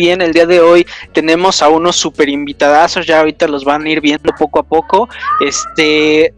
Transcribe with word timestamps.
Bien, 0.00 0.22
el 0.22 0.32
día 0.32 0.46
de 0.46 0.60
hoy 0.60 0.86
tenemos 1.12 1.60
a 1.60 1.68
unos 1.68 1.96
super 1.96 2.30
invitadazos, 2.30 3.06
ya 3.06 3.20
ahorita 3.20 3.46
los 3.46 3.66
van 3.66 3.84
a 3.84 3.90
ir 3.90 4.00
viendo 4.00 4.32
poco 4.38 4.58
a 4.58 4.62
poco. 4.62 5.10
Este, 5.46 6.32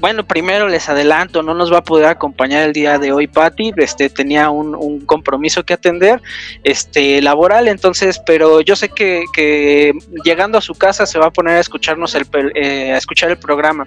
bueno, 0.00 0.26
primero 0.26 0.68
les 0.68 0.88
adelanto, 0.88 1.42
no 1.42 1.52
nos 1.52 1.70
va 1.70 1.78
a 1.78 1.84
poder 1.84 2.06
acompañar 2.06 2.62
el 2.62 2.72
día 2.72 2.98
de 2.98 3.12
hoy 3.12 3.26
Patti, 3.26 3.72
este 3.76 4.08
tenía 4.08 4.48
un, 4.48 5.00
compromiso 5.00 5.64
que 5.64 5.74
atender, 5.74 6.22
este 6.62 7.20
laboral, 7.20 7.68
entonces, 7.68 8.22
pero 8.24 8.62
yo 8.62 8.74
sé 8.74 8.88
que, 8.88 9.92
llegando 10.24 10.56
a 10.56 10.62
su 10.62 10.74
casa 10.74 11.04
se 11.04 11.18
va 11.18 11.26
a 11.26 11.30
poner 11.30 11.56
a 11.56 11.60
escucharnos 11.60 12.14
el 12.14 12.26
eh, 12.54 12.92
a 12.92 12.96
escuchar 12.96 13.30
el 13.30 13.38
programa. 13.38 13.86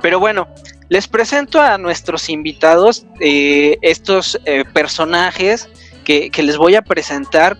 Pero 0.00 0.18
bueno, 0.18 0.48
les 0.88 1.06
presento 1.06 1.60
a 1.60 1.78
nuestros 1.78 2.28
invitados, 2.28 3.06
eh, 3.20 3.78
estos 3.82 4.40
eh, 4.46 4.64
personajes 4.72 5.68
que, 6.04 6.30
que 6.30 6.42
les 6.42 6.56
voy 6.56 6.74
a 6.74 6.82
presentar 6.82 7.56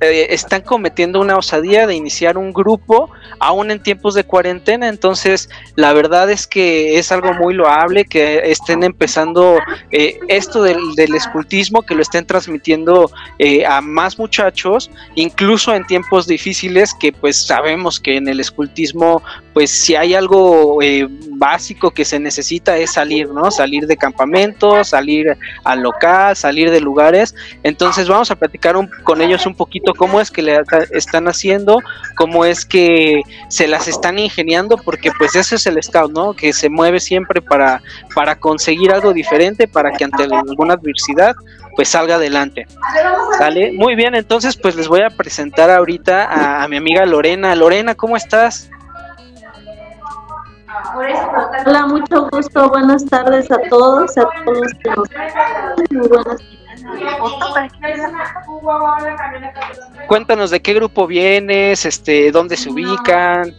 eh, 0.00 0.28
están 0.30 0.62
cometiendo 0.62 1.20
una 1.20 1.36
osadía 1.36 1.86
de 1.86 1.94
iniciar 1.94 2.38
un 2.38 2.52
grupo 2.52 3.10
aún 3.40 3.70
en 3.70 3.82
tiempos 3.82 4.14
de 4.14 4.24
cuarentena. 4.24 4.88
Entonces, 4.88 5.50
la 5.74 5.92
verdad 5.92 6.30
es 6.30 6.46
que 6.46 6.98
es 6.98 7.10
algo 7.10 7.34
muy 7.34 7.54
loable 7.54 8.04
que 8.04 8.42
estén 8.44 8.84
empezando 8.84 9.58
eh, 9.90 10.18
esto 10.28 10.62
del, 10.62 10.78
escultismo, 11.14 11.82
que 11.82 11.94
lo 11.94 12.02
estén 12.02 12.26
transmitiendo 12.26 13.10
eh, 13.38 13.66
a 13.66 13.80
más 13.80 14.18
muchachos, 14.18 14.90
incluso 15.14 15.74
en 15.74 15.84
tiempos 15.86 16.26
difíciles, 16.26 16.94
que 16.94 17.12
pues 17.12 17.44
sabemos 17.46 17.98
que 17.98 18.16
en 18.16 18.28
el 18.28 18.38
escultismo, 18.38 19.22
pues 19.52 19.70
si 19.70 19.96
hay 19.96 20.14
algo 20.14 20.78
básico 21.30 21.90
que 21.90 22.04
se 22.04 22.20
necesita 22.20 22.76
es 22.76 22.92
salir, 22.92 23.28
¿no? 23.30 23.50
Salir 23.50 23.86
de 23.86 23.96
campamentos, 23.96 24.88
salir 24.88 25.36
al 25.64 25.80
local, 25.80 26.36
salir 26.36 26.70
de 26.70 26.80
lugares. 26.80 27.34
Entonces, 27.62 28.08
vamos 28.08 28.30
a 28.30 28.36
platicar 28.36 28.76
con 29.04 29.22
ellos 29.22 29.46
un 29.46 29.54
poquito 29.54 29.87
cómo 29.94 30.20
es 30.20 30.30
que 30.30 30.42
le 30.42 30.60
están 30.90 31.28
haciendo, 31.28 31.80
cómo 32.16 32.44
es 32.44 32.64
que 32.64 33.22
se 33.48 33.66
las 33.68 33.88
están 33.88 34.18
ingeniando, 34.18 34.76
porque 34.76 35.10
pues 35.18 35.34
ese 35.34 35.56
es 35.56 35.66
el 35.66 35.82
scout, 35.82 36.12
¿no? 36.12 36.34
Que 36.34 36.52
se 36.52 36.68
mueve 36.68 37.00
siempre 37.00 37.40
para, 37.40 37.82
para 38.14 38.36
conseguir 38.36 38.92
algo 38.92 39.12
diferente, 39.12 39.68
para 39.68 39.92
que 39.92 40.04
ante 40.04 40.24
alguna 40.24 40.74
adversidad 40.74 41.36
pues 41.76 41.90
salga 41.90 42.16
adelante. 42.16 42.66
¿Sale? 43.38 43.72
Muy 43.72 43.94
bien, 43.94 44.16
entonces 44.16 44.56
pues 44.56 44.74
les 44.74 44.88
voy 44.88 45.02
a 45.02 45.10
presentar 45.10 45.70
ahorita 45.70 46.62
a, 46.62 46.66
mi 46.66 46.76
amiga 46.76 47.06
Lorena. 47.06 47.54
Lorena, 47.54 47.94
¿cómo 47.94 48.16
estás? 48.16 48.68
Hola, 51.64 51.86
mucho 51.86 52.28
gusto. 52.30 52.68
Buenas 52.68 53.04
tardes 53.06 53.50
a 53.52 53.58
todos, 53.70 54.16
a 54.18 54.28
todos 54.44 54.72
que 54.82 54.90
nos 54.90 55.08
muy 55.90 56.08
buenas 56.08 56.42
Cuéntanos 60.06 60.50
de 60.50 60.60
qué 60.60 60.74
grupo 60.74 61.06
vienes, 61.06 61.84
este, 61.84 62.30
dónde 62.32 62.56
se 62.56 62.70
ubican. 62.70 63.54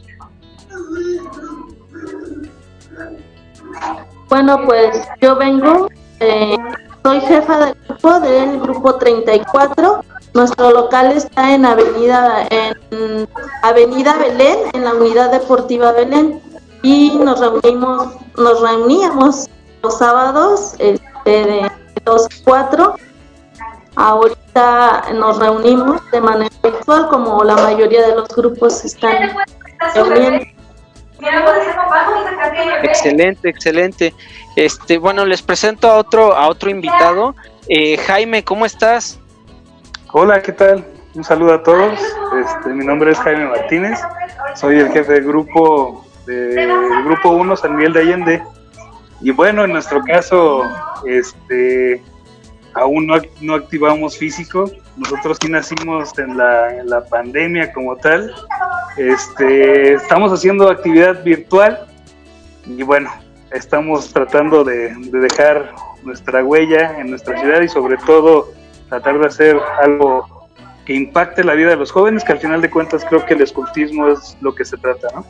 Bueno, 4.30 4.64
pues 4.66 5.08
yo 5.22 5.36
vengo, 5.36 5.89
eh, 6.20 6.58
soy 7.04 7.22
jefa 7.22 7.66
del 7.66 7.76
grupo 7.88 8.20
del 8.20 8.60
grupo 8.60 8.95
34. 8.95 10.04
Nuestro 10.34 10.72
local 10.72 11.12
está 11.14 11.56
en 11.56 11.66
Avenida 11.66 12.48
en 12.52 13.28
Avenida 13.64 14.16
Belén, 14.18 14.60
en 14.73 14.86
la 14.86 14.94
Unidad 14.94 15.32
Deportiva 15.32 15.92
Belén, 15.92 16.39
y 16.84 17.18
nos 17.18 17.39
reunimos, 17.39 18.14
nos 18.38 18.62
reuníamos 18.62 19.50
los 19.82 19.98
sábados 19.98 20.76
este, 20.78 21.02
de 21.26 21.72
2 22.06 22.26
a 22.26 22.44
4 22.45 22.95
Ahorita 23.99 25.11
nos 25.14 25.39
reunimos 25.39 26.10
de 26.11 26.21
manera 26.21 26.55
virtual, 26.64 27.10
como 27.10 27.43
la 27.43 27.55
mayoría 27.55 28.08
de 28.08 28.15
los 28.15 28.30
grupos 28.30 28.86
están 28.86 29.36
reuniendo. 29.93 30.45
Excelente, 32.82 33.49
excelente. 33.49 34.14
Este, 34.55 34.98
bueno, 34.98 35.26
les 35.26 35.42
presento 35.42 35.89
a 35.89 35.95
otro, 35.98 36.33
a 36.33 36.48
otro 36.48 36.70
invitado. 36.70 37.36
Eh, 37.67 37.98
Jaime, 37.98 38.42
¿cómo 38.45 38.65
estás? 38.65 39.20
Hola, 40.14 40.42
¿qué 40.42 40.54
tal? 40.54 40.86
Un 41.14 41.26
saludo 41.26 41.55
a 41.55 41.64
todos. 41.64 41.99
Este, 42.39 42.70
mi 42.70 42.86
nombre 42.86 43.11
es 43.11 43.20
Jaime 43.20 43.48
Martínez. 43.48 43.99
Soy 44.55 44.80
el 44.80 44.93
jefe 44.93 45.11
del 45.11 45.26
grupo 45.26 46.05
del 46.26 47.04
grupo 47.04 47.32
1 47.32 47.58
San 47.58 47.76
Miguel 47.76 47.92
de 47.92 47.99
Allende. 47.99 48.43
Y 49.20 49.32
bueno, 49.32 49.65
en 49.65 49.73
nuestro 49.73 50.02
caso, 50.05 50.64
este, 51.05 52.02
aún 52.80 53.08
no, 53.08 53.16
no 53.42 53.56
activamos 53.56 54.17
físico. 54.17 54.72
Nosotros 54.98 55.38
sí 55.42 55.50
nacimos 55.50 56.17
en 56.17 56.38
la, 56.38 56.78
en 56.78 56.90
la 56.90 57.04
pandemia 57.06 57.72
como 57.73 57.95
tal. 57.98 58.34
Este, 58.98 59.94
estamos 59.94 60.32
haciendo 60.32 60.70
actividad 60.70 61.23
virtual 61.23 61.88
y 62.66 62.84
bueno, 62.84 63.12
estamos 63.52 64.12
tratando 64.12 64.64
de, 64.64 64.94
de 64.95 65.20
dejar 65.20 65.73
nuestra 66.04 66.44
huella 66.44 67.00
en 67.00 67.10
nuestra 67.10 67.39
ciudad 67.39 67.62
y 67.62 67.68
sobre 67.68 67.98
todo 67.98 68.52
tratar 68.89 69.20
de 69.20 69.28
hacer 69.28 69.58
algo 69.82 70.48
que 70.86 70.94
impacte 70.94 71.44
la 71.44 71.54
vida 71.54 71.70
de 71.70 71.76
los 71.76 71.92
jóvenes, 71.92 72.23
que 72.23 72.32
al 72.32 72.39
final 72.39 72.62
de 72.62 72.70
cuentas 72.70 73.06
creo 73.08 73.26
que 73.26 73.36
el 73.36 73.42
escultismo 73.42 74.08
es 74.08 74.36
lo 74.42 74.56
que 74.56 74.66
se 74.66 74.78
trata, 74.78 75.08
¿no? 75.14 75.26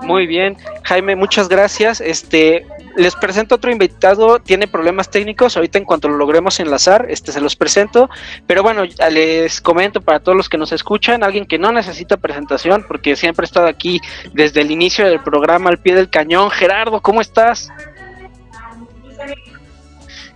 Muy 0.00 0.26
bien, 0.26 0.56
Jaime, 0.84 1.16
muchas 1.16 1.48
gracias. 1.48 2.00
Este, 2.00 2.64
les 2.98 3.14
presento 3.14 3.54
otro 3.54 3.70
invitado, 3.70 4.40
tiene 4.40 4.66
problemas 4.66 5.08
técnicos, 5.08 5.56
ahorita 5.56 5.78
en 5.78 5.84
cuanto 5.84 6.08
lo 6.08 6.16
logremos 6.16 6.58
enlazar, 6.58 7.06
este 7.08 7.30
se 7.30 7.40
los 7.40 7.54
presento, 7.54 8.10
pero 8.46 8.64
bueno, 8.64 8.82
les 9.10 9.60
comento 9.60 10.00
para 10.00 10.18
todos 10.18 10.36
los 10.36 10.48
que 10.48 10.58
nos 10.58 10.72
escuchan, 10.72 11.22
alguien 11.22 11.46
que 11.46 11.58
no 11.58 11.70
necesita 11.70 12.16
presentación 12.16 12.84
porque 12.88 13.14
siempre 13.14 13.44
ha 13.44 13.46
estado 13.46 13.68
aquí 13.68 14.00
desde 14.32 14.62
el 14.62 14.72
inicio 14.72 15.06
del 15.06 15.22
programa 15.22 15.70
al 15.70 15.78
pie 15.78 15.94
del 15.94 16.10
cañón. 16.10 16.50
Gerardo, 16.50 17.00
¿cómo 17.00 17.20
estás? 17.20 17.68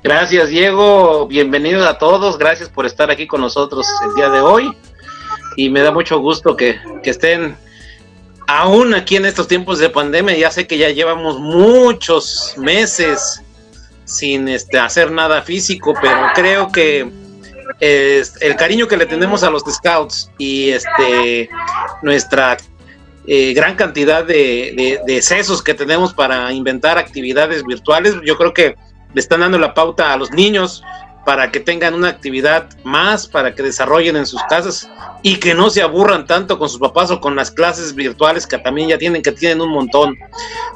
Gracias, 0.04 0.48
Diego. 0.48 1.26
Bienvenidos 1.26 1.86
a 1.86 1.98
todos. 1.98 2.38
Gracias 2.38 2.68
por 2.68 2.86
estar 2.86 3.10
aquí 3.10 3.26
con 3.26 3.40
nosotros 3.40 3.86
el 4.04 4.14
día 4.14 4.30
de 4.30 4.40
hoy. 4.40 4.72
Y 5.56 5.68
me 5.68 5.80
da 5.80 5.90
mucho 5.90 6.18
gusto 6.18 6.56
que, 6.56 6.80
que 7.02 7.10
estén 7.10 7.56
aún 8.52 8.92
aquí 8.94 9.16
en 9.16 9.24
estos 9.24 9.48
tiempos 9.48 9.78
de 9.78 9.88
pandemia, 9.88 10.36
ya 10.36 10.50
sé 10.50 10.66
que 10.66 10.76
ya 10.76 10.90
llevamos 10.90 11.40
muchos 11.40 12.54
meses 12.58 13.42
sin 14.04 14.46
este, 14.46 14.78
hacer 14.78 15.10
nada 15.10 15.40
físico, 15.40 15.94
pero 16.00 16.18
creo 16.34 16.70
que 16.70 17.10
el 17.80 18.56
cariño 18.56 18.86
que 18.86 18.98
le 18.98 19.06
tenemos 19.06 19.42
a 19.42 19.50
los 19.50 19.62
scouts 19.62 20.30
y 20.38 20.68
este 20.70 21.48
nuestra 22.02 22.58
eh, 23.26 23.54
gran 23.54 23.74
cantidad 23.74 24.22
de, 24.22 25.00
de, 25.04 25.22
sesos 25.22 25.62
que 25.62 25.74
tenemos 25.74 26.12
para 26.12 26.52
inventar 26.52 26.98
actividades 26.98 27.64
virtuales, 27.64 28.14
yo 28.24 28.36
creo 28.36 28.52
que 28.52 28.76
le 29.14 29.20
están 29.20 29.40
dando 29.40 29.58
la 29.58 29.72
pauta 29.72 30.12
a 30.12 30.16
los 30.16 30.30
niños 30.30 30.82
para 31.24 31.52
que 31.52 31.60
tengan 31.60 31.94
una 31.94 32.08
actividad 32.08 32.68
más, 32.82 33.28
para 33.28 33.54
que 33.54 33.62
desarrollen 33.62 34.16
en 34.16 34.26
sus 34.26 34.42
casas 34.44 34.88
y 35.22 35.36
que 35.36 35.54
no 35.54 35.70
se 35.70 35.82
aburran 35.82 36.26
tanto 36.26 36.58
con 36.58 36.68
sus 36.68 36.80
papás 36.80 37.10
o 37.10 37.20
con 37.20 37.36
las 37.36 37.50
clases 37.50 37.94
virtuales 37.94 38.46
que 38.46 38.58
también 38.58 38.88
ya 38.88 38.98
tienen, 38.98 39.22
que 39.22 39.32
tienen 39.32 39.60
un 39.60 39.70
montón. 39.70 40.16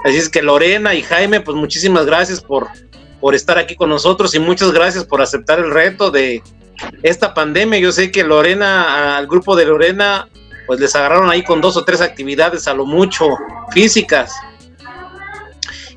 Así 0.04 0.16
es 0.16 0.28
que 0.28 0.43
Lorena 0.43 0.94
y 0.94 1.02
Jaime, 1.02 1.40
pues 1.40 1.56
muchísimas 1.56 2.06
gracias 2.06 2.40
por, 2.40 2.69
por 3.20 3.34
estar 3.34 3.58
aquí 3.58 3.75
con 3.75 3.88
nosotros 3.88 4.34
y 4.34 4.38
muchas 4.38 4.70
gracias 4.72 5.04
por 5.04 5.20
aceptar 5.20 5.58
el 5.58 5.70
reto 5.72 6.10
de 6.10 6.43
esta 7.02 7.34
pandemia. 7.34 7.81
Yo 7.81 7.90
sé 7.90 8.12
que 8.12 8.22
Lorena, 8.22 9.16
al 9.16 9.26
grupo 9.26 9.56
de 9.56 9.66
Lorena, 9.66 10.28
pues 10.69 10.78
les 10.78 10.94
agarraron 10.94 11.28
ahí 11.28 11.42
con 11.42 11.60
dos 11.60 11.76
o 11.76 11.84
tres 11.84 12.00
actividades 12.00 12.69
a 12.69 12.75
lo 12.75 12.87
mucho 12.87 13.26
físicas. 13.72 14.32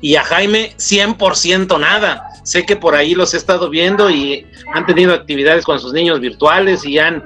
Y 0.00 0.16
a 0.16 0.24
Jaime 0.24 0.74
100% 0.78 1.78
nada 1.78 2.29
sé 2.42 2.64
que 2.64 2.76
por 2.76 2.94
ahí 2.94 3.14
los 3.14 3.34
he 3.34 3.36
estado 3.36 3.68
viendo 3.70 4.10
y 4.10 4.46
han 4.74 4.86
tenido 4.86 5.14
actividades 5.14 5.64
con 5.64 5.78
sus 5.78 5.92
niños 5.92 6.20
virtuales 6.20 6.84
y 6.84 6.98
han 6.98 7.24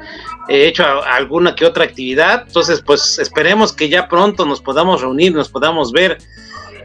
eh, 0.49 0.67
hecho 0.67 0.85
alguna 0.85 1.55
que 1.55 1.65
otra 1.65 1.85
actividad. 1.85 2.45
Entonces, 2.47 2.83
pues 2.85 3.19
esperemos 3.19 3.73
que 3.73 3.89
ya 3.89 4.09
pronto 4.09 4.45
nos 4.45 4.61
podamos 4.61 5.01
reunir, 5.01 5.35
nos 5.35 5.49
podamos 5.49 5.93
ver 5.93 6.19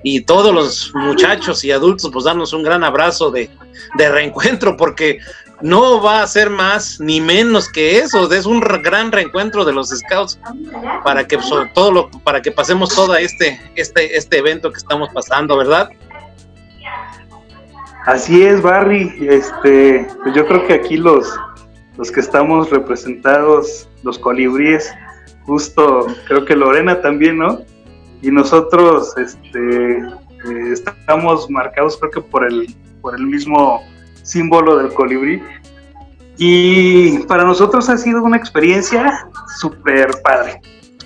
y 0.03 0.21
todos 0.21 0.53
los 0.53 0.91
muchachos 0.95 1.63
y 1.63 1.71
adultos 1.71 2.09
pues 2.11 2.25
darnos 2.25 2.53
un 2.53 2.63
gran 2.63 2.83
abrazo 2.83 3.31
de, 3.31 3.49
de 3.97 4.09
reencuentro, 4.09 4.77
porque 4.77 5.19
no 5.61 6.01
va 6.01 6.21
a 6.21 6.27
ser 6.27 6.49
más 6.49 6.99
ni 6.99 7.19
menos 7.19 7.69
que 7.69 7.99
eso, 7.99 8.31
es 8.31 8.45
un 8.45 8.61
gran 8.61 9.11
reencuentro 9.11 9.65
de 9.65 9.73
los 9.73 9.89
scouts 9.89 10.39
para 11.03 11.27
que 11.27 11.41
sobre 11.41 11.69
todo 11.69 11.91
lo, 11.91 12.11
para 12.23 12.41
que 12.41 12.51
pasemos 12.51 12.95
todo 12.95 13.15
este, 13.15 13.59
este, 13.75 14.15
este 14.17 14.37
evento 14.37 14.71
que 14.71 14.77
estamos 14.77 15.09
pasando, 15.13 15.57
¿verdad? 15.57 15.89
Así 18.09 18.41
es, 18.41 18.59
Barry. 18.63 19.15
Este, 19.21 20.07
pues 20.23 20.33
yo 20.33 20.47
creo 20.47 20.65
que 20.65 20.73
aquí 20.73 20.97
los, 20.97 21.31
los 21.95 22.11
que 22.11 22.21
estamos 22.21 22.71
representados, 22.71 23.87
los 24.01 24.17
colibríes, 24.17 24.91
justo, 25.43 26.07
creo 26.27 26.43
que 26.43 26.55
Lorena 26.55 27.01
también, 27.01 27.37
¿no? 27.37 27.61
Y 28.23 28.31
nosotros, 28.31 29.15
este, 29.15 29.99
eh, 29.99 30.73
estamos 30.73 31.51
marcados, 31.51 31.97
creo 31.97 32.09
que 32.09 32.21
por 32.21 32.45
el, 32.45 32.75
por 32.99 33.13
el 33.13 33.27
mismo 33.27 33.83
símbolo 34.23 34.77
del 34.77 34.91
colibrí. 34.91 35.43
Y 36.39 37.19
para 37.27 37.43
nosotros 37.43 37.91
ha 37.91 37.97
sido 37.97 38.23
una 38.23 38.37
experiencia 38.37 39.29
súper 39.59 40.09
padre. 40.23 40.59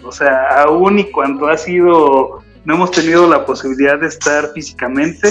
O 0.06 0.12
sea, 0.14 0.62
aún 0.62 1.00
y 1.00 1.12
cuando 1.12 1.50
ha 1.50 1.58
sido, 1.58 2.42
no 2.64 2.76
hemos 2.76 2.92
tenido 2.92 3.28
la 3.28 3.46
posibilidad 3.46 4.00
de 4.00 4.08
estar 4.08 4.54
físicamente, 4.54 5.28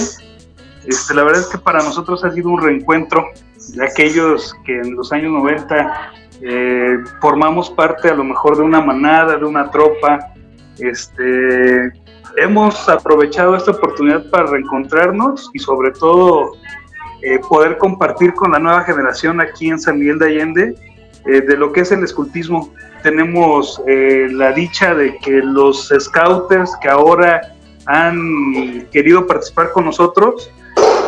este, 0.85 1.13
la 1.13 1.23
verdad 1.23 1.41
es 1.41 1.47
que 1.47 1.57
para 1.57 1.79
nosotros 1.83 2.23
ha 2.23 2.31
sido 2.31 2.49
un 2.49 2.61
reencuentro 2.61 3.25
de 3.69 3.85
aquellos 3.85 4.53
que 4.65 4.79
en 4.79 4.95
los 4.95 5.11
años 5.11 5.31
90 5.31 6.11
eh, 6.41 6.97
formamos 7.21 7.69
parte 7.69 8.09
a 8.09 8.13
lo 8.13 8.23
mejor 8.23 8.57
de 8.57 8.63
una 8.63 8.81
manada, 8.81 9.37
de 9.37 9.45
una 9.45 9.71
tropa. 9.71 10.33
Este, 10.77 11.91
hemos 12.37 12.89
aprovechado 12.89 13.55
esta 13.55 13.71
oportunidad 13.71 14.29
para 14.29 14.47
reencontrarnos 14.47 15.49
y 15.53 15.59
sobre 15.59 15.91
todo 15.91 16.51
eh, 17.21 17.39
poder 17.47 17.77
compartir 17.77 18.33
con 18.33 18.51
la 18.51 18.59
nueva 18.59 18.83
generación 18.83 19.39
aquí 19.39 19.69
en 19.69 19.79
San 19.79 19.99
Miguel 19.99 20.19
de 20.19 20.25
Allende 20.25 20.75
eh, 21.25 21.41
de 21.41 21.55
lo 21.55 21.71
que 21.71 21.81
es 21.81 21.91
el 21.91 22.03
escultismo. 22.03 22.73
Tenemos 23.03 23.81
la 23.85 24.53
dicha 24.53 24.95
de 24.95 25.17
que 25.17 25.41
los 25.41 25.93
scouters 25.99 26.71
que 26.81 26.87
ahora 26.87 27.41
han 27.85 28.87
querido 28.93 29.27
participar 29.27 29.73
con 29.73 29.83
nosotros, 29.83 30.49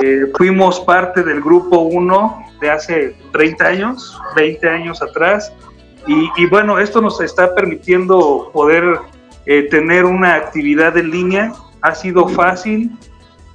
eh, 0.06 0.32
fuimos 0.38 0.80
parte 0.82 1.24
del 1.24 1.42
grupo 1.42 1.80
1 1.80 2.46
de 2.62 2.70
hace 2.70 3.16
30 3.32 3.66
años, 3.66 4.22
20 4.36 4.70
años 4.70 5.02
atrás, 5.02 5.52
y, 6.06 6.46
bueno, 6.46 6.78
esto 6.78 7.02
nos 7.02 7.20
está 7.20 7.56
permitiendo 7.56 8.52
poder 8.54 9.00
eh, 9.48 9.64
tener 9.72 10.06
una 10.06 10.36
actividad 10.36 10.96
en 11.00 11.10
línea. 11.10 11.52
Ha 11.82 11.96
sido 11.96 12.28
fácil 12.28 12.92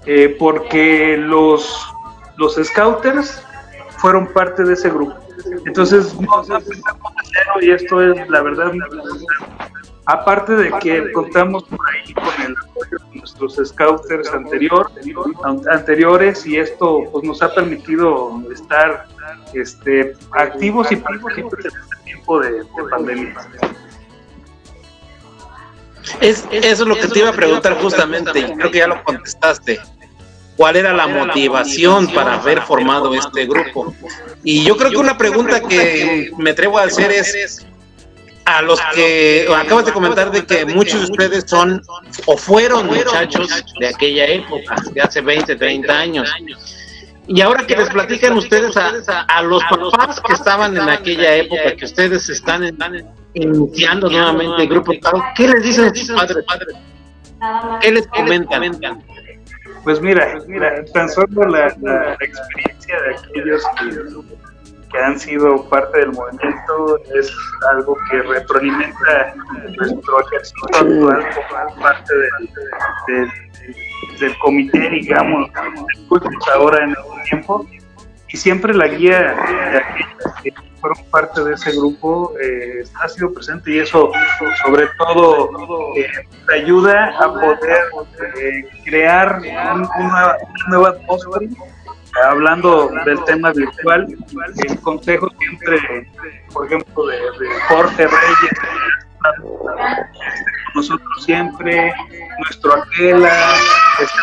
eh, 0.06 0.34
porque 0.36 1.16
los, 1.16 1.86
los 2.38 2.56
scouters 2.56 3.40
fueron 3.98 4.26
parte 4.32 4.64
de 4.64 4.72
ese 4.72 4.90
grupo. 4.90 5.14
Entonces, 5.64 6.12
no, 6.20 7.62
y 7.62 7.70
esto 7.70 8.02
es 8.02 8.28
la 8.28 8.42
verdad 8.42 8.72
Aparte 10.06 10.54
de 10.56 10.72
que 10.80 11.12
contamos 11.12 11.64
por 11.64 11.78
ahí 11.90 12.14
con 12.14 12.46
el 12.46 12.56
apoyo 12.56 12.98
de 13.12 13.18
nuestros 13.18 13.60
scouters 13.64 14.28
anterior, 14.32 14.90
anteriores 15.70 16.46
y 16.46 16.56
esto 16.56 17.04
pues, 17.12 17.24
nos 17.24 17.42
ha 17.42 17.54
permitido 17.54 18.42
estar 18.52 19.06
este, 19.54 20.14
activos 20.32 20.90
y 20.90 20.96
participantes 20.96 21.72
en 21.72 21.80
este 21.80 21.96
tiempo 22.04 22.40
de, 22.40 22.64
pandemia. 22.90 23.34
Es, 26.20 26.46
eso 26.50 26.82
es 26.82 26.88
lo 26.88 26.96
que 26.96 27.06
te 27.06 27.18
iba 27.20 27.28
a 27.28 27.34
preguntar 27.34 27.74
justamente 27.80 28.38
y 28.38 28.52
creo 28.54 28.70
que 28.70 28.78
ya 28.78 28.86
lo 28.88 29.04
contestaste. 29.04 29.78
¿Cuál 30.56 30.76
era 30.76 30.92
la 30.92 31.06
motivación 31.06 32.12
para 32.12 32.34
haber 32.34 32.60
formado 32.60 33.14
este 33.14 33.46
grupo? 33.46 33.94
Y 34.44 34.64
yo 34.64 34.76
creo 34.76 34.90
que 34.90 34.98
una 34.98 35.16
pregunta 35.16 35.60
que 35.60 36.30
me 36.36 36.50
atrevo 36.50 36.78
a 36.78 36.82
hacer 36.82 37.10
es, 37.10 37.66
a 38.50 38.62
los 38.62 38.80
que 38.94 39.46
acabas 39.54 39.86
de 39.86 39.92
comentar 39.92 40.30
de 40.30 40.44
que 40.44 40.66
muchos 40.66 41.06
de 41.06 41.12
ustedes 41.12 41.44
son 41.46 41.80
o 42.26 42.36
fueron 42.36 42.86
muchachos 42.86 43.62
de 43.78 43.86
aquella 43.86 44.26
época, 44.26 44.76
de 44.92 45.00
hace 45.00 45.20
20, 45.20 45.56
30 45.56 45.98
años. 45.98 46.30
Y 47.28 47.40
ahora 47.42 47.64
que 47.64 47.76
les 47.76 47.88
platican 47.90 48.36
ustedes 48.36 48.76
a, 48.76 49.42
los 49.42 49.62
papás 49.64 50.20
que 50.20 50.32
estaban 50.32 50.76
en 50.76 50.88
aquella 50.88 51.36
época, 51.36 51.76
que 51.76 51.84
ustedes 51.84 52.28
están 52.28 52.76
iniciando 53.34 54.10
nuevamente 54.10 54.62
el 54.62 54.68
grupo, 54.68 54.92
¿qué 55.36 55.46
les 55.46 55.62
dicen 55.62 55.94
sus 55.94 56.16
padres? 56.16 56.44
¿Qué 57.80 57.92
les 57.92 58.06
comentan? 58.08 59.04
Pues 59.84 60.00
mira, 60.00 60.38
mira 60.46 60.84
tan 60.92 61.08
solo 61.08 61.46
la, 61.46 61.74
la 61.80 62.14
experiencia 62.20 63.00
de 63.00 63.14
aquellos 63.14 63.62
que 63.78 64.49
que 64.90 64.98
han 64.98 65.18
sido 65.18 65.68
parte 65.68 65.98
del 65.98 66.12
movimiento 66.12 66.98
es 67.14 67.32
algo 67.70 67.96
que 68.10 68.22
retroalimenta 68.22 69.34
nuestro 69.78 70.20
ejército 70.26 70.66
actual 70.66 71.26
como 71.34 71.80
parte 71.80 72.14
del, 72.14 73.30
del, 74.18 74.38
comité, 74.38 74.90
digamos, 74.90 75.50
ahora 76.52 76.84
en 76.84 76.90
el 76.90 77.22
tiempo. 77.28 77.66
Y 78.28 78.36
siempre 78.36 78.72
la 78.72 78.86
guía 78.86 79.34
de 79.72 79.78
aquellos 79.78 80.34
que 80.42 80.54
fueron 80.80 81.04
parte 81.10 81.44
de 81.44 81.54
ese 81.54 81.72
grupo 81.72 82.32
eh, 82.40 82.84
ha 83.00 83.08
sido 83.08 83.32
presente 83.32 83.72
y 83.72 83.78
eso 83.80 84.12
sobre 84.64 84.86
todo 84.98 85.50
eh, 85.96 86.08
ayuda 86.54 87.16
a 87.18 87.32
poder 87.32 87.58
eh, 88.38 88.68
crear 88.84 89.40
una, 89.40 89.74
una 89.74 90.36
nueva 90.68 90.90
atmósfera 90.90 91.46
hablando 92.28 92.90
del 93.04 93.22
tema 93.24 93.52
virtual, 93.52 94.06
el 94.66 94.80
consejo 94.80 95.28
siempre, 95.38 96.10
por 96.52 96.66
ejemplo, 96.66 97.06
de, 97.06 97.18
Jorge 97.68 98.06
Reyes, 98.06 98.58
nosotros 100.74 101.24
siempre, 101.24 101.92
nuestro 102.38 102.74
Aquela, 102.74 103.54
este, 104.00 104.18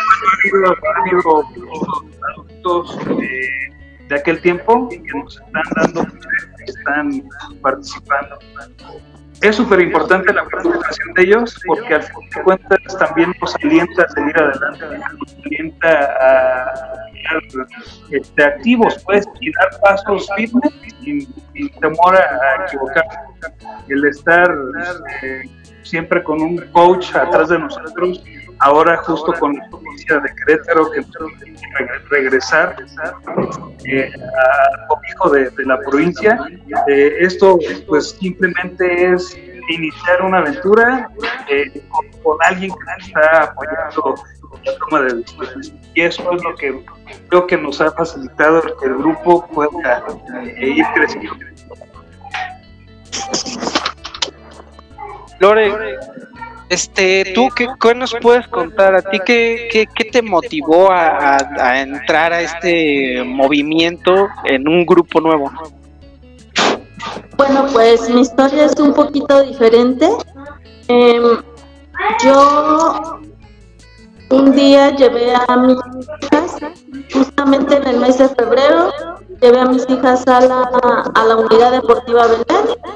adultos 2.34 2.98
de 4.08 4.14
aquel 4.14 4.40
tiempo 4.40 4.88
que 4.88 5.00
nos 5.14 5.40
están 5.40 5.62
dando, 5.76 6.06
que 6.56 6.64
están 6.64 7.22
participando. 7.60 8.38
Es 9.40 9.56
súper 9.56 9.80
importante 9.80 10.32
la 10.32 10.44
participación 10.44 11.14
de 11.14 11.22
ellos 11.22 11.60
porque 11.66 11.94
al 11.94 12.02
fin 12.02 12.28
de 12.34 12.42
cuentas 12.42 12.98
también 12.98 13.32
nos 13.40 13.54
alienta 13.56 14.02
a 14.02 14.08
seguir 14.08 14.36
adelante, 14.36 14.98
nos 15.16 15.36
alienta 15.44 15.88
a 15.88 17.08
estar 17.14 17.66
este, 18.10 18.44
activos 18.44 19.00
pues, 19.04 19.26
y 19.40 19.52
dar 19.52 19.80
pasos 19.80 20.28
firmes 20.36 20.72
sin, 21.02 21.28
temor 21.80 22.16
a, 22.16 22.64
equivocarse. 22.66 23.18
El 23.88 24.04
estar 24.06 24.52
eh, 25.22 25.42
siempre 25.82 26.22
con 26.22 26.40
un 26.40 26.56
coach 26.72 27.14
atrás 27.14 27.48
de 27.48 27.58
nosotros, 27.58 28.22
ahora 28.60 28.96
justo 28.98 29.32
con 29.34 29.56
la 29.56 29.68
provincia 29.68 30.18
de 30.18 30.34
Querétaro 30.34 30.90
que 30.90 31.04
regresar 32.10 32.76
eh, 33.84 34.10
al 34.14 35.10
hijo 35.10 35.30
de, 35.30 35.50
la 35.64 35.78
provincia. 35.80 36.38
Eh, 36.88 37.16
esto 37.20 37.58
pues 37.86 38.10
simplemente 38.10 39.12
es 39.12 39.36
iniciar 39.68 40.22
una 40.22 40.38
aventura 40.38 41.08
eh, 41.48 41.82
con, 42.22 42.38
alguien 42.42 42.70
que 42.70 43.06
está 43.06 43.44
apoyando 43.44 44.14
la 44.64 44.78
toma 44.78 45.02
de 45.02 45.14
decisiones. 45.14 45.72
Y 45.94 46.02
eso 46.02 46.32
es 46.32 46.42
lo 46.42 46.54
que 46.56 46.84
creo 47.28 47.46
que 47.46 47.56
nos 47.56 47.80
ha 47.80 47.90
facilitado 47.92 48.62
que 48.78 48.86
el 48.86 48.94
grupo 48.96 49.46
pueda 49.48 50.04
ir 50.58 50.84
creciendo. 50.94 51.36
Lore, 55.40 55.98
este, 56.68 57.32
¿tú 57.34 57.48
qué, 57.54 57.94
nos 57.94 58.14
puedes 58.20 58.46
contar? 58.48 58.94
¿A 58.94 59.02
ti 59.02 59.18
qué, 59.24 59.68
qué, 59.70 60.04
te 60.04 60.20
motivó 60.20 60.90
a, 60.90 61.80
entrar 61.80 62.32
a 62.32 62.42
este 62.42 63.22
movimiento 63.24 64.28
en 64.44 64.68
un 64.68 64.84
grupo 64.84 65.20
nuevo? 65.20 65.50
Bueno, 67.36 67.66
pues 67.72 68.10
mi 68.10 68.20
historia 68.20 68.66
es 68.66 68.78
un 68.78 68.92
poquito 68.92 69.42
diferente. 69.44 70.08
Em, 70.88 71.38
yo 72.22 73.20
un 74.30 74.52
día 74.52 74.94
llevé 74.94 75.32
a 75.34 75.56
mis 75.56 75.78
hijas, 76.22 76.56
justamente 77.12 77.76
en 77.76 77.86
el 77.86 78.00
mes 78.00 78.18
de 78.18 78.28
febrero, 78.28 78.92
llevé 79.40 79.60
a 79.60 79.66
mis 79.66 79.88
hijas 79.88 80.26
a 80.26 80.40
la, 80.40 80.70
a 81.14 81.24
la 81.24 81.36
unidad 81.36 81.72
deportiva 81.72 82.26
Belén 82.26 82.87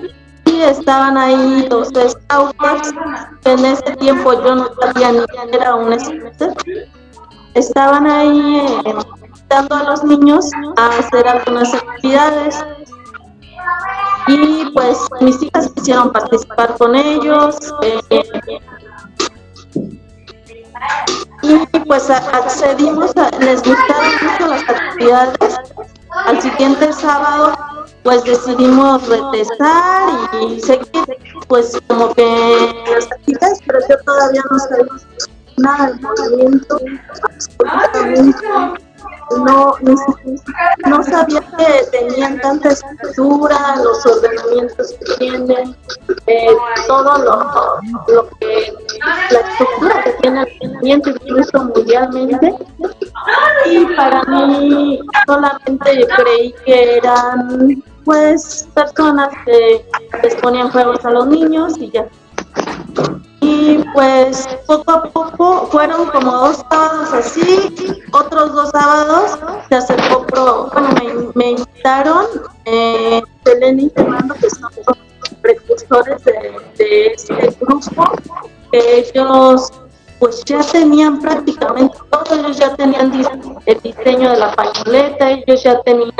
estaban 0.70 1.16
ahí 1.16 1.66
los 1.70 1.88
scouts, 1.88 2.94
en 3.44 3.64
ese 3.64 3.96
tiempo 3.96 4.32
yo 4.32 4.54
no 4.54 4.68
sabía 4.80 5.12
ni 5.12 5.20
quién 5.26 5.54
era 5.54 5.74
un 5.74 5.98
scout. 5.98 6.58
Estaban 7.54 8.06
ahí 8.06 8.60
eh, 8.86 8.94
invitando 9.24 9.74
a 9.74 9.82
los 9.84 10.04
niños 10.04 10.50
a 10.76 10.98
hacer 10.98 11.28
algunas 11.28 11.74
actividades. 11.74 12.64
Y 14.28 14.70
pues 14.72 14.98
mis 15.20 15.42
hijas 15.42 15.70
quisieron 15.74 16.12
participar 16.12 16.76
con 16.78 16.94
ellos. 16.94 17.56
Eh, 17.82 18.00
y 21.42 21.78
pues 21.80 22.08
accedimos, 22.08 23.14
a, 23.16 23.30
les 23.38 23.62
gustaron 23.62 24.12
mucho 24.22 24.46
las 24.46 24.62
actividades. 24.68 25.58
Al 26.26 26.40
siguiente 26.40 26.92
sábado 26.92 27.52
pues 28.02 28.24
decidimos 28.24 29.06
retestar 29.08 30.30
y 30.40 30.60
seguir 30.60 30.86
pues 31.48 31.78
como 31.86 32.12
que 32.14 32.84
las 32.94 33.06
actividades, 33.12 33.60
pero 33.66 33.78
yo 33.88 33.96
todavía 34.04 34.42
no 34.50 34.58
sabía 34.58 34.86
nada 35.58 35.92
del 35.92 36.00
movimiento, 36.00 36.78
no, 39.38 39.74
no 40.86 41.02
sabía 41.02 41.40
que 41.40 41.98
tenían 41.98 42.40
tanta 42.40 42.70
estructura, 42.70 43.76
los 43.76 44.04
ordenamientos 44.06 44.94
que 44.94 45.14
tienen, 45.18 45.76
eh, 46.26 46.56
todo 46.86 47.18
lo, 47.18 48.14
lo, 48.14 48.28
que, 48.38 48.72
la 49.30 49.40
estructura 49.40 50.02
que 50.04 50.12
tiene 50.22 50.46
el 50.60 50.72
movimiento, 50.72 51.10
incluso 51.10 51.64
mundialmente. 51.64 52.54
Y 53.66 53.86
para 53.94 54.22
mí 54.24 55.00
solamente 55.26 56.06
creí 56.16 56.54
que 56.64 56.96
eran 56.96 57.82
pues 58.04 58.68
personas 58.74 59.28
que 59.44 59.84
les 60.22 60.34
ponían 60.36 60.70
juegos 60.70 61.04
a 61.04 61.10
los 61.10 61.26
niños 61.26 61.74
y 61.78 61.90
ya. 61.90 62.06
Y 63.40 63.78
pues 63.94 64.48
poco 64.66 64.92
a 64.92 65.02
poco 65.04 65.66
fueron 65.66 66.06
como 66.10 66.30
dos 66.30 66.64
sábados 66.70 67.12
así, 67.12 67.70
otros 68.12 68.52
dos 68.52 68.70
sábados 68.70 69.38
se 69.68 69.74
acercó, 69.74 70.26
pro, 70.26 70.70
bueno, 70.72 71.32
me, 71.34 71.50
invitaron, 71.50 72.26
eh, 72.66 73.22
Selena 73.44 73.82
y 73.82 73.90
Fernando, 73.90 74.34
que 74.34 74.48
son 74.50 74.70
precursores 75.40 76.24
de, 76.24 76.52
de 76.78 77.06
este 77.06 77.56
grupo, 77.60 78.12
ellos 78.72 79.72
pues 80.22 80.44
ya 80.44 80.60
tenían 80.60 81.20
prácticamente 81.20 81.98
todo, 82.10 82.38
ellos 82.38 82.56
ya 82.56 82.76
tenían 82.76 83.12
el 83.66 83.80
diseño 83.80 84.30
de 84.30 84.36
la 84.38 84.52
pañoleta, 84.54 85.30
ellos 85.32 85.64
ya 85.64 85.82
tenían 85.82 86.12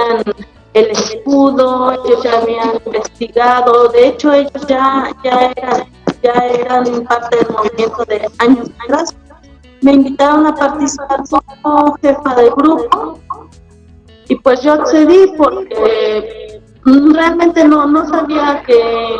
el 0.74 0.90
escudo, 0.90 1.92
ellos 1.92 2.22
ya 2.22 2.38
habían 2.38 2.80
investigado, 2.86 3.88
de 3.88 4.08
hecho 4.08 4.32
ellos 4.32 4.66
ya, 4.66 5.14
ya, 5.22 5.52
eran, 5.56 5.84
ya 6.22 6.32
eran 6.32 7.04
parte 7.04 7.36
del 7.36 7.48
movimiento 7.50 8.04
de 8.06 8.28
años 8.38 8.70
atrás. 8.84 9.14
Me 9.82 9.92
invitaron 9.92 10.46
a 10.46 10.54
participar 10.54 11.22
como 11.62 11.96
jefa 12.00 12.34
del 12.36 12.50
grupo 12.50 13.18
y 14.28 14.36
pues 14.36 14.62
yo 14.62 14.74
accedí 14.74 15.32
porque 15.36 16.62
realmente 16.84 17.64
no, 17.64 17.86
no 17.86 18.08
sabía 18.08 18.62
que, 18.64 19.16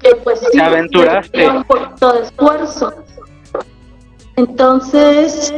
que 0.00 0.16
pues 0.16 0.40
sí, 0.50 0.58
aventuraste. 0.58 1.48
un 1.48 1.64
poquito 1.64 2.12
de 2.12 2.22
esfuerzo. 2.22 2.92
Entonces, 4.36 5.54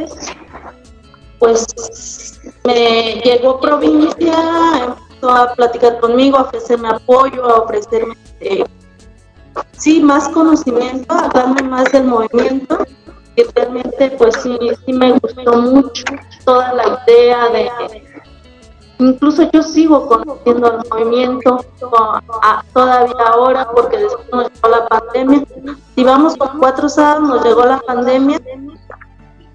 pues 1.39 1.65
me 2.67 3.21
llegó 3.23 3.59
provincia, 3.59 4.35
empezó 4.85 5.29
a 5.29 5.53
platicar 5.53 5.99
conmigo, 5.99 6.37
a 6.37 6.41
ofrecerme 6.41 6.89
apoyo, 6.89 7.45
a 7.45 7.61
ofrecerme, 7.61 8.15
eh, 8.41 8.65
sí, 9.77 10.01
más 10.01 10.27
conocimiento, 10.29 11.13
a 11.15 11.29
darme 11.29 11.61
más 11.63 11.91
del 11.91 12.03
movimiento. 12.03 12.85
Y 13.37 13.43
realmente, 13.55 14.11
pues 14.17 14.35
sí, 14.41 14.57
sí 14.85 14.93
me 14.93 15.11
gustó 15.13 15.61
mucho 15.61 16.03
toda 16.43 16.73
la 16.73 16.99
idea 17.07 17.49
de. 17.49 17.69
Incluso 18.99 19.47
yo 19.51 19.61
sigo 19.61 20.07
conociendo 20.07 20.71
el 20.71 20.89
movimiento 20.89 21.63
todavía 22.73 23.27
ahora, 23.27 23.69
porque 23.71 23.97
después 23.97 24.27
nos 24.31 24.51
llegó 24.51 24.69
la 24.69 24.87
pandemia. 24.87 25.45
Si 25.95 26.03
vamos 26.03 26.35
con 26.35 26.57
cuatro 26.57 26.89
sábados, 26.89 27.29
nos 27.29 27.45
llegó 27.45 27.63
la 27.63 27.79
pandemia 27.79 28.39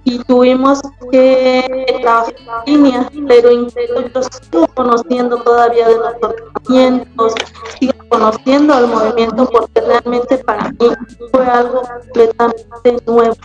y 0.04 0.18
tuvimos 0.24 0.80
que 1.10 1.98
trabajar 2.02 2.34
en 2.66 2.82
línea, 2.82 3.10
pero 3.28 3.50
yo 3.52 4.22
sigo 4.22 4.66
conociendo 4.74 5.36
todavía 5.38 5.88
de 5.88 5.96
los 5.96 6.14
movimientos, 6.20 7.34
sigo 7.78 7.92
conociendo 8.08 8.78
el 8.78 8.86
movimiento 8.88 9.48
porque 9.50 9.80
realmente 9.80 10.38
para 10.38 10.70
mí 10.70 10.88
fue 11.30 11.46
algo 11.46 11.82
completamente 11.82 12.96
nuevo. 13.06 13.36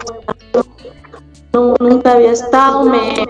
nunca 1.79 2.13
había 2.13 2.31
estado, 2.31 2.83
me 2.83 3.25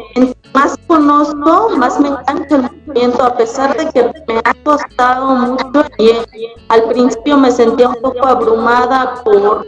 más 0.53 0.75
conozco, 0.87 1.69
más 1.77 1.99
me 1.99 2.09
encanta 2.09 2.55
el 2.55 2.61
movimiento, 2.61 3.23
a 3.23 3.37
pesar 3.37 3.77
de 3.77 3.91
que 3.91 4.03
me 4.27 4.39
ha 4.43 4.53
costado 4.63 5.35
mucho 5.35 5.85
y 5.99 6.11
al 6.69 6.83
principio 6.85 7.37
me 7.37 7.51
sentía 7.51 7.89
un 7.89 8.01
poco 8.01 8.25
abrumada 8.25 9.21
por 9.23 9.65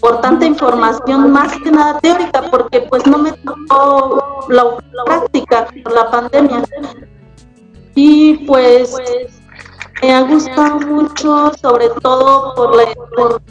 por 0.00 0.20
tanta 0.20 0.46
información 0.46 1.30
más 1.30 1.56
que 1.60 1.70
nada 1.70 1.98
teórica, 2.00 2.42
porque 2.50 2.80
pues 2.82 3.06
no 3.06 3.18
me 3.18 3.32
tocó 3.32 4.46
la, 4.48 4.76
práctica 5.04 5.68
por 5.82 5.92
la 5.92 6.10
pandemia. 6.10 6.64
Y 7.94 8.46
pues 8.46 8.96
me 10.02 10.14
ha 10.14 10.22
gustado 10.22 10.80
mucho, 10.80 11.52
sobre 11.60 11.90
todo 12.02 12.54
por, 12.54 12.72
por 13.14 13.42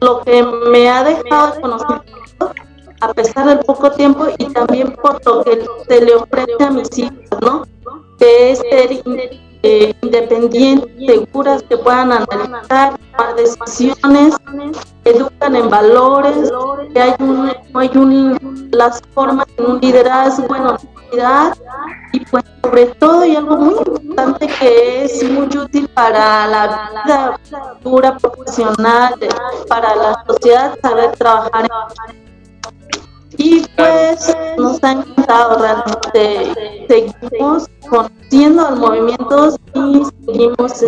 lo 0.00 0.20
que 0.22 0.42
me 0.42 0.88
ha 0.88 1.04
dejado 1.04 1.54
de 1.54 1.60
conocimiento, 1.60 2.52
a 3.00 3.12
pesar 3.12 3.46
del 3.46 3.58
poco 3.60 3.90
tiempo, 3.92 4.26
y 4.38 4.46
también 4.46 4.92
por 4.96 5.24
lo 5.26 5.44
que 5.44 5.66
se 5.88 6.04
le 6.04 6.14
ofrece 6.14 6.64
a 6.64 6.70
mis 6.70 6.98
hijos, 6.98 7.40
¿no? 7.42 7.66
Que 8.18 8.52
es 8.52 8.58
ser 8.60 8.92
eh, 9.62 9.94
independientes, 10.02 10.90
seguras, 11.06 11.62
que 11.62 11.76
puedan 11.76 12.12
analizar, 12.12 12.98
tomar 12.98 13.34
decisiones, 13.36 14.34
educan 15.04 15.56
en 15.56 15.68
valores, 15.68 16.50
que 16.92 17.00
hay 17.00 17.14
un, 17.18 17.52
hay 17.74 17.90
un, 17.94 18.68
las 18.72 19.02
formas 19.14 19.46
de 19.56 19.64
un 19.64 19.80
liderazgo 19.80 20.54
en 20.56 20.62
unidad 21.12 21.56
y 22.12 22.20
pues 22.26 22.44
sobre 22.62 22.86
todo 22.86 23.24
y 23.24 23.36
algo 23.36 23.56
muy 23.56 23.74
importante 23.74 24.46
que 24.46 25.04
es 25.04 25.30
muy 25.30 25.48
útil 25.56 25.88
para 25.88 26.46
la 26.46 27.38
vida 27.84 28.18
profesional, 28.18 29.14
para 29.68 29.94
la 29.96 30.24
sociedad, 30.26 30.78
saber 30.80 31.12
trabajar 31.12 31.66
en 32.08 32.29
y 33.40 33.66
pues 33.76 34.36
nos 34.58 34.82
ha 34.84 34.92
encantado 34.92 35.58
realmente. 35.58 36.86
Seguimos 36.88 37.66
conociendo 37.88 38.70
los 38.70 38.78
movimientos 38.78 39.56
y 39.74 40.02
seguimos. 40.26 40.84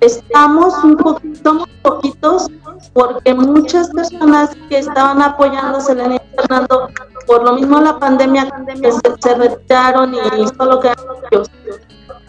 Estamos 0.00 0.84
un 0.84 0.96
poquito, 0.96 1.54
muy 1.54 1.68
poquitos, 1.82 2.48
porque 2.92 3.34
muchas 3.34 3.90
personas 3.90 4.50
que 4.68 4.78
estaban 4.78 5.20
apoyando 5.22 5.78
a 5.78 5.80
Selena 5.80 6.16
y 6.16 6.36
Fernando, 6.36 6.88
por 7.26 7.44
lo 7.44 7.54
mismo 7.54 7.80
la 7.80 7.98
pandemia, 7.98 8.50
se, 8.76 8.90
se 9.20 9.34
retiraron 9.34 10.14
y 10.14 10.48
solo 10.56 10.80
quedaron 10.80 11.16
ellos. 11.30 11.50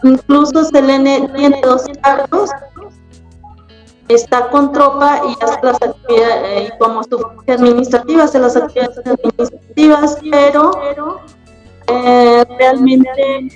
Incluso 0.04 0.66
Selene 0.66 1.30
tiene 1.36 1.62
dos 1.64 1.84
cargos 2.02 2.50
está 4.08 4.50
con 4.50 4.72
tropa 4.72 5.22
y 5.28 5.44
hace 5.44 5.60
las 5.64 5.82
actividades, 5.82 6.70
eh, 6.70 6.74
como 6.80 7.04
su 7.04 7.26
administrativa, 7.48 8.24
hace 8.24 8.40
las 8.40 8.56
actividades 8.56 8.98
administrativas, 9.00 10.18
pero 10.30 10.72
eh, 11.88 12.46
realmente 12.58 13.10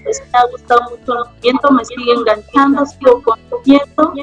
pues, 0.04 0.22
me 0.32 0.40
ha 0.40 0.46
gustado 0.52 0.82
mucho 0.92 1.14
el 1.14 1.20
movimiento, 1.20 1.72
me 1.72 1.86
sigue 1.86 2.14
enganchando, 2.14 2.86
sigo 2.86 3.22
consumiendo 3.24 4.14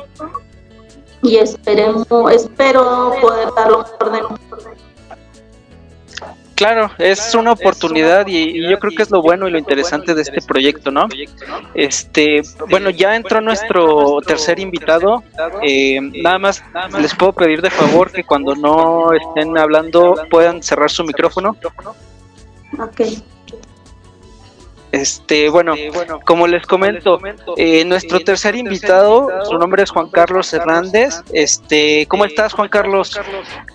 y 1.22 1.36
esperemos, 1.36 2.06
espero 2.32 3.12
poder 3.20 3.48
dar 3.54 3.70
lo 3.70 3.78
mejor 3.78 4.12
de 4.12 4.22
mí. 4.22 4.91
Claro, 6.62 6.92
es 6.98 7.34
una 7.34 7.52
oportunidad 7.52 8.24
y, 8.28 8.62
yo 8.70 8.78
creo 8.78 8.92
que 8.96 9.02
es 9.02 9.10
lo 9.10 9.20
bueno 9.20 9.48
y 9.48 9.50
lo 9.50 9.58
interesante 9.58 10.14
de 10.14 10.22
este 10.22 10.40
proyecto, 10.42 10.92
¿no? 10.92 11.08
Este, 11.74 12.42
bueno, 12.70 12.90
ya 12.90 13.16
entró 13.16 13.40
nuestro 13.40 14.20
tercer 14.20 14.60
invitado. 14.60 15.24
Eh, 15.62 15.98
nada 16.22 16.38
más 16.38 16.62
les 17.00 17.14
puedo 17.16 17.32
pedir 17.32 17.62
de 17.62 17.70
favor 17.70 18.12
que 18.12 18.22
cuando 18.22 18.54
no 18.54 19.12
estén 19.12 19.58
hablando 19.58 20.14
puedan 20.30 20.62
cerrar 20.62 20.88
su 20.88 21.02
micrófono. 21.02 21.56
Ok. 22.78 23.00
Este, 24.92 25.48
bueno, 25.48 25.74
como 26.26 26.46
les 26.46 26.66
comento, 26.66 27.18
eh, 27.56 27.82
nuestro 27.86 28.20
tercer 28.20 28.54
invitado, 28.54 29.26
su 29.48 29.56
nombre 29.56 29.82
es 29.82 29.90
Juan 29.90 30.10
Carlos 30.10 30.52
Hernández. 30.52 31.22
Este, 31.32 32.04
¿cómo 32.08 32.26
estás, 32.26 32.52
Juan 32.52 32.68
Carlos? 32.68 33.18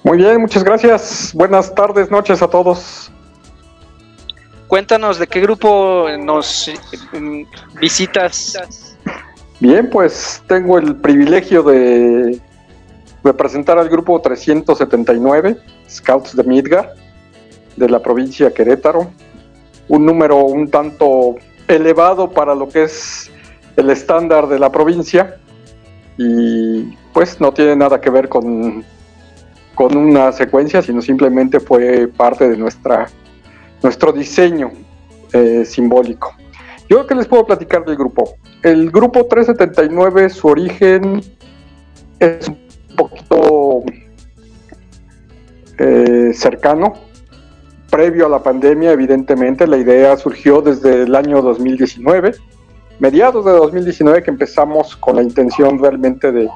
Muy 0.04 0.20
bien, 0.20 0.40
muchas 0.40 0.64
gracias. 0.64 1.32
Buenas 1.34 1.74
tardes, 1.74 2.12
noches 2.12 2.44
a 2.44 2.48
todos. 2.48 3.12
Cuéntanos 4.68 5.18
de 5.18 5.26
qué 5.26 5.42
grupo 5.42 6.06
nos 6.20 6.72
mm, 7.14 7.42
visitas. 7.82 8.96
Bien, 9.60 9.90
pues 9.90 10.44
tengo 10.48 10.78
el 10.78 10.98
privilegio 10.98 11.64
de 11.64 12.40
representar 13.24 13.80
al 13.80 13.90
grupo 13.90 14.22
379, 14.22 15.58
Scouts 15.90 16.36
de 16.36 16.44
Midgar, 16.44 16.94
de 17.76 17.90
la 17.90 18.04
provincia 18.04 18.54
Querétaro 18.54 19.12
un 19.88 20.06
número 20.06 20.44
un 20.46 20.70
tanto 20.70 21.36
elevado 21.68 22.30
para 22.32 22.56
lo 22.56 22.70
que 22.70 22.84
es 22.84 23.32
el 23.76 23.90
estándar 23.90 24.48
de 24.48 24.60
la 24.60 24.72
provincia 24.72 25.38
y 26.18 26.96
pues 27.14 27.40
no 27.40 27.52
tiene 27.54 27.76
nada 27.76 28.02
que 28.02 28.10
ver 28.10 28.28
con 28.28 28.84
con 29.78 29.96
una 29.96 30.32
secuencia, 30.32 30.82
sino 30.82 31.04
simplemente 31.04 31.60
fue 31.60 32.08
parte 32.08 32.50
de 32.50 32.58
nuestra, 32.58 33.08
nuestro 33.84 34.12
diseño 34.12 34.72
eh, 35.32 35.64
simbólico. 35.66 36.34
Yo 36.90 37.06
que 37.06 37.14
les 37.14 37.28
puedo 37.28 37.46
platicar 37.46 37.86
del 37.86 37.96
grupo. 37.96 38.38
El 38.64 38.90
grupo 38.90 39.28
379, 39.28 40.32
su 40.32 40.48
origen 40.48 41.22
es 42.20 42.48
un 42.48 42.58
poquito 42.96 43.84
eh, 45.78 46.32
cercano, 46.34 46.94
previo 47.90 48.26
a 48.26 48.30
la 48.30 48.44
pandemia, 48.44 48.92
evidentemente. 48.92 49.68
La 49.68 49.78
idea 49.78 50.16
surgió 50.18 50.62
desde 50.62 51.04
el 51.04 51.16
año 51.16 51.42
2019, 51.42 52.34
mediados 53.00 53.46
de 53.46 53.52
2019, 53.52 54.24
que 54.24 54.32
empezamos 54.32 54.96
con 54.96 55.16
la 55.16 55.24
intención 55.24 55.80
realmente 55.80 56.32
de, 56.32 56.50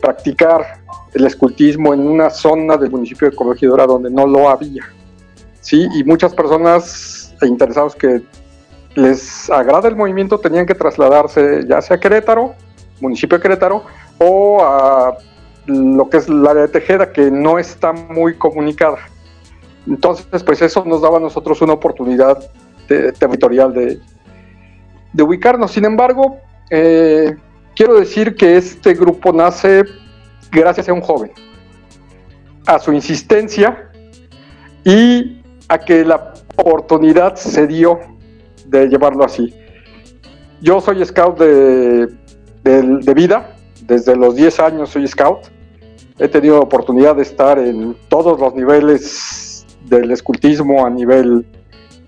practicar 0.00 0.80
el 1.12 1.26
escultismo 1.26 1.92
en 1.92 2.00
una 2.00 2.30
zona 2.30 2.76
del 2.76 2.90
municipio 2.90 3.28
de 3.30 3.36
Corregidora 3.36 3.86
donde 3.86 4.10
no 4.10 4.26
lo 4.26 4.48
había. 4.48 4.82
Sí, 5.60 5.86
y 5.94 6.04
muchas 6.04 6.34
personas 6.34 7.34
interesados 7.42 7.94
que 7.94 8.22
les 8.94 9.50
agrada 9.50 9.88
el 9.88 9.96
movimiento 9.96 10.38
tenían 10.38 10.66
que 10.66 10.74
trasladarse 10.74 11.64
ya 11.68 11.82
sea 11.82 11.96
a 11.96 12.00
Querétaro, 12.00 12.54
municipio 13.00 13.38
de 13.38 13.42
Querétaro, 13.42 13.84
o 14.18 14.62
a 14.62 15.18
lo 15.66 16.08
que 16.08 16.16
es 16.18 16.28
la 16.28 16.52
área 16.52 16.62
de 16.62 16.68
Tejeda, 16.68 17.12
que 17.12 17.30
no 17.30 17.58
está 17.58 17.92
muy 17.92 18.34
comunicada. 18.34 18.98
Entonces, 19.86 20.42
pues 20.42 20.62
eso 20.62 20.84
nos 20.84 21.02
daba 21.02 21.18
a 21.18 21.20
nosotros 21.20 21.60
una 21.62 21.74
oportunidad 21.74 22.50
territorial 22.86 23.72
de, 23.72 24.00
ubicarnos. 25.22 25.70
Sin 25.70 25.84
embargo, 25.84 26.38
eh, 26.70 27.36
quiero 27.74 27.94
decir 27.94 28.34
que 28.34 28.56
este 28.56 28.94
grupo 28.94 29.32
nace 29.32 29.84
gracias 30.50 30.88
a 30.88 30.92
un 30.92 31.00
joven, 31.00 31.32
a 32.66 32.78
su 32.78 32.92
insistencia 32.92 33.90
y 34.84 35.42
a 35.68 35.78
que 35.78 36.04
la 36.04 36.34
oportunidad 36.56 37.36
se 37.36 37.66
dio 37.66 38.00
de 38.66 38.88
llevarlo 38.88 39.24
así. 39.24 39.54
Yo 40.60 40.80
soy 40.80 41.04
scout 41.04 41.38
de, 41.38 42.08
de, 42.62 43.14
vida, 43.14 43.54
desde 43.82 44.16
los 44.16 44.34
10 44.34 44.60
años 44.60 44.90
soy 44.90 45.06
scout. 45.06 45.48
He 46.18 46.28
tenido 46.28 46.60
oportunidad 46.60 47.16
de 47.16 47.22
estar 47.22 47.58
en 47.58 47.96
todos 48.08 48.40
los 48.40 48.54
niveles 48.54 49.43
del 49.84 50.10
escultismo, 50.10 50.84
a 50.84 50.90
nivel 50.90 51.46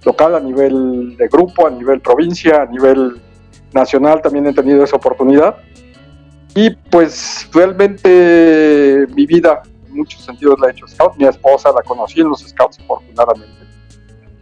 local, 0.05 0.35
a 0.35 0.41
nivel 0.41 1.17
de 1.17 1.29
grupo, 1.29 1.67
a 1.67 1.71
nivel 1.71 2.01
provincia, 2.01 2.63
a 2.63 2.67
nivel 2.67 3.21
nacional 3.73 4.23
también 4.23 4.47
he 4.47 4.53
tenido 4.53 4.83
esa 4.83 4.97
oportunidad. 4.97 5.57
Y 6.55 6.71
pues 6.71 7.49
realmente 7.53 9.07
mi 9.15 9.27
vida 9.27 9.63
en 9.87 9.97
muchos 9.97 10.25
sentidos 10.25 10.59
la 10.61 10.69
he 10.69 10.71
hecho 10.71 10.87
scout. 10.89 11.17
Mi 11.17 11.27
esposa 11.27 11.71
la 11.73 11.83
conocí 11.83 12.21
en 12.21 12.29
los 12.29 12.41
scouts 12.41 12.79
afortunadamente. 12.81 13.67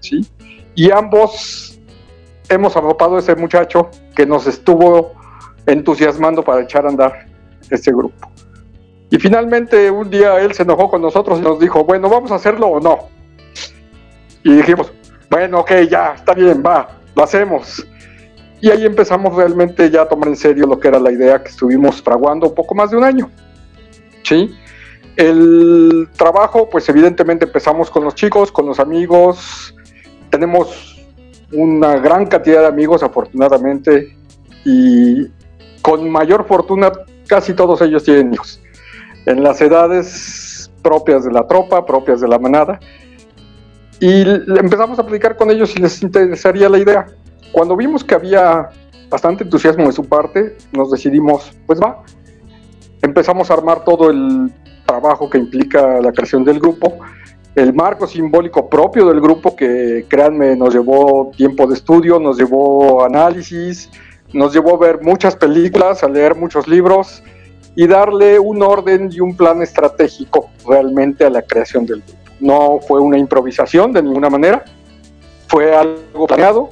¿sí? 0.00 0.20
Y 0.74 0.90
ambos 0.90 1.80
hemos 2.48 2.76
arropado 2.76 3.16
a 3.16 3.18
ese 3.18 3.34
muchacho 3.34 3.90
que 4.14 4.26
nos 4.26 4.46
estuvo 4.46 5.12
entusiasmando 5.66 6.42
para 6.42 6.62
echar 6.62 6.86
a 6.86 6.90
andar 6.90 7.26
este 7.70 7.90
grupo. 7.90 8.30
Y 9.10 9.18
finalmente 9.18 9.90
un 9.90 10.10
día 10.10 10.40
él 10.40 10.54
se 10.54 10.62
enojó 10.62 10.90
con 10.90 11.00
nosotros 11.02 11.38
y 11.38 11.42
nos 11.42 11.58
dijo, 11.58 11.84
bueno, 11.84 12.08
¿vamos 12.08 12.30
a 12.30 12.36
hacerlo 12.36 12.66
o 12.66 12.80
no? 12.80 13.08
Y 14.44 14.52
dijimos, 14.54 14.92
bueno, 15.30 15.60
ok, 15.60 15.72
ya, 15.90 16.14
está 16.14 16.34
bien, 16.34 16.62
va, 16.64 16.88
lo 17.16 17.24
hacemos. 17.24 17.84
Y 18.60 18.70
ahí 18.70 18.84
empezamos 18.84 19.34
realmente 19.34 19.90
ya 19.90 20.02
a 20.02 20.08
tomar 20.08 20.28
en 20.28 20.36
serio 20.36 20.66
lo 20.66 20.78
que 20.78 20.88
era 20.88 20.98
la 20.98 21.10
idea 21.10 21.42
que 21.42 21.48
estuvimos 21.48 22.00
fraguando 22.00 22.54
poco 22.54 22.74
más 22.74 22.90
de 22.90 22.96
un 22.96 23.04
año. 23.04 23.30
¿Sí? 24.22 24.54
El 25.16 26.08
trabajo, 26.16 26.68
pues 26.68 26.88
evidentemente 26.88 27.46
empezamos 27.46 27.90
con 27.90 28.04
los 28.04 28.14
chicos, 28.14 28.52
con 28.52 28.66
los 28.66 28.78
amigos. 28.78 29.74
Tenemos 30.30 31.04
una 31.52 31.96
gran 31.96 32.26
cantidad 32.26 32.60
de 32.60 32.66
amigos, 32.66 33.02
afortunadamente, 33.02 34.16
y 34.64 35.28
con 35.83 36.09
mayor 36.11 36.46
fortuna, 36.46 36.92
casi 37.26 37.54
todos 37.54 37.80
ellos 37.83 38.04
tienen 38.04 38.35
hijos. 38.35 38.61
En 39.26 39.42
las 39.42 39.61
edades 39.61 40.70
propias 40.83 41.24
de 41.24 41.33
la 41.33 41.46
tropa, 41.46 41.85
propias 41.85 42.20
de 42.20 42.28
la 42.28 42.38
manada. 42.38 42.78
Y 44.00 44.22
empezamos 44.22 44.98
a 44.98 45.07
platicar 45.07 45.37
con 45.37 45.50
ellos 45.50 45.70
si 45.70 45.80
les 45.80 46.02
interesaría 46.02 46.68
la 46.68 46.78
idea. 46.78 47.07
Cuando 47.52 47.76
vimos 47.76 48.02
que 48.02 48.14
había 48.14 48.68
bastante 49.09 49.44
entusiasmo 49.44 49.87
de 49.87 49.92
su 49.92 50.04
parte, 50.04 50.57
nos 50.72 50.90
decidimos, 50.90 51.52
pues 51.66 51.80
va, 51.80 52.02
empezamos 53.02 53.50
a 53.50 53.54
armar 53.54 53.85
todo 53.85 54.11
el 54.11 54.52
trabajo 54.87 55.30
que 55.30 55.38
implica 55.38 56.00
la 56.00 56.12
creación 56.12 56.44
del 56.44 56.59
grupo, 56.59 56.98
el 57.54 57.72
marco 57.72 58.07
simbólico 58.07 58.68
propio 58.68 59.07
del 59.07 59.20
grupo 59.20 59.54
que 59.54 60.07
créanme 60.09 60.57
nos 60.57 60.74
llevó 60.74 61.30
tiempo 61.37 61.66
de 61.66 61.74
estudio, 61.74 62.18
nos 62.18 62.37
llevó 62.37 63.04
análisis, 63.04 63.88
nos 64.33 64.52
llevó 64.52 64.74
a 64.74 64.78
ver 64.78 65.02
muchas 65.02 65.37
películas, 65.37 66.02
a 66.02 66.09
leer 66.09 66.35
muchos 66.35 66.66
libros 66.66 67.22
y 67.76 67.87
darle 67.87 68.38
un 68.38 68.62
orden 68.62 69.11
y 69.12 69.20
un 69.20 69.37
plan 69.37 69.62
estratégico 69.62 70.50
realmente 70.66 71.24
a 71.24 71.30
la 71.30 71.42
creación 71.42 71.87
del 71.87 72.02
grupo. 72.02 72.23
No 72.44 72.78
fue 72.87 73.00
una 73.00 73.16
improvisación 73.16 73.90
de 73.90 74.02
ninguna 74.02 74.28
manera, 74.28 74.66
fue 75.48 75.74
algo 75.74 76.26
planeado, 76.26 76.68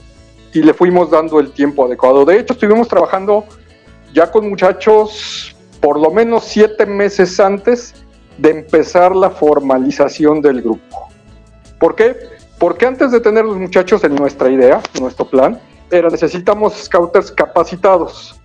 y 0.52 0.62
le 0.62 0.74
fuimos 0.74 1.10
dando 1.10 1.40
el 1.40 1.50
tiempo 1.52 1.86
adecuado. 1.86 2.26
De 2.26 2.38
hecho, 2.38 2.52
estuvimos 2.52 2.88
trabajando 2.88 3.46
ya 4.12 4.30
con 4.30 4.50
muchachos 4.50 5.56
por 5.80 5.98
lo 5.98 6.10
menos 6.10 6.44
siete 6.44 6.84
meses 6.84 7.40
antes 7.40 7.94
de 8.36 8.50
empezar 8.50 9.16
la 9.16 9.30
formalización 9.30 10.42
del 10.42 10.60
grupo. 10.60 11.08
¿Por 11.80 11.94
qué? 11.94 12.16
Porque 12.58 12.84
antes 12.84 13.10
de 13.10 13.20
tener 13.20 13.46
los 13.46 13.56
muchachos 13.56 14.04
en 14.04 14.14
nuestra 14.14 14.50
idea, 14.50 14.82
nuestro 15.00 15.24
plan, 15.24 15.58
era 15.90 16.10
necesitamos 16.10 16.74
scouters 16.74 17.32
capacitados 17.32 18.38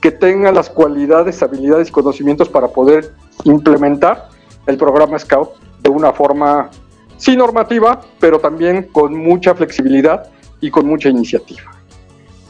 que 0.00 0.10
tengan 0.10 0.54
las 0.54 0.70
cualidades, 0.70 1.42
habilidades 1.42 1.90
y 1.90 1.92
conocimientos 1.92 2.48
para 2.48 2.68
poder 2.68 3.12
implementar 3.44 4.30
el 4.66 4.78
programa 4.78 5.18
Scout 5.18 5.50
de 5.82 5.90
una 5.90 6.12
forma 6.12 6.70
sí 7.16 7.36
normativa, 7.36 8.00
pero 8.18 8.38
también 8.38 8.84
con 8.84 9.16
mucha 9.16 9.54
flexibilidad 9.54 10.28
y 10.60 10.70
con 10.70 10.86
mucha 10.86 11.08
iniciativa. 11.08 11.70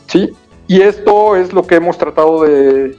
¿sí? 0.07 0.31
Y 0.67 0.81
esto 0.81 1.37
es 1.37 1.53
lo 1.53 1.67
que 1.67 1.77
hemos 1.77 1.99
tratado 1.99 2.45
de, 2.45 2.97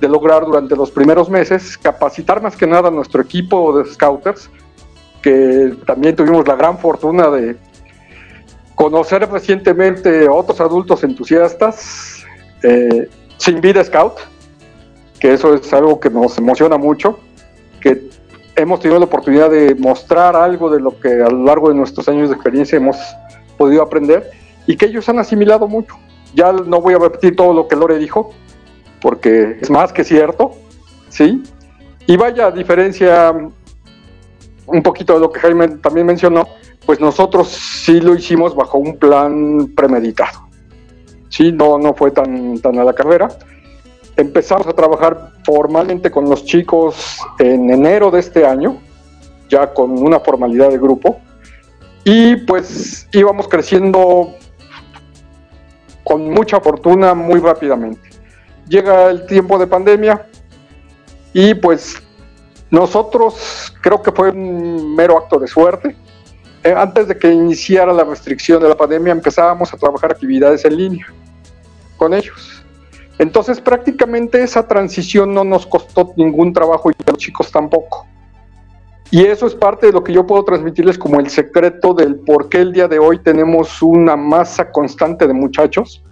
lograr 0.00 0.46
durante 0.46 0.74
los 0.74 0.90
primeros 0.90 1.28
meses, 1.28 1.76
capacitar 1.76 2.40
más 2.40 2.56
que 2.56 2.66
nada 2.66 2.88
a 2.88 2.90
nuestro 2.90 3.20
equipo 3.20 3.76
de 3.76 3.84
scouters, 3.90 4.48
que 5.20 5.76
también 5.86 6.16
tuvimos 6.16 6.48
la 6.48 6.56
gran 6.56 6.78
fortuna 6.78 7.28
de 7.28 7.56
conocer 8.74 9.28
recientemente 9.28 10.26
a 10.26 10.32
otros 10.32 10.58
adultos 10.62 11.04
entusiastas 11.04 12.24
eh, 12.62 13.10
sin 13.36 13.60
vida 13.60 13.84
scout, 13.84 14.14
que 15.18 15.34
eso 15.34 15.54
es 15.54 15.70
algo 15.74 16.00
que 16.00 16.08
nos 16.08 16.38
emociona 16.38 16.78
mucho, 16.78 17.18
que 17.82 18.08
hemos 18.56 18.80
tenido 18.80 18.98
la 18.98 19.06
oportunidad 19.06 19.50
de 19.50 19.74
mostrar 19.74 20.36
algo 20.36 20.70
de 20.70 20.80
lo 20.80 20.98
que 20.98 21.08
a 21.08 21.28
lo 21.28 21.44
largo 21.44 21.68
de 21.68 21.74
nuestros 21.74 22.08
años 22.08 22.28
de 22.28 22.34
experiencia 22.34 22.76
hemos 22.76 22.96
podido 23.56 23.82
aprender 23.82 24.30
y 24.66 24.76
que 24.76 24.86
ellos 24.86 25.08
han 25.08 25.18
asimilado 25.18 25.66
mucho. 25.68 25.94
Ya 26.34 26.52
no 26.52 26.80
voy 26.80 26.94
a 26.94 26.98
repetir 26.98 27.36
todo 27.36 27.52
lo 27.52 27.66
que 27.66 27.76
Lore 27.76 27.98
dijo, 27.98 28.32
porque 29.00 29.58
es 29.60 29.70
más 29.70 29.92
que 29.92 30.04
cierto, 30.04 30.52
¿sí? 31.08 31.42
Y 32.06 32.16
vaya, 32.16 32.46
a 32.46 32.50
diferencia 32.50 33.32
un 34.66 34.82
poquito 34.82 35.14
de 35.14 35.20
lo 35.20 35.32
que 35.32 35.40
Jaime 35.40 35.68
también 35.68 36.06
mencionó, 36.06 36.46
pues 36.86 37.00
nosotros 37.00 37.48
sí 37.48 38.00
lo 38.00 38.14
hicimos 38.14 38.54
bajo 38.54 38.78
un 38.78 38.96
plan 38.96 39.72
premeditado. 39.74 40.48
Sí, 41.28 41.52
no, 41.52 41.78
no 41.78 41.94
fue 41.94 42.10
tan, 42.10 42.58
tan 42.60 42.78
a 42.78 42.84
la 42.84 42.92
carrera. 42.92 43.28
Empezamos 44.20 44.66
a 44.66 44.74
trabajar 44.74 45.32
formalmente 45.44 46.10
con 46.10 46.28
los 46.28 46.44
chicos 46.44 47.20
en 47.38 47.70
enero 47.70 48.10
de 48.10 48.20
este 48.20 48.44
año, 48.44 48.78
ya 49.48 49.72
con 49.72 49.92
una 49.92 50.20
formalidad 50.20 50.68
de 50.68 50.76
grupo, 50.76 51.18
y 52.04 52.36
pues 52.36 53.08
íbamos 53.12 53.48
creciendo 53.48 54.34
con 56.04 56.30
mucha 56.30 56.60
fortuna 56.60 57.14
muy 57.14 57.40
rápidamente. 57.40 58.10
Llega 58.68 59.08
el 59.08 59.24
tiempo 59.24 59.58
de 59.58 59.66
pandemia 59.66 60.26
y 61.32 61.54
pues 61.54 61.96
nosotros 62.70 63.74
creo 63.80 64.02
que 64.02 64.12
fue 64.12 64.32
un 64.32 64.94
mero 64.94 65.16
acto 65.16 65.38
de 65.38 65.48
suerte. 65.48 65.96
Eh, 66.62 66.74
antes 66.76 67.08
de 67.08 67.16
que 67.16 67.32
iniciara 67.32 67.90
la 67.94 68.04
restricción 68.04 68.62
de 68.62 68.68
la 68.68 68.76
pandemia 68.76 69.12
empezábamos 69.12 69.72
a 69.72 69.78
trabajar 69.78 70.12
actividades 70.12 70.62
en 70.66 70.76
línea 70.76 71.06
con 71.96 72.12
ellos. 72.12 72.59
Entonces 73.20 73.60
prácticamente 73.60 74.42
esa 74.42 74.66
transición 74.66 75.34
no 75.34 75.44
nos 75.44 75.66
costó 75.66 76.14
ningún 76.16 76.54
trabajo 76.54 76.90
y 76.90 76.94
a 77.06 77.10
los 77.10 77.18
chicos 77.18 77.52
tampoco. 77.52 78.06
Y 79.10 79.26
eso 79.26 79.46
es 79.46 79.54
parte 79.54 79.88
de 79.88 79.92
lo 79.92 80.02
que 80.02 80.14
yo 80.14 80.26
puedo 80.26 80.42
transmitirles 80.42 80.96
como 80.96 81.20
el 81.20 81.28
secreto 81.28 81.92
del 81.92 82.14
por 82.14 82.48
qué 82.48 82.62
el 82.62 82.72
día 82.72 82.88
de 82.88 82.98
hoy 82.98 83.18
tenemos 83.18 83.82
una 83.82 84.16
masa 84.16 84.72
constante 84.72 85.26
de 85.26 85.34
muchachos, 85.34 86.02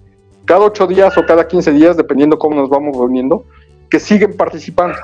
cada 0.44 0.60
ocho 0.60 0.86
días 0.86 1.16
o 1.16 1.24
cada 1.24 1.48
15 1.48 1.72
días, 1.72 1.96
dependiendo 1.96 2.38
cómo 2.38 2.56
nos 2.56 2.68
vamos 2.68 2.94
reuniendo, 2.94 3.46
que 3.88 3.98
siguen 3.98 4.36
participando. 4.36 4.98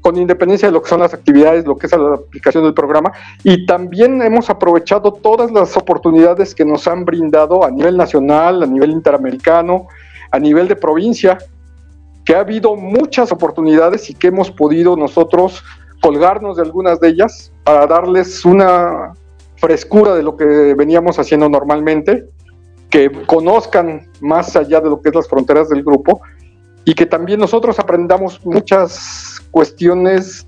con 0.00 0.18
independencia 0.18 0.68
de 0.68 0.72
lo 0.72 0.82
que 0.82 0.90
son 0.90 1.00
las 1.00 1.14
actividades, 1.14 1.64
lo 1.66 1.78
que 1.78 1.86
es 1.86 1.92
la 1.96 2.16
aplicación 2.16 2.64
del 2.64 2.74
programa, 2.74 3.12
y 3.42 3.64
también 3.64 4.20
hemos 4.20 4.50
aprovechado 4.50 5.12
todas 5.12 5.50
las 5.50 5.78
oportunidades 5.78 6.54
que 6.54 6.64
nos 6.66 6.86
han 6.86 7.06
brindado 7.06 7.64
a 7.64 7.70
nivel 7.70 7.96
nacional, 7.96 8.62
a 8.62 8.66
nivel 8.66 8.90
interamericano, 8.90 9.86
a 10.30 10.38
nivel 10.38 10.68
de 10.68 10.76
provincia, 10.76 11.38
que 12.24 12.34
ha 12.34 12.40
habido 12.40 12.76
muchas 12.76 13.32
oportunidades 13.32 14.08
y 14.10 14.14
que 14.14 14.28
hemos 14.28 14.50
podido 14.50 14.96
nosotros 14.96 15.62
colgarnos 16.00 16.56
de 16.56 16.62
algunas 16.62 17.00
de 17.00 17.08
ellas 17.08 17.52
para 17.64 17.86
darles 17.86 18.44
una 18.44 19.14
frescura 19.56 20.14
de 20.14 20.22
lo 20.22 20.36
que 20.36 20.74
veníamos 20.74 21.18
haciendo 21.18 21.48
normalmente, 21.48 22.28
que 22.90 23.10
conozcan 23.26 24.08
más 24.20 24.56
allá 24.56 24.80
de 24.80 24.90
lo 24.90 25.00
que 25.00 25.08
es 25.08 25.14
las 25.14 25.28
fronteras 25.28 25.68
del 25.68 25.82
grupo 25.82 26.20
y 26.84 26.94
que 26.94 27.06
también 27.06 27.40
nosotros 27.40 27.78
aprendamos 27.78 28.44
muchas 28.44 29.40
cuestiones 29.50 30.46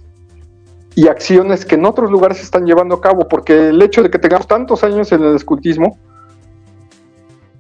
y 0.95 1.09
acciones 1.09 1.65
que 1.65 1.75
en 1.75 1.85
otros 1.85 2.11
lugares 2.11 2.39
se 2.39 2.45
están 2.45 2.67
llevando 2.67 2.97
a 2.97 3.01
cabo, 3.01 3.29
porque 3.29 3.69
el 3.69 3.81
hecho 3.83 4.03
de 4.03 4.11
que 4.11 4.19
tengamos 4.19 4.47
tantos 4.47 4.83
años 4.85 5.13
en 5.13 5.23
el 5.23 5.37
escultismo 5.37 5.99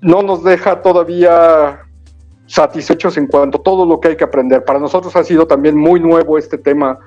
no 0.01 0.23
nos 0.23 0.45
deja 0.45 0.83
todavía 0.83 1.86
satisfechos 2.47 3.17
en 3.17 3.27
cuanto 3.27 3.59
a 3.59 3.63
todo 3.63 3.85
lo 3.85 4.01
que 4.01 4.09
hay 4.09 4.17
que 4.17 4.25
aprender. 4.25 4.65
Para 4.65 4.79
nosotros 4.79 5.15
ha 5.17 5.25
sido 5.25 5.47
también 5.47 5.77
muy 5.77 6.01
nuevo 6.01 6.39
este 6.39 6.59
tema 6.59 6.99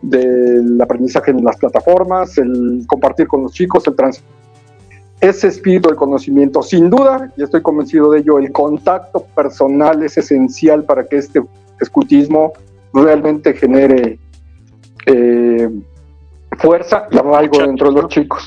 del 0.00 0.80
aprendizaje 0.80 1.30
en 1.30 1.44
las 1.44 1.56
plataformas, 1.56 2.38
el 2.38 2.84
compartir 2.86 3.26
con 3.26 3.42
los 3.42 3.52
chicos, 3.52 3.86
el 3.86 3.96
trans 3.96 4.22
ese 5.20 5.48
espíritu 5.48 5.88
de 5.88 5.96
conocimiento. 5.96 6.62
Sin 6.62 6.90
duda, 6.90 7.32
y 7.36 7.42
estoy 7.42 7.62
convencido 7.62 8.10
de 8.10 8.20
ello, 8.20 8.38
el 8.38 8.52
contacto 8.52 9.24
personal 9.34 10.02
es 10.02 10.18
esencial 10.18 10.84
para 10.84 11.06
que 11.06 11.16
este 11.16 11.42
escultismo 11.80 12.52
realmente 12.92 13.54
genere 13.54 14.18
eh, 15.06 15.70
fuerza 16.58 17.08
y 17.10 17.16
arraigo 17.16 17.58
dentro 17.58 17.90
de 17.90 18.02
los 18.02 18.10
chicos. 18.10 18.44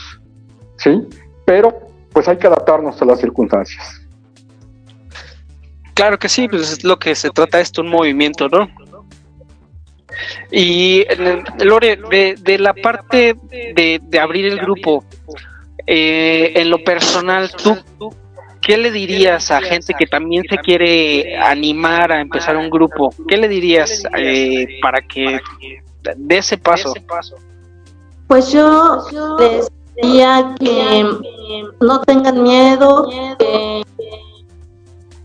¿Sí? 0.78 1.08
Pero, 1.46 1.74
pues 2.14 2.28
hay 2.28 2.38
que 2.38 2.48
adaptarnos 2.48 3.02
a 3.02 3.06
las 3.06 3.20
circunstancias. 3.20 4.07
Claro 5.98 6.20
que 6.20 6.30
sí, 6.30 6.48
pues 6.48 6.72
es 6.74 6.84
lo 6.84 7.00
que 7.00 7.16
se 7.16 7.32
trata 7.32 7.60
esto, 7.60 7.82
un 7.82 7.90
movimiento, 7.90 8.48
¿no? 8.50 8.70
Y 10.52 11.04
Lore, 11.58 11.98
de, 12.40 12.60
la 12.60 12.76
parte 12.76 13.36
de, 13.42 14.20
abrir 14.22 14.46
el 14.46 14.60
grupo, 14.60 15.04
eh, 15.88 16.54
en 16.56 16.70
lo 16.70 16.84
personal, 16.84 17.50
¿tú 17.52 17.76
qué 18.62 18.78
le 18.78 18.92
dirías 18.92 19.50
a 19.50 19.60
gente 19.60 19.96
que 19.98 20.06
también 20.06 20.44
se 20.48 20.58
quiere 20.58 21.36
animar 21.36 22.12
a 22.12 22.22
empezar 22.22 22.58
un 22.58 22.70
grupo? 22.70 23.12
¿Qué 23.28 23.36
le 23.36 23.48
dirías 23.48 24.04
eh, 24.16 24.80
para 24.84 25.02
que 25.02 25.40
dé 26.16 26.38
ese 26.38 26.60
paso? 26.60 26.94
Pues 28.28 28.52
yo 28.52 29.04
les 29.40 29.68
diría 29.96 30.54
que 30.60 31.06
no 31.82 32.02
tengan 32.02 32.44
miedo, 32.44 33.10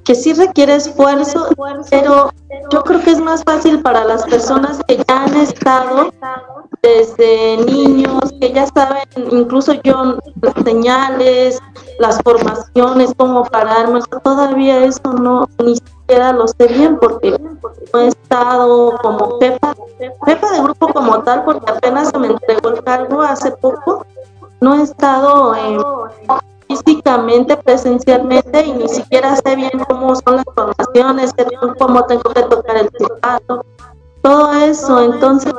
que 0.05 0.15
sí 0.15 0.33
requiere 0.33 0.77
esfuerzo, 0.77 1.49
pero 1.91 2.31
yo 2.71 2.83
creo 2.83 3.01
que 3.01 3.11
es 3.13 3.21
más 3.21 3.43
fácil 3.45 3.81
para 3.83 4.05
las 4.05 4.25
personas 4.25 4.81
que 4.87 4.97
ya 4.97 5.25
han 5.25 5.37
estado 5.37 6.13
desde 6.83 7.59
niños, 7.59 8.33
que 8.41 8.53
ya 8.53 8.67
saben, 8.67 9.05
incluso 9.31 9.75
yo, 9.85 10.19
las 10.41 10.55
señales, 10.65 11.61
las 12.01 12.21
formaciones, 12.23 13.13
cómo 13.17 13.45
pararme, 13.45 14.01
todavía 14.25 14.85
eso 14.85 15.13
no, 15.13 15.49
ni 15.63 15.77
siquiera 15.77 16.33
lo 16.33 16.49
sé 16.49 16.67
bien 16.67 16.99
porque 17.01 17.39
no 17.93 18.01
he 18.01 18.09
estado 18.09 18.99
como 19.03 19.39
jefa, 19.41 19.75
jefa 20.27 20.51
de 20.51 20.63
grupo 20.63 20.89
como 20.89 21.23
tal, 21.23 21.45
porque 21.45 21.71
apenas 21.71 22.09
se 22.09 22.19
me 22.19 22.29
entregó 22.29 22.71
el 22.71 22.83
cargo 22.83 23.23
hace 23.23 23.53
poco, 23.53 24.05
no 24.61 24.75
he 24.75 24.83
estado 24.83 25.55
en 25.55 25.81
físicamente, 26.77 27.57
presencialmente 27.57 28.67
y 28.67 28.73
ni 28.73 28.89
siquiera 28.89 29.37
sé 29.37 29.57
bien 29.57 29.73
cómo 29.89 30.15
son 30.17 30.37
las 30.37 30.45
formaciones, 30.55 31.35
cómo 31.79 32.05
tengo 32.07 32.23
que 32.35 32.43
tocar 32.43 32.77
el 32.77 32.91
teclado, 32.91 33.65
todo 34.23 34.53
eso. 34.55 35.03
Entonces, 35.03 35.53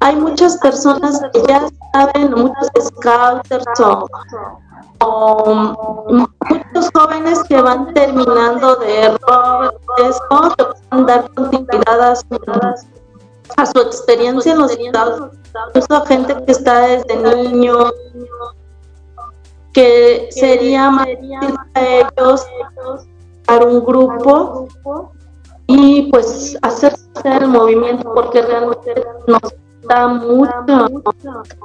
hay 0.00 0.16
muchas 0.16 0.56
personas 0.58 1.20
que 1.32 1.42
ya 1.48 1.68
saben, 1.92 2.32
muchos 2.32 2.68
scouters 2.80 3.64
o, 3.80 4.06
muchos 6.08 6.90
jóvenes 6.92 7.42
que 7.44 7.60
van 7.60 7.92
terminando 7.94 8.76
de 8.76 9.00
error, 9.02 9.80
eso, 9.98 10.54
que 10.56 10.64
a 10.90 10.96
dar 11.02 11.30
continuidad 11.34 12.12
a 12.12 12.16
su, 13.66 13.80
experiencia 13.80 14.52
en 14.52 14.58
los 14.58 14.72
estados, 14.72 15.30
incluso 15.74 16.06
gente 16.06 16.44
que 16.44 16.52
está 16.52 16.80
desde 16.80 17.16
niño 17.16 17.90
que 19.78 20.28
sería 20.32 20.90
más 20.90 21.06
para 21.72 21.86
ellos 21.86 22.46
para 23.46 23.64
un 23.64 23.84
grupo 23.84 24.66
y 25.68 26.10
pues 26.10 26.58
hacer 26.62 26.96
el 27.22 27.46
movimiento 27.46 28.12
porque 28.12 28.42
realmente 28.42 29.04
nos 29.28 29.40
da 29.88 30.08
mucho 30.08 30.88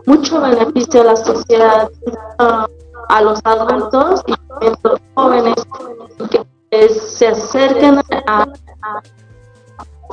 mucho 0.05 0.41
beneficio 0.41 1.01
a 1.01 1.05
la 1.05 1.15
sociedad 1.15 1.89
a 2.37 3.21
los 3.21 3.39
adultos 3.45 4.21
y 4.27 4.33
a 4.33 4.73
los 4.83 5.01
jóvenes 5.15 5.55
que 6.69 6.89
se 6.89 7.29
acerquen 7.29 7.99
a, 8.27 8.45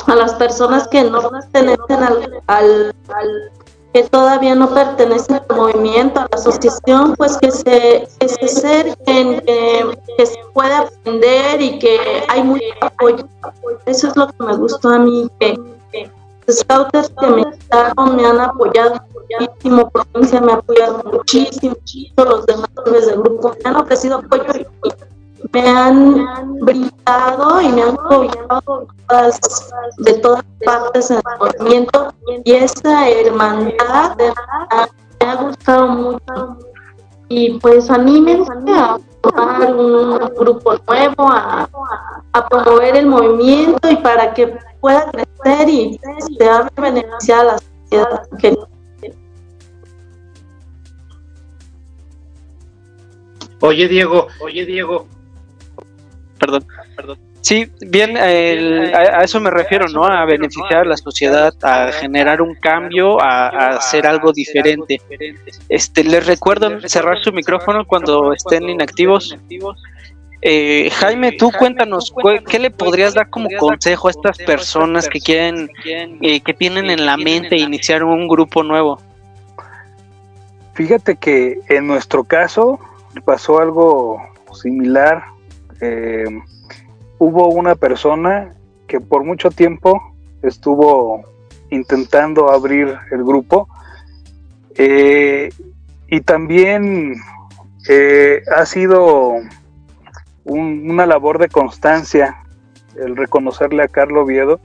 a, 0.07 0.15
las 0.17 0.35
personas 0.37 0.89
que 0.89 1.05
no 1.05 1.21
pertenecen 1.29 2.03
al, 2.03 2.43
al 2.47 3.53
que 3.93 4.05
todavía 4.05 4.55
no 4.55 4.73
pertenecen 4.73 5.37
al 5.49 5.57
movimiento, 5.57 6.21
a 6.21 6.29
la 6.31 6.39
asociación, 6.39 7.15
pues 7.17 7.37
que 7.39 7.51
se, 7.51 8.09
que 8.19 8.29
se 8.29 8.45
acerquen, 8.45 9.41
que, 9.41 10.27
se 10.27 10.39
puede 10.53 10.75
aprender 10.75 11.61
y 11.61 11.79
que 11.79 12.25
hay 12.29 12.43
mucho 12.43 12.65
apoyo. 12.81 13.27
Eso 13.87 14.09
es 14.09 14.17
lo 14.17 14.29
que 14.29 14.45
me 14.45 14.57
gustó 14.57 14.91
a 14.91 14.99
mí, 14.99 15.29
que, 15.41 15.59
los 16.47 16.59
scouters 16.59 17.13
que 17.21 17.27
me, 17.27 17.45
me 17.45 18.27
han 18.27 18.41
apoyado 18.41 19.01
muchísimo, 19.13 19.91
provincia 19.91 20.41
me 20.41 20.53
ha 20.53 20.57
apoyado 20.57 21.03
muchísimo, 21.05 21.77
los 22.17 22.47
demás 22.47 22.71
del 22.85 23.21
grupo 23.21 23.55
me 23.63 23.71
han 23.71 23.77
ofrecido 23.77 24.17
apoyo 24.17 24.45
y, 24.85 24.91
me 25.53 25.69
han 25.69 26.27
brindado 26.61 27.61
y 27.61 27.69
me 27.69 27.83
han 27.83 27.91
apoyado 27.91 28.87
de 29.99 30.13
todas 30.15 30.45
partes 30.65 31.11
en 31.11 31.17
el 31.17 31.39
movimiento 31.39 32.15
y 32.45 32.53
esa 32.53 33.09
hermandad 33.09 34.17
me 34.17 35.27
ha 35.27 35.35
gustado 35.37 35.89
mucho. 35.89 36.59
Y 37.29 37.59
pues 37.61 37.89
anímense 37.91 38.53
a 38.75 38.99
formar 39.23 39.75
un 39.75 40.19
grupo 40.37 40.75
nuevo, 40.89 41.29
a, 41.31 41.69
a, 42.33 42.49
promover 42.49 42.97
el 42.97 43.07
movimiento 43.07 43.89
y 43.89 43.97
para 43.97 44.35
que 44.35 44.59
pueda 44.81 45.09
crecer 45.13 45.69
y 45.69 46.01
se 46.37 46.49
hable 46.49 46.71
beneficiar 46.77 47.41
a 47.41 47.45
la 47.45 47.59
sociedad 47.59 48.23
que 48.39 48.57
Oye 53.63 53.89
Diego, 53.89 54.27
oye 54.43 54.65
Diego, 54.65 55.07
perdón, 56.41 56.65
perdón. 56.97 57.19
Sí, 57.43 57.71
bien, 57.81 58.17
a, 58.17 59.23
eso 59.23 59.41
me 59.41 59.51
refiero, 59.51 59.89
¿no? 59.89 60.05
A 60.05 60.25
beneficiar 60.25 60.81
a 60.81 60.85
la 60.85 60.97
sociedad, 60.97 61.55
a 61.63 61.91
generar 61.93 62.43
un 62.43 62.55
cambio, 62.55 63.21
a, 63.21 63.77
hacer 63.77 64.07
algo 64.07 64.33
diferente. 64.33 65.01
Este, 65.69 66.05
les 66.05 66.27
recuerdo 66.27 66.81
cerrar 66.89 67.19
su 67.23 67.33
micrófono 67.33 67.87
cuando 67.87 68.33
estén 68.33 68.69
inactivos. 68.69 69.37
Eh, 70.43 70.91
Jaime, 70.91 71.33
tú 71.33 71.51
cuéntanos, 71.59 72.15
¿qué 72.49 72.59
le 72.59 72.71
podrías 72.71 73.15
dar 73.15 73.29
como 73.29 73.49
consejo 73.59 74.09
a 74.09 74.11
estas 74.11 74.39
personas 74.39 75.09
que 75.09 75.21
quieren, 75.21 75.71
eh, 75.85 76.41
que 76.41 76.55
tienen 76.55 76.91
en 76.91 77.05
la 77.05 77.17
mente 77.17 77.57
iniciar 77.57 78.05
un 78.05 78.27
grupo 78.27 78.63
nuevo? 78.63 79.01
Fíjate 80.75 81.17
que 81.17 81.59
en 81.69 81.87
nuestro 81.87 82.25
caso 82.25 82.81
pasó 83.25 83.61
algo 83.61 84.19
similar 84.55 85.25
eh, 85.81 86.25
hubo 87.19 87.49
una 87.49 87.75
persona 87.75 88.55
que 88.87 89.01
por 89.01 89.25
mucho 89.25 89.51
tiempo 89.51 90.15
estuvo 90.43 91.23
intentando 91.71 92.51
abrir 92.51 92.97
el 93.11 93.25
grupo 93.25 93.69
eh, 94.75 95.51
y 96.09 96.21
también 96.21 97.15
eh, 97.89 98.43
ha 98.55 98.67
sido 98.67 99.35
una 100.45 101.07
labor 101.07 101.39
de 101.39 101.49
constancia 101.49 102.43
el 102.97 103.17
reconocerle 103.17 103.85
a 103.85 103.89
Carlos 103.89 104.27
Viedo 104.27 104.61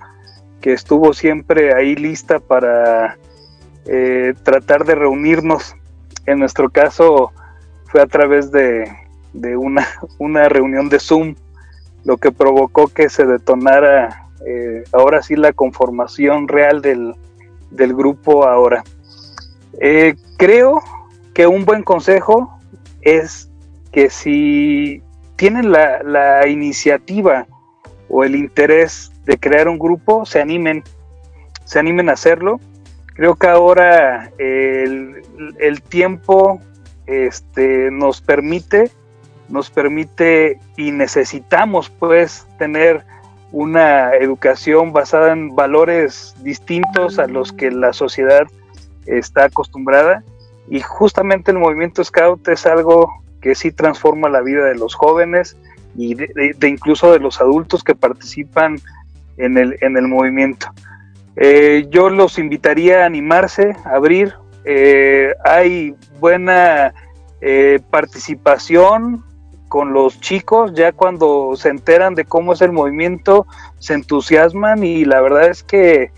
que 0.61 0.73
estuvo 0.73 1.13
siempre 1.13 1.75
ahí 1.75 1.95
lista 1.95 2.39
para 2.39 3.17
tratar 4.43 4.83
de 4.83 4.95
reunirnos. 4.95 5.75
En 6.25 6.39
nuestro 6.39 6.71
caso 6.71 7.31
fue 7.85 8.01
a 8.01 8.07
través 8.07 8.51
de, 8.51 8.91
de 9.35 9.57
una, 9.57 9.87
una 10.17 10.49
reunión 10.49 10.89
de 10.89 10.99
Zoom, 10.99 11.35
lo 12.03 12.17
que 12.17 12.31
provocó 12.31 12.87
que 12.87 13.09
se 13.09 13.25
detonara 13.25 14.27
eh, 14.45 14.83
ahora 14.91 15.23
sí 15.23 15.35
la 15.35 15.53
conformación 15.53 16.47
real 16.47 16.81
del, 16.81 17.15
del 17.71 17.95
grupo 17.95 18.47
ahora. 18.47 18.83
Eh, 19.79 20.15
creo 20.37 20.81
que 21.33 21.47
un 21.47 21.65
buen 21.65 21.83
consejo 21.83 22.59
es 23.01 23.49
que 23.91 24.09
si 24.09 25.01
tienen 25.35 25.71
la, 25.71 26.01
la, 26.03 26.47
iniciativa 26.47 27.47
o 28.07 28.23
el 28.23 28.35
interés 28.35 29.11
de 29.25 29.37
crear 29.37 29.67
un 29.67 29.79
grupo, 29.79 30.25
se 30.25 30.39
animen, 30.39 30.83
se 31.65 31.79
animen 31.79 32.09
a 32.09 32.13
hacerlo. 32.13 32.59
Creo 33.15 33.35
que 33.35 33.47
ahora 33.47 34.31
el, 34.37 35.23
el 35.59 35.81
tiempo 35.81 36.61
este, 37.05 37.89
nos 37.91 38.21
permite, 38.21 38.91
nos 39.49 39.69
permite 39.69 40.59
y 40.77 40.91
necesitamos 40.91 41.89
pues 41.89 42.47
tener 42.57 43.03
una 43.51 44.13
educación 44.15 44.91
basada 44.91 45.31
en 45.31 45.55
valores 45.55 46.35
distintos 46.41 47.19
a 47.19 47.27
los 47.27 47.53
que 47.53 47.71
la 47.71 47.93
sociedad 47.93 48.47
está 49.05 49.45
acostumbrada 49.45 50.23
y 50.67 50.79
justamente 50.79 51.51
el 51.51 51.59
movimiento 51.59 52.03
scout 52.03 52.47
es 52.47 52.65
algo 52.65 53.23
que 53.41 53.55
sí 53.55 53.71
transforma 53.71 54.29
la 54.29 54.41
vida 54.41 54.65
de 54.65 54.75
los 54.75 54.95
jóvenes 54.95 55.55
y 55.95 56.15
de, 56.15 56.55
incluso 56.67 57.11
de 57.11 57.19
los 57.19 57.39
adultos 57.39 57.83
que 57.83 57.95
participan 57.95 58.77
en 59.37 59.57
el, 59.57 59.77
en 59.81 59.97
el 59.97 60.07
movimiento. 60.07 60.67
Eh, 61.35 61.87
yo 61.89 62.09
los 62.09 62.39
invitaría 62.39 63.03
a 63.03 63.05
animarse, 63.05 63.75
a 63.85 63.91
abrir. 63.91 64.33
Eh, 64.63 65.33
hay 65.43 65.95
buena 66.19 66.93
eh, 67.41 67.79
participación 67.91 69.23
con 69.67 69.93
los 69.93 70.19
chicos, 70.19 70.73
ya 70.73 70.91
cuando 70.91 71.55
se 71.55 71.69
enteran 71.69 72.15
de 72.15 72.25
cómo 72.25 72.53
es 72.53 72.61
el 72.61 72.71
movimiento, 72.71 73.45
se 73.79 73.93
entusiasman 73.93 74.83
y 74.83 75.05
la 75.05 75.21
verdad 75.21 75.49
es 75.49 75.63
que 75.63 76.11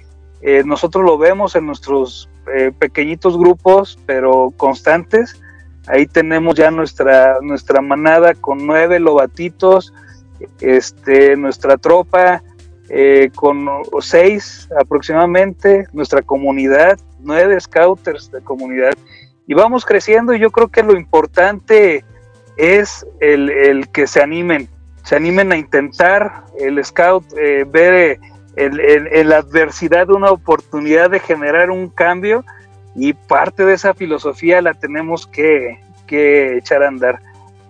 nosotros 0.65 1.03
lo 1.03 1.17
vemos 1.17 1.55
en 1.55 1.65
nuestros 1.65 2.29
eh, 2.55 2.71
pequeñitos 2.77 3.37
grupos, 3.37 3.99
pero 4.05 4.53
constantes. 4.55 5.41
Ahí 5.87 6.05
tenemos 6.05 6.55
ya 6.55 6.71
nuestra, 6.71 7.39
nuestra 7.41 7.81
manada 7.81 8.35
con 8.35 8.65
nueve 8.65 8.99
lobatitos, 8.99 9.93
este, 10.61 11.35
nuestra 11.35 11.77
tropa 11.77 12.41
eh, 12.89 13.31
con 13.35 13.67
seis 13.99 14.69
aproximadamente, 14.79 15.87
nuestra 15.91 16.21
comunidad, 16.21 16.97
nueve 17.19 17.59
scouters 17.59 18.31
de 18.31 18.41
comunidad. 18.41 18.93
Y 19.45 19.53
vamos 19.53 19.85
creciendo 19.85 20.33
y 20.33 20.39
yo 20.39 20.49
creo 20.49 20.69
que 20.69 20.83
lo 20.83 20.97
importante 20.97 22.05
es 22.57 23.05
el, 23.19 23.87
que 23.93 24.07
se 24.07 24.21
animen, 24.21 24.67
se 25.03 25.15
animen 25.15 25.51
a 25.51 25.57
intentar 25.57 26.43
el 26.59 26.83
scout, 26.83 27.25
eh, 27.37 27.65
ver 27.67 28.19
en, 28.55 29.29
la 29.29 29.37
adversidad 29.37 30.09
una 30.09 30.31
oportunidad 30.31 31.11
de 31.11 31.19
generar 31.19 31.69
un 31.69 31.89
cambio 31.89 32.43
y 32.95 33.13
parte 33.13 33.63
de 33.63 33.75
esa 33.75 33.93
filosofía 33.93 34.61
la 34.61 34.73
tenemos 34.73 35.27
que, 35.27 35.79
echar 36.09 36.83
a 36.83 36.87
andar. 36.87 37.19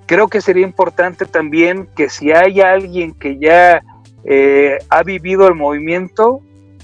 Creo 0.05 0.29
que 0.29 0.41
sería 0.41 0.65
importante 0.65 1.25
también 1.25 1.87
que 1.95 2.07
si 2.09 2.31
hay 2.31 2.61
alguien 2.61 3.13
que 3.13 3.37
ya 3.37 3.81
eh, 4.23 4.77
ha 4.89 5.03
vivido 5.03 5.47
el 5.47 5.55
movimiento, 5.55 6.41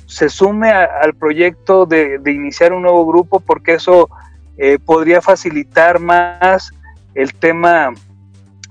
se 0.07 0.29
sume 0.29 0.71
al 0.71 1.13
proyecto 1.13 1.85
de, 1.85 2.19
iniciar 2.25 2.73
un 2.73 2.81
nuevo 2.81 3.05
grupo 3.05 3.39
porque 3.39 3.75
eso 3.75 4.09
eh, 4.57 4.77
podría 4.83 5.21
facilitar 5.21 5.99
más 5.99 6.71
el 7.15 7.34
tema 7.34 7.93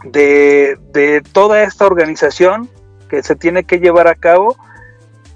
de, 0.04 0.78
de, 0.92 1.22
toda 1.32 1.62
esta 1.62 1.86
organización 1.86 2.68
que 3.08 3.22
se 3.22 3.36
tiene 3.36 3.64
que 3.64 3.78
llevar 3.78 4.08
a 4.08 4.14
cabo 4.14 4.56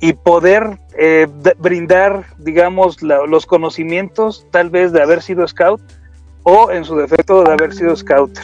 y 0.01 0.13
poder 0.13 0.79
eh, 0.99 1.27
brindar, 1.59 2.27
digamos, 2.39 3.03
los 3.03 3.47
conocimientos 3.47 4.47
tal 4.51 4.71
vez 4.71 4.93
de 4.93 5.03
haber 5.03 5.23
sido 5.23 5.47
scout 5.47 5.81
o 6.43 6.71
en 6.71 6.85
su 6.85 6.97
defecto 6.97 7.43
de 7.45 7.53
haber 7.53 7.75
sido 7.75 7.97
scout. 7.97 8.39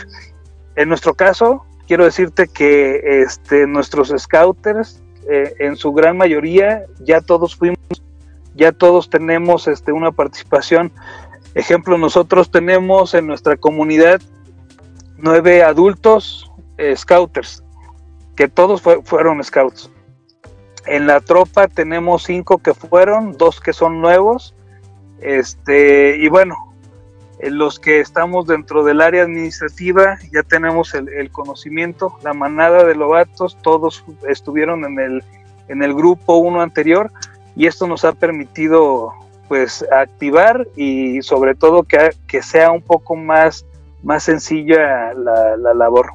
En 0.76 0.88
nuestro 0.88 1.14
caso, 1.14 1.64
quiero 1.86 2.04
decirte 2.04 2.48
que 2.48 3.22
este, 3.22 3.66
nuestros 3.66 4.12
scouters, 4.16 5.02
eh, 5.30 5.54
en 5.58 5.76
su 5.76 5.92
gran 5.92 6.16
mayoría, 6.16 6.84
ya 7.00 7.20
todos 7.20 7.54
fuimos, 7.54 7.78
ya 8.54 8.72
todos 8.72 9.10
tenemos 9.10 9.68
este, 9.68 9.92
una 9.92 10.10
participación. 10.10 10.90
Ejemplo, 11.54 11.98
nosotros 11.98 12.50
tenemos 12.50 13.14
en 13.14 13.26
nuestra 13.26 13.56
comunidad 13.56 14.20
nueve 15.22 15.62
adultos 15.62 16.52
eh, 16.76 16.94
scouters, 16.94 17.64
que 18.36 18.48
todos 18.48 18.82
fueron 18.82 19.42
scouts. 19.42 19.90
En 20.86 21.06
la 21.06 21.20
tropa 21.20 21.68
tenemos 21.68 22.24
cinco 22.24 22.58
que 22.58 22.74
fueron, 22.74 23.32
dos 23.38 23.60
que 23.60 23.72
son 23.72 24.00
nuevos. 24.00 24.54
Este, 25.20 26.16
y 26.16 26.28
bueno, 26.28 26.74
los 27.40 27.78
que 27.78 28.00
estamos 28.00 28.46
dentro 28.46 28.84
del 28.84 29.00
área 29.00 29.22
administrativa 29.22 30.18
ya 30.32 30.42
tenemos 30.42 30.94
el, 30.94 31.30
conocimiento, 31.30 32.16
la 32.22 32.34
manada 32.34 32.84
de 32.84 32.94
lobatos, 32.94 33.56
todos 33.62 34.04
estuvieron 34.28 34.84
en 34.84 34.98
el, 34.98 35.24
en 35.68 35.82
el 35.82 35.94
grupo 35.94 36.36
uno 36.36 36.60
anterior 36.60 37.10
y 37.56 37.66
esto 37.66 37.86
nos 37.86 38.04
ha 38.04 38.12
permitido 38.12 39.12
pues 39.48 39.84
activar 39.92 40.66
y 40.76 41.20
sobre 41.22 41.54
todo 41.54 41.82
que, 41.82 42.10
que 42.26 42.42
sea 42.42 42.70
un 42.70 42.82
poco 42.82 43.16
más, 43.16 43.66
más 44.02 44.24
sencilla 44.24 45.12
la, 45.14 45.56
la 45.56 45.74
labor. 45.74 46.12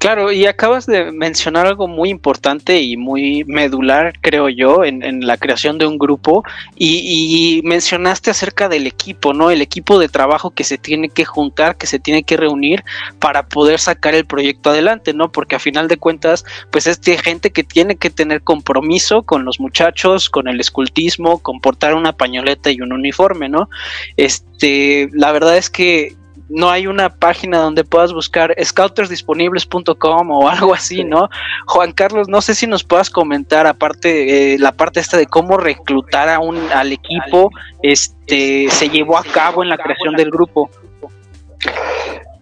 Claro, 0.00 0.32
y 0.32 0.46
acabas 0.46 0.86
de 0.86 1.12
mencionar 1.12 1.66
algo 1.66 1.86
muy 1.86 2.08
importante 2.08 2.80
y 2.80 2.96
muy 2.96 3.44
medular, 3.44 4.14
creo 4.22 4.48
yo, 4.48 4.82
en, 4.82 5.26
la 5.26 5.36
creación 5.36 5.76
de 5.76 5.86
un 5.86 5.98
grupo, 5.98 6.42
y, 6.74 7.60
mencionaste 7.64 8.30
acerca 8.30 8.70
del 8.70 8.86
equipo, 8.86 9.34
¿no? 9.34 9.50
El 9.50 9.60
equipo 9.60 9.98
de 9.98 10.08
trabajo 10.08 10.52
que 10.52 10.64
se 10.64 10.78
tiene 10.78 11.10
que 11.10 11.26
juntar, 11.26 11.76
que 11.76 11.86
se 11.86 11.98
tiene 11.98 12.22
que 12.22 12.38
reunir 12.38 12.82
para 13.18 13.46
poder 13.46 13.78
sacar 13.78 14.14
el 14.14 14.24
proyecto 14.24 14.70
adelante, 14.70 15.12
¿no? 15.12 15.30
Porque 15.32 15.56
a 15.56 15.58
final 15.58 15.86
de 15.86 15.98
cuentas, 15.98 16.46
pues 16.70 16.86
es 16.86 16.98
gente 17.20 17.50
que 17.50 17.62
tiene 17.62 17.96
que 17.96 18.08
tener 18.08 18.40
compromiso 18.40 19.24
con 19.24 19.44
los 19.44 19.60
muchachos, 19.60 20.30
con 20.30 20.48
el 20.48 20.60
escultismo, 20.60 21.40
con 21.40 21.60
portar 21.60 21.92
una 21.92 22.14
pañoleta 22.14 22.70
y 22.70 22.80
un 22.80 22.94
uniforme, 22.94 23.50
¿no? 23.50 23.68
Este, 24.16 25.10
la 25.12 25.30
verdad 25.30 25.58
es 25.58 25.68
que 25.68 26.16
no 26.50 26.68
hay 26.68 26.88
una 26.88 27.08
página 27.08 27.58
donde 27.58 27.84
puedas 27.84 28.12
buscar 28.12 28.54
scoutersdisponibles.com 28.62 30.30
o 30.30 30.48
algo 30.48 30.74
así, 30.74 31.04
¿no? 31.04 31.28
Juan 31.66 31.92
Carlos, 31.92 32.28
no 32.28 32.40
sé 32.40 32.54
si 32.54 32.66
nos 32.66 32.82
puedas 32.84 33.08
comentar 33.08 33.66
aparte 33.66 34.54
eh, 34.54 34.58
la 34.58 34.72
parte 34.72 35.00
esta 35.00 35.16
de 35.16 35.26
cómo 35.26 35.56
reclutar 35.56 36.28
a 36.28 36.40
un 36.40 36.58
al 36.72 36.92
equipo, 36.92 37.50
este 37.82 38.68
se 38.68 38.88
llevó 38.88 39.16
a 39.16 39.22
cabo 39.22 39.62
en 39.62 39.68
la 39.68 39.78
creación 39.78 40.16
del 40.16 40.30
grupo. 40.30 40.68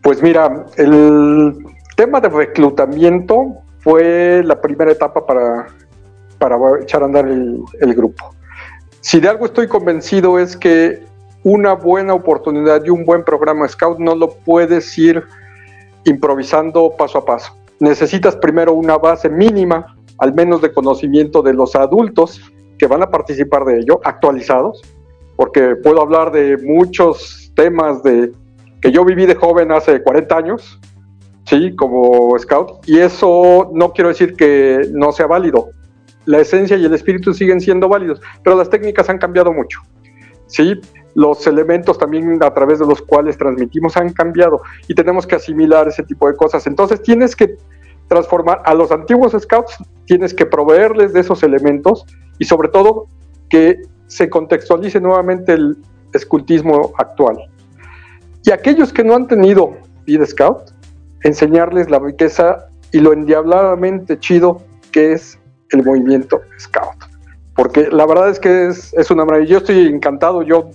Pues 0.03 0.23
mira, 0.23 0.64
el 0.77 1.55
tema 1.94 2.21
de 2.21 2.31
reclutamiento 2.31 3.59
fue 3.81 4.42
la 4.42 4.59
primera 4.61 4.90
etapa 4.90 5.27
para, 5.27 5.66
para 6.38 6.57
echar 6.81 7.03
a 7.03 7.07
andar 7.07 7.27
el, 7.27 7.61
el 7.81 7.94
grupo. 7.94 8.35
Si 9.01 9.21
de 9.21 9.29
algo 9.29 9.47
estoy 9.47 9.68
convencido 9.68 10.38
es 10.38 10.57
que 10.57 11.08
una 11.42 11.74
buena 11.74 12.14
oportunidad 12.14 12.85
y 12.85 12.90
un 12.90 13.05
buen 13.05 13.24
programa 13.24 13.68
Scout 13.68 13.98
no 13.98 14.14
lo 14.14 14.31
puedes 14.31 14.96
ir 14.98 15.22
improvisando 16.05 16.94
paso 16.96 17.18
a 17.18 17.24
paso. 17.24 17.57
Necesitas 17.81 18.37
primero 18.37 18.72
una 18.72 18.98
base 18.98 19.29
mínima, 19.29 19.96
al 20.18 20.35
menos 20.35 20.61
de 20.61 20.72
conocimiento 20.72 21.42
de 21.42 21.55
los 21.55 21.77
adultos 21.77 22.40
que 22.79 22.87
van 22.87 23.03
a 23.03 23.11
participar 23.11 23.64
de 23.64 23.81
ello, 23.81 24.01
actualizados, 24.05 24.83
porque 25.37 25.77
puedo 25.77 26.01
hablar 26.01 26.33
de 26.33 26.57
muchos 26.59 27.53
temas 27.55 28.03
de 28.03 28.33
que 28.81 28.90
yo 28.90 29.05
viví 29.05 29.27
de 29.27 29.35
joven 29.35 29.72
hace 29.72 30.03
40 30.03 30.37
años, 30.37 30.81
sí, 31.44 31.74
como 31.77 32.37
scout, 32.38 32.88
y 32.88 32.98
eso 32.98 33.70
no 33.72 33.92
quiero 33.92 34.09
decir 34.09 34.35
que 34.35 34.88
no 34.92 35.12
sea 35.12 35.27
válido. 35.27 35.70
La 36.24 36.40
esencia 36.40 36.77
y 36.77 36.85
el 36.85 36.94
espíritu 36.94 37.33
siguen 37.33 37.61
siendo 37.61 37.88
válidos, 37.88 38.20
pero 38.42 38.57
las 38.57 38.68
técnicas 38.70 39.09
han 39.09 39.18
cambiado 39.18 39.53
mucho. 39.53 39.81
Sí, 40.46 40.81
los 41.19 41.45
elementos 41.49 41.99
también 41.99 42.41
a 42.45 42.55
través 42.55 42.79
de 42.79 42.87
los 42.87 43.03
cuales 43.03 43.37
transmitimos 43.37 43.97
han 43.97 44.13
cambiado 44.13 44.63
y 44.87 44.95
tenemos 44.95 45.27
que 45.27 45.35
asimilar 45.35 45.89
ese 45.89 46.05
tipo 46.05 46.29
de 46.29 46.37
cosas. 46.37 46.65
Entonces 46.69 47.03
tienes 47.03 47.35
que 47.35 47.57
transformar 48.07 48.63
a 48.65 48.73
los 48.73 48.93
antiguos 48.93 49.33
scouts, 49.37 49.79
tienes 50.05 50.33
que 50.33 50.47
proveerles 50.47 51.13
de 51.13 51.19
esos 51.19 51.43
elementos 51.43 52.07
y 52.39 52.45
sobre 52.45 52.69
todo 52.69 53.09
que 53.51 53.83
se 54.07 54.31
contextualice 54.31 55.01
nuevamente 55.01 55.55
el 55.55 55.79
escultismo 56.15 56.93
actual. 56.99 57.37
Y 58.45 58.53
aquellos 58.53 58.93
que 58.93 59.03
no 59.03 59.17
han 59.17 59.27
tenido 59.27 59.77
vida 60.07 60.25
scout, 60.25 60.71
enseñarles 61.25 61.91
la 61.91 61.99
riqueza 61.99 62.69
y 62.93 63.01
lo 63.01 63.13
endiabladamente 63.13 64.21
chido 64.21 64.63
que 64.93 65.15
es 65.15 65.37
el 65.71 65.85
movimiento 65.85 66.41
scout. 66.61 66.95
Porque 67.57 67.89
la 67.91 68.07
verdad 68.07 68.29
es 68.29 68.39
que 68.39 68.69
es, 68.69 68.95
es 68.95 69.11
una 69.11 69.25
maravilla. 69.25 69.51
Yo 69.51 69.59
estoy 69.59 69.87
encantado, 69.89 70.43
yo 70.43 70.71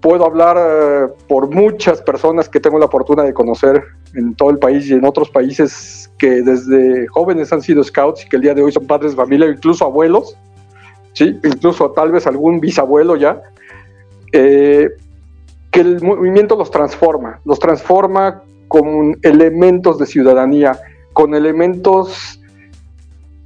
puedo 0.00 0.24
hablar 0.24 0.56
eh, 0.58 1.08
por 1.28 1.48
muchas 1.50 2.00
personas 2.02 2.48
que 2.48 2.60
tengo 2.60 2.78
la 2.78 2.88
fortuna 2.88 3.22
de 3.22 3.34
conocer 3.34 3.82
en 4.14 4.34
todo 4.34 4.50
el 4.50 4.58
país 4.58 4.88
y 4.88 4.94
en 4.94 5.04
otros 5.04 5.30
países 5.30 6.10
que 6.18 6.42
desde 6.42 7.06
jóvenes 7.08 7.52
han 7.52 7.62
sido 7.62 7.82
scouts 7.82 8.24
y 8.24 8.28
que 8.28 8.36
el 8.36 8.42
día 8.42 8.54
de 8.54 8.62
hoy 8.62 8.72
son 8.72 8.86
padres 8.86 9.12
de 9.12 9.16
familia, 9.16 9.48
incluso 9.48 9.84
abuelos. 9.84 10.36
¿sí? 11.16 11.40
incluso 11.42 11.90
tal 11.92 12.12
vez 12.12 12.26
algún 12.26 12.60
bisabuelo 12.60 13.16
ya, 13.16 13.40
eh, 14.32 14.90
que 15.70 15.80
el 15.80 16.02
movimiento 16.02 16.56
los 16.56 16.70
transforma, 16.70 17.40
los 17.44 17.58
transforma 17.58 18.42
con 18.68 19.16
elementos 19.22 19.98
de 19.98 20.04
ciudadanía, 20.04 20.78
con 21.14 21.34
elementos 21.34 22.38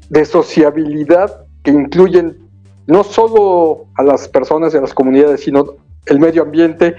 de 0.08 0.24
sociabilidad 0.24 1.44
que 1.62 1.70
incluyen 1.70 2.38
no 2.88 3.04
solo 3.04 3.86
a 3.94 4.02
las 4.02 4.28
personas 4.28 4.74
y 4.74 4.78
a 4.78 4.80
las 4.80 4.92
comunidades, 4.92 5.42
sino 5.42 5.76
el 6.06 6.18
medio 6.18 6.42
ambiente, 6.42 6.96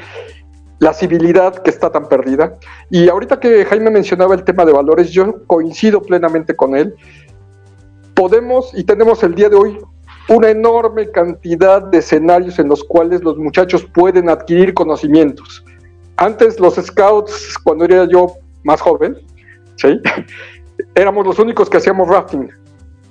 la 0.80 0.94
civilidad 0.94 1.62
que 1.62 1.70
está 1.70 1.92
tan 1.92 2.08
perdida. 2.08 2.58
Y 2.90 3.08
ahorita 3.08 3.40
que 3.40 3.66
Jaime 3.66 3.92
mencionaba 3.92 4.34
el 4.34 4.44
tema 4.44 4.66
de 4.66 4.74
valores, 4.74 5.12
yo 5.12 5.46
coincido 5.46 6.02
plenamente 6.02 6.56
con 6.56 6.76
él. 6.76 6.96
Podemos 8.16 8.72
y 8.74 8.84
tenemos 8.84 9.24
el 9.24 9.36
día 9.36 9.50
de 9.50 9.56
hoy 9.56 9.78
una 10.30 10.50
enorme 10.50 11.10
cantidad 11.12 11.82
de 11.82 11.98
escenarios 12.00 12.60
en 12.60 12.68
los 12.70 12.84
cuales 12.84 13.24
los 13.24 13.38
muchachos 13.38 13.86
pueden 13.94 14.30
adquirir 14.30 14.74
conocimientos. 14.74 15.64
Antes 16.18 16.60
los 16.60 16.76
scouts, 16.76 17.58
cuando 17.64 17.86
era 17.86 18.08
yo 18.08 18.36
más 18.64 18.82
joven, 18.82 19.18
¿sí? 19.76 20.00
éramos 20.96 21.26
los 21.26 21.40
únicos 21.40 21.70
que 21.70 21.78
hacíamos 21.78 22.08
rafting, 22.08 22.50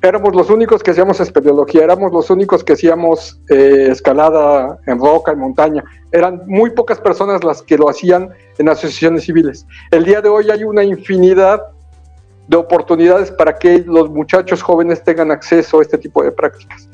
éramos 0.02 0.34
los 0.34 0.50
únicos 0.50 0.82
que 0.82 0.92
hacíamos 0.92 1.20
espeleología, 1.20 1.84
éramos 1.84 2.12
los 2.12 2.30
únicos 2.30 2.64
que 2.64 2.72
hacíamos 2.72 3.40
eh, 3.50 3.88
escalada 3.90 4.78
en 4.86 4.98
roca, 4.98 5.32
en 5.32 5.38
montaña. 5.38 5.84
Eran 6.12 6.42
muy 6.46 6.70
pocas 6.70 7.00
personas 7.00 7.44
las 7.44 7.62
que 7.62 7.76
lo 7.76 7.88
hacían 7.88 8.30
en 8.58 8.68
asociaciones 8.68 9.24
civiles. 9.24 9.66
El 9.90 10.04
día 10.04 10.20
de 10.20 10.28
hoy 10.28 10.50
hay 10.50 10.64
una 10.64 10.84
infinidad 10.84 11.62
de 12.48 12.56
oportunidades 12.56 13.30
para 13.30 13.58
que 13.58 13.84
los 13.86 14.10
muchachos 14.10 14.62
jóvenes 14.62 15.04
tengan 15.04 15.30
acceso 15.30 15.78
a 15.78 15.82
este 15.82 15.98
tipo 15.98 16.22
de 16.22 16.32
prácticas. 16.32 16.88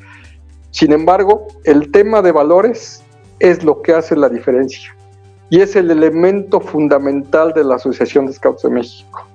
Sin 0.71 0.91
embargo, 0.91 1.47
el 1.63 1.91
tema 1.91 2.21
de 2.21 2.31
valores 2.31 3.03
es 3.39 3.63
lo 3.63 3.81
que 3.81 3.93
hace 3.93 4.15
la 4.15 4.29
diferencia 4.29 4.95
y 5.49 5.61
es 5.61 5.75
el 5.75 5.89
elemento 5.89 6.59
fundamental 6.59 7.53
de 7.53 7.63
la 7.63 7.75
Asociación 7.75 8.27
de 8.27 8.33
Scouts 8.33 8.63
de 8.63 8.69
México. 8.69 9.25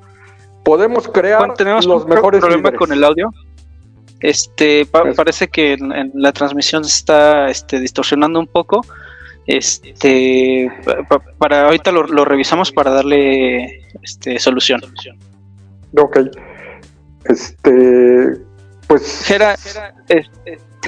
Podemos 0.62 1.08
crear 1.08 1.54
tenemos 1.54 1.86
los 1.86 2.04
un 2.04 2.10
mejores 2.10 2.40
problema 2.40 2.70
líderes. 2.70 2.78
con 2.78 2.92
el 2.92 3.02
audio. 3.02 3.30
Este 4.22 4.86
pa- 4.86 5.12
parece 5.14 5.48
que 5.48 5.72
en, 5.72 5.92
en 5.92 6.12
la 6.14 6.32
transmisión 6.32 6.84
se 6.84 6.96
está 6.96 7.48
este, 7.48 7.80
distorsionando 7.80 8.38
un 8.38 8.46
poco. 8.46 8.80
Este 9.46 10.70
pa- 10.84 11.02
pa- 11.08 11.22
para 11.38 11.64
ahorita 11.64 11.90
lo, 11.92 12.04
lo 12.04 12.24
revisamos 12.24 12.70
para 12.70 12.90
darle 12.92 13.80
este 14.02 14.38
solución. 14.38 14.80
Ok. 15.96 16.20
Este, 17.24 18.36
pues. 18.86 19.24
Jera, 19.26 19.54
este, 20.08 20.28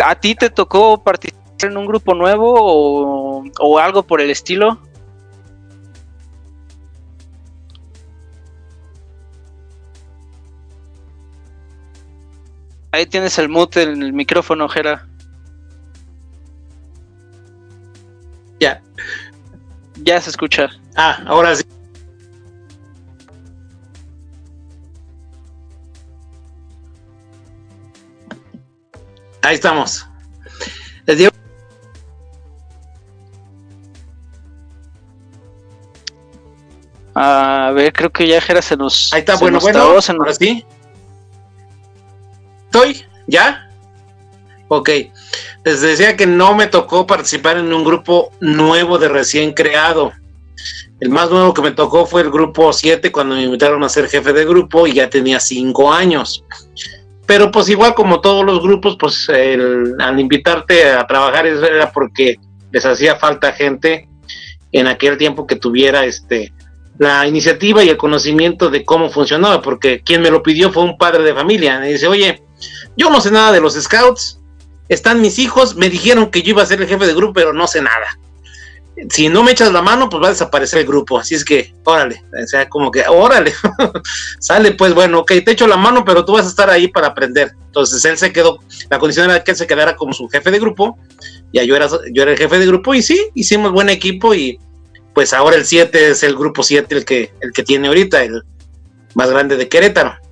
¿a 0.04 0.14
ti 0.14 0.34
te 0.34 0.50
tocó 0.50 1.02
participar 1.02 1.42
en 1.62 1.76
un 1.76 1.86
grupo 1.86 2.14
nuevo 2.14 2.54
o, 2.58 3.44
o 3.60 3.78
algo 3.78 4.02
por 4.02 4.20
el 4.20 4.30
estilo? 4.30 4.80
Ahí 12.94 13.06
tienes 13.06 13.36
el 13.40 13.48
mute 13.48 13.82
en 13.82 14.00
el 14.04 14.12
micrófono, 14.12 14.68
Jera. 14.68 15.04
Ya. 18.60 18.80
Ya 19.96 20.20
se 20.20 20.30
escucha. 20.30 20.68
Ah, 20.94 21.20
ahora 21.26 21.56
sí. 21.56 21.64
Ahí 29.42 29.54
estamos. 29.56 30.06
Les 31.06 31.18
digo- 31.18 31.30
A 37.14 37.70
ver, 37.74 37.92
creo 37.92 38.10
que 38.10 38.26
ya 38.26 38.40
Jera 38.40 38.60
se 38.60 38.76
nos. 38.76 39.12
Ahí 39.12 39.20
está, 39.20 39.36
se 39.36 39.44
bueno, 39.44 39.56
nos 39.56 39.62
bueno. 39.62 39.78
trabó, 39.78 40.02
se 40.02 40.12
nos- 40.12 40.20
Ahora 40.20 40.34
sí. 40.34 40.64
¿Estoy? 42.74 43.04
¿Ya? 43.28 43.70
Ok. 44.66 44.90
Les 45.64 45.80
decía 45.80 46.16
que 46.16 46.26
no 46.26 46.56
me 46.56 46.66
tocó 46.66 47.06
participar 47.06 47.56
en 47.56 47.72
un 47.72 47.84
grupo 47.84 48.32
nuevo 48.40 48.98
de 48.98 49.08
recién 49.08 49.52
creado. 49.52 50.12
El 50.98 51.10
más 51.10 51.30
nuevo 51.30 51.54
que 51.54 51.62
me 51.62 51.70
tocó 51.70 52.04
fue 52.04 52.22
el 52.22 52.32
grupo 52.32 52.72
7 52.72 53.12
cuando 53.12 53.36
me 53.36 53.44
invitaron 53.44 53.84
a 53.84 53.88
ser 53.88 54.08
jefe 54.08 54.32
de 54.32 54.44
grupo 54.44 54.88
y 54.88 54.94
ya 54.94 55.08
tenía 55.08 55.38
5 55.38 55.92
años. 55.92 56.44
Pero 57.26 57.52
pues 57.52 57.68
igual 57.68 57.94
como 57.94 58.20
todos 58.20 58.44
los 58.44 58.60
grupos, 58.60 58.96
pues 58.98 59.28
el- 59.28 59.94
al 60.00 60.18
invitarte 60.18 60.90
a 60.90 61.06
trabajar 61.06 61.46
era 61.46 61.92
porque 61.92 62.38
les 62.72 62.84
hacía 62.84 63.14
falta 63.14 63.52
gente 63.52 64.08
en 64.72 64.88
aquel 64.88 65.16
tiempo 65.16 65.46
que 65.46 65.54
tuviera 65.54 66.04
este 66.04 66.52
la 66.98 67.26
iniciativa 67.26 67.82
y 67.84 67.88
el 67.88 67.96
conocimiento 67.96 68.68
de 68.70 68.84
cómo 68.84 69.10
funcionaba, 69.10 69.60
porque 69.62 70.00
quien 70.00 70.22
me 70.22 70.30
lo 70.30 70.42
pidió 70.42 70.72
fue 70.72 70.84
un 70.84 70.96
padre 70.96 71.22
de 71.24 71.34
familia. 71.34 71.80
Me 71.80 71.88
dice, 71.88 72.06
oye, 72.06 72.40
yo 72.96 73.10
no 73.10 73.20
sé 73.20 73.30
nada 73.30 73.52
de 73.52 73.60
los 73.60 73.74
scouts, 73.74 74.38
están 74.88 75.20
mis 75.20 75.38
hijos, 75.38 75.76
me 75.76 75.90
dijeron 75.90 76.30
que 76.30 76.42
yo 76.42 76.50
iba 76.50 76.62
a 76.62 76.66
ser 76.66 76.80
el 76.80 76.88
jefe 76.88 77.06
de 77.06 77.14
grupo, 77.14 77.34
pero 77.34 77.52
no 77.52 77.66
sé 77.66 77.80
nada. 77.80 78.18
Si 79.10 79.28
no 79.28 79.42
me 79.42 79.50
echas 79.50 79.72
la 79.72 79.82
mano, 79.82 80.08
pues 80.08 80.22
va 80.22 80.28
a 80.28 80.30
desaparecer 80.30 80.80
el 80.80 80.86
grupo. 80.86 81.18
Así 81.18 81.34
es 81.34 81.44
que, 81.44 81.74
órale, 81.82 82.22
o 82.40 82.46
sea, 82.46 82.68
como 82.68 82.92
que, 82.92 83.02
órale, 83.08 83.52
sale, 84.38 84.72
pues 84.72 84.94
bueno, 84.94 85.20
ok, 85.20 85.32
te 85.44 85.50
echo 85.50 85.66
la 85.66 85.76
mano, 85.76 86.04
pero 86.04 86.24
tú 86.24 86.32
vas 86.32 86.46
a 86.46 86.50
estar 86.50 86.70
ahí 86.70 86.86
para 86.88 87.08
aprender. 87.08 87.52
Entonces 87.66 88.04
él 88.04 88.16
se 88.16 88.32
quedó, 88.32 88.60
la 88.90 88.98
condición 88.98 89.28
era 89.28 89.42
que 89.42 89.50
él 89.50 89.56
se 89.56 89.66
quedara 89.66 89.96
como 89.96 90.12
su 90.12 90.28
jefe 90.28 90.50
de 90.52 90.60
grupo, 90.60 90.96
ya 91.52 91.64
yo 91.64 91.74
era, 91.74 91.88
yo 92.12 92.22
era 92.22 92.32
el 92.32 92.38
jefe 92.38 92.58
de 92.58 92.66
grupo, 92.66 92.94
y 92.94 93.02
sí, 93.02 93.30
hicimos 93.34 93.72
buen 93.72 93.88
equipo, 93.88 94.32
y 94.32 94.60
pues 95.12 95.32
ahora 95.32 95.56
el 95.56 95.64
7 95.64 96.10
es 96.10 96.22
el 96.22 96.36
grupo 96.36 96.62
7 96.62 96.94
el 96.94 97.04
que, 97.04 97.32
el 97.40 97.52
que 97.52 97.62
tiene 97.64 97.88
ahorita, 97.88 98.22
el 98.22 98.44
más 99.14 99.30
grande 99.30 99.56
de 99.56 99.68
Querétaro. 99.68 100.23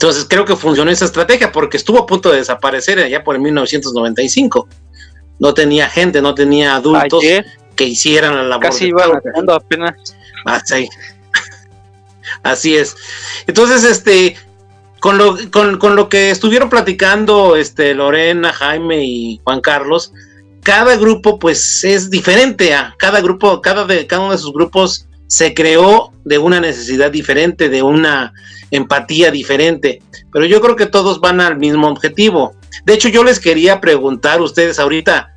Entonces 0.00 0.24
creo 0.26 0.46
que 0.46 0.56
funcionó 0.56 0.90
esa 0.90 1.04
estrategia 1.04 1.52
porque 1.52 1.76
estuvo 1.76 1.98
a 1.98 2.06
punto 2.06 2.30
de 2.30 2.38
desaparecer 2.38 2.98
allá 3.00 3.22
por 3.22 3.34
el 3.34 3.42
1995. 3.42 4.66
No 5.38 5.52
tenía 5.52 5.90
gente, 5.90 6.22
no 6.22 6.34
tenía 6.34 6.74
adultos 6.74 7.22
Ayer. 7.22 7.44
que 7.76 7.84
hicieran 7.84 8.34
la 8.34 8.44
labor. 8.44 8.64
Casi 8.64 8.86
iba 8.86 9.06
ganando 9.22 9.52
apenas. 9.52 9.94
Ah, 10.46 10.58
sí. 10.64 10.88
Así 12.42 12.76
es. 12.76 12.96
Entonces, 13.46 13.84
este, 13.84 14.38
con 15.00 15.18
lo, 15.18 15.36
con, 15.50 15.76
con 15.76 15.96
lo 15.96 16.08
que 16.08 16.30
estuvieron 16.30 16.70
platicando 16.70 17.54
este, 17.56 17.92
Lorena, 17.92 18.54
Jaime 18.54 19.04
y 19.04 19.38
Juan 19.44 19.60
Carlos, 19.60 20.14
cada 20.62 20.96
grupo 20.96 21.38
pues 21.38 21.84
es 21.84 22.08
diferente 22.08 22.72
a 22.72 22.94
cada 22.98 23.20
grupo, 23.20 23.60
cada, 23.60 23.84
de, 23.84 24.06
cada 24.06 24.22
uno 24.22 24.32
de 24.32 24.38
sus 24.38 24.54
grupos 24.54 25.06
se 25.26 25.52
creó 25.52 26.14
de 26.24 26.38
una 26.38 26.58
necesidad 26.58 27.10
diferente, 27.10 27.68
de 27.68 27.82
una 27.82 28.32
empatía 28.70 29.30
diferente, 29.30 30.02
pero 30.32 30.44
yo 30.46 30.60
creo 30.60 30.76
que 30.76 30.86
todos 30.86 31.20
van 31.20 31.40
al 31.40 31.58
mismo 31.58 31.88
objetivo. 31.88 32.54
De 32.84 32.94
hecho, 32.94 33.08
yo 33.08 33.24
les 33.24 33.40
quería 33.40 33.80
preguntar 33.80 34.40
a 34.40 34.42
ustedes 34.42 34.78
ahorita 34.78 35.34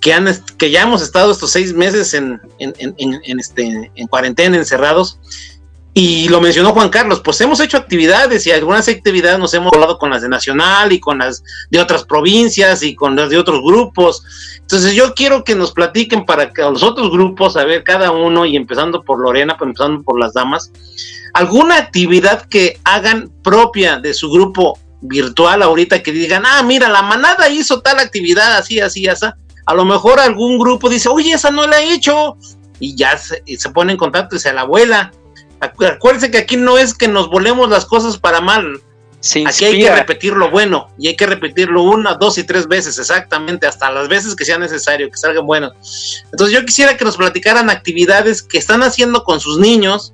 que, 0.00 0.12
han, 0.12 0.26
que 0.58 0.70
ya 0.70 0.82
hemos 0.82 1.02
estado 1.02 1.30
estos 1.30 1.52
seis 1.52 1.72
meses 1.72 2.12
en, 2.14 2.40
en, 2.58 2.74
en, 2.78 3.20
en 3.24 3.40
este, 3.40 3.90
en 3.94 4.06
cuarentena, 4.08 4.56
encerrados, 4.56 5.18
y 5.94 6.28
lo 6.28 6.40
mencionó 6.40 6.72
Juan 6.72 6.88
Carlos, 6.88 7.20
pues 7.22 7.38
hemos 7.42 7.60
hecho 7.60 7.76
actividades 7.76 8.46
y 8.46 8.50
algunas 8.50 8.88
actividades 8.88 9.38
nos 9.38 9.52
hemos 9.52 9.72
hablado 9.74 9.98
con 9.98 10.08
las 10.08 10.22
de 10.22 10.28
Nacional 10.28 10.90
y 10.90 10.98
con 10.98 11.18
las 11.18 11.44
de 11.70 11.80
otras 11.80 12.04
provincias 12.04 12.82
y 12.82 12.94
con 12.94 13.14
las 13.14 13.28
de 13.28 13.36
otros 13.36 13.60
grupos. 13.62 14.24
Entonces 14.58 14.94
yo 14.94 15.12
quiero 15.12 15.44
que 15.44 15.54
nos 15.54 15.72
platiquen 15.72 16.24
para 16.24 16.50
que 16.50 16.62
los 16.62 16.82
otros 16.82 17.10
grupos, 17.10 17.58
a 17.58 17.64
ver 17.64 17.84
cada 17.84 18.10
uno 18.10 18.46
y 18.46 18.56
empezando 18.56 19.02
por 19.02 19.20
Lorena, 19.20 19.58
pues 19.58 19.68
empezando 19.68 20.02
por 20.02 20.18
las 20.18 20.32
damas, 20.32 20.72
alguna 21.34 21.76
actividad 21.76 22.46
que 22.46 22.80
hagan 22.84 23.30
propia 23.42 23.98
de 23.98 24.14
su 24.14 24.30
grupo 24.30 24.78
virtual 25.02 25.62
ahorita 25.62 26.02
que 26.02 26.12
digan, 26.12 26.44
ah, 26.46 26.62
mira, 26.62 26.88
la 26.88 27.02
manada 27.02 27.50
hizo 27.50 27.82
tal 27.82 27.98
actividad 27.98 28.56
así, 28.56 28.80
así, 28.80 29.08
así. 29.08 29.26
A 29.66 29.74
lo 29.74 29.84
mejor 29.84 30.20
algún 30.20 30.58
grupo 30.58 30.88
dice, 30.88 31.10
oye, 31.10 31.32
esa 31.32 31.50
no 31.50 31.66
la 31.66 31.82
he 31.82 31.92
hecho. 31.92 32.36
Y 32.80 32.96
ya 32.96 33.16
se, 33.16 33.42
se 33.58 33.70
pone 33.70 33.92
en 33.92 33.98
contacto 33.98 34.36
y 34.36 34.38
se 34.38 34.52
la 34.52 34.62
abuela. 34.62 35.12
Acuérdense 35.62 36.30
que 36.30 36.38
aquí 36.38 36.56
no 36.56 36.76
es 36.76 36.92
que 36.92 37.06
nos 37.06 37.30
volemos 37.30 37.68
las 37.70 37.86
cosas 37.86 38.18
para 38.18 38.40
mal. 38.40 38.80
aquí 39.46 39.64
hay 39.64 39.80
que 39.80 39.94
repetir 39.94 40.32
lo 40.32 40.50
bueno 40.50 40.88
y 40.98 41.06
hay 41.06 41.16
que 41.16 41.24
repetirlo 41.24 41.84
una, 41.84 42.14
dos 42.14 42.36
y 42.36 42.42
tres 42.42 42.66
veces 42.66 42.98
exactamente, 42.98 43.68
hasta 43.68 43.88
las 43.92 44.08
veces 44.08 44.34
que 44.34 44.44
sea 44.44 44.58
necesario, 44.58 45.08
que 45.08 45.16
salgan 45.16 45.46
buenos. 45.46 46.24
Entonces 46.32 46.52
yo 46.52 46.64
quisiera 46.66 46.96
que 46.96 47.04
nos 47.04 47.16
platicaran 47.16 47.70
actividades 47.70 48.42
que 48.42 48.58
están 48.58 48.82
haciendo 48.82 49.22
con 49.22 49.38
sus 49.38 49.60
niños, 49.60 50.12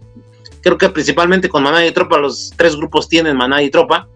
creo 0.61 0.76
que 0.76 0.90
principalmente 0.90 1.49
con 1.49 1.62
Maná 1.62 1.86
y 1.86 1.92
Tropa, 1.92 2.18
los 2.18 2.53
tres 2.55 2.76
grupos 2.76 3.09
tienen 3.09 3.34
Maná 3.34 3.62
y 3.62 3.70
Tropa, 3.70 4.07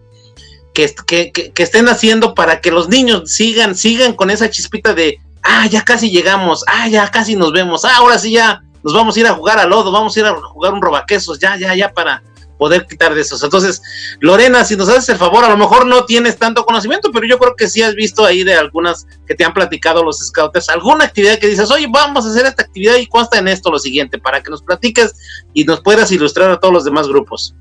que, 0.75 0.93
que, 1.07 1.31
que, 1.31 1.51
que 1.51 1.63
estén 1.63 1.89
haciendo 1.89 2.35
para 2.35 2.61
que 2.61 2.69
los 2.69 2.89
niños 2.89 3.31
sigan, 3.31 3.75
sigan 3.75 4.13
con 4.13 4.29
esa 4.29 4.51
chispita 4.51 4.93
de, 4.93 5.17
ah, 5.41 5.65
ya 5.65 5.83
casi 5.83 6.11
llegamos, 6.11 6.63
ah, 6.67 6.87
ya 6.89 7.09
casi 7.09 7.35
nos 7.35 7.51
vemos, 7.53 7.85
ah, 7.85 7.95
ahora 7.97 8.19
sí 8.19 8.33
ya 8.33 8.61
nos 8.83 8.93
vamos 8.93 9.15
a 9.15 9.19
ir 9.19 9.27
a 9.27 9.33
jugar 9.33 9.59
a 9.59 9.65
lodo, 9.65 9.91
vamos 9.91 10.15
a 10.15 10.19
ir 10.19 10.25
a 10.25 10.35
jugar 10.35 10.73
un 10.73 10.81
robaquesos, 10.81 11.39
ya, 11.39 11.55
ya, 11.57 11.73
ya, 11.75 11.93
para 11.93 12.23
poder 12.57 12.85
quitar 12.85 13.13
de 13.13 13.21
esos. 13.21 13.43
Entonces, 13.43 13.81
Lorena, 14.19 14.63
si 14.63 14.75
nos 14.75 14.87
haces 14.87 15.09
el 15.09 15.17
favor, 15.17 15.43
a 15.43 15.49
lo 15.49 15.57
mejor 15.57 15.85
no 15.85 16.05
tienes 16.05 16.37
tanto 16.37 16.65
conocimiento, 16.65 17.11
pero 17.11 17.25
yo 17.27 17.37
creo 17.37 17.55
que 17.55 17.67
sí 17.67 17.81
has 17.81 17.95
visto 17.95 18.25
ahí 18.25 18.43
de 18.43 18.53
algunas 18.53 19.05
que 19.27 19.35
te 19.35 19.43
han 19.43 19.53
platicado 19.53 20.03
los 20.03 20.19
scouts, 20.19 20.69
alguna 20.69 21.05
actividad 21.05 21.39
que 21.39 21.47
dices, 21.47 21.69
oye, 21.71 21.87
vamos 21.89 22.25
a 22.25 22.29
hacer 22.29 22.45
esta 22.45 22.63
actividad 22.63 22.95
y 22.95 23.07
consta 23.07 23.37
en 23.37 23.47
esto 23.47 23.71
lo 23.71 23.79
siguiente, 23.79 24.17
para 24.17 24.41
que 24.41 24.49
nos 24.49 24.61
platiques 24.61 25.13
y 25.53 25.65
nos 25.65 25.81
puedas 25.81 26.11
ilustrar 26.11 26.51
a 26.51 26.59
todos 26.59 26.73
los 26.73 26.85
demás 26.85 27.07
grupos. 27.07 27.55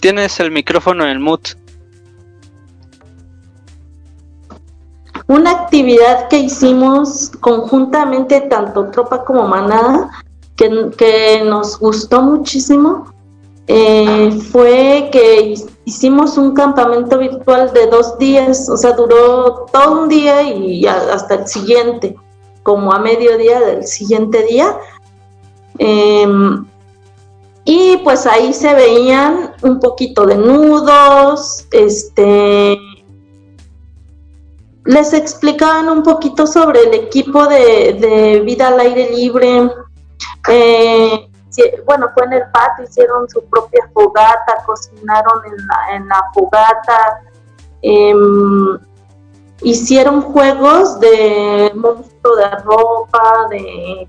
Tienes 0.00 0.38
el 0.40 0.50
micrófono 0.50 1.04
en 1.04 1.10
el 1.10 1.20
mute. 1.20 1.63
Una 5.26 5.50
actividad 5.50 6.28
que 6.28 6.38
hicimos 6.38 7.30
conjuntamente, 7.40 8.42
tanto 8.42 8.90
tropa 8.90 9.24
como 9.24 9.48
manada, 9.48 10.10
que, 10.56 11.42
nos 11.44 11.78
gustó 11.78 12.22
muchísimo, 12.22 13.06
eh, 13.66 14.30
fue 14.52 15.08
que 15.10 15.54
hicimos 15.86 16.36
un 16.36 16.52
campamento 16.52 17.18
virtual 17.18 17.72
de 17.72 17.86
dos 17.86 18.18
días, 18.18 18.68
o 18.68 18.76
sea, 18.76 18.92
duró 18.92 19.66
todo 19.72 20.02
un 20.02 20.08
día 20.08 20.42
y 20.42 20.86
hasta 20.86 21.36
el 21.36 21.48
siguiente, 21.48 22.16
como 22.62 22.92
a 22.92 22.98
mediodía 22.98 23.60
del 23.60 23.86
siguiente 23.86 24.42
día. 24.44 24.76
Em, 25.78 26.66
y 27.64 27.96
pues 28.04 28.26
ahí 28.26 28.52
se 28.52 28.74
veían 28.74 29.54
un 29.62 29.80
poquito 29.80 30.26
de 30.26 30.36
nudos, 30.36 31.66
este, 31.72 32.78
les 34.84 35.12
explicaban 35.14 35.88
un 35.88 36.02
poquito 36.02 36.46
sobre 36.46 36.80
el 36.80 36.94
equipo 36.94 37.46
de, 37.46 38.42
vida 38.44 38.68
al 38.68 38.80
aire 38.80 39.10
libre. 39.10 39.70
Eh, 40.48 41.28
bueno, 41.86 42.08
fue 42.14 42.24
en 42.26 42.32
el 42.34 42.42
patio, 42.52 42.84
hicieron 42.84 43.28
su 43.28 43.42
propia 43.44 43.88
fogata, 43.92 44.62
cocinaron 44.66 45.40
en 45.92 46.08
la, 46.08 46.30
fogata, 46.34 47.22
em, 47.82 48.78
hicieron 49.62 50.20
juegos 50.20 51.00
de 51.00 51.72
monstruo 51.74 52.36
de 52.36 52.50
ropa, 52.64 53.46
de... 53.50 54.08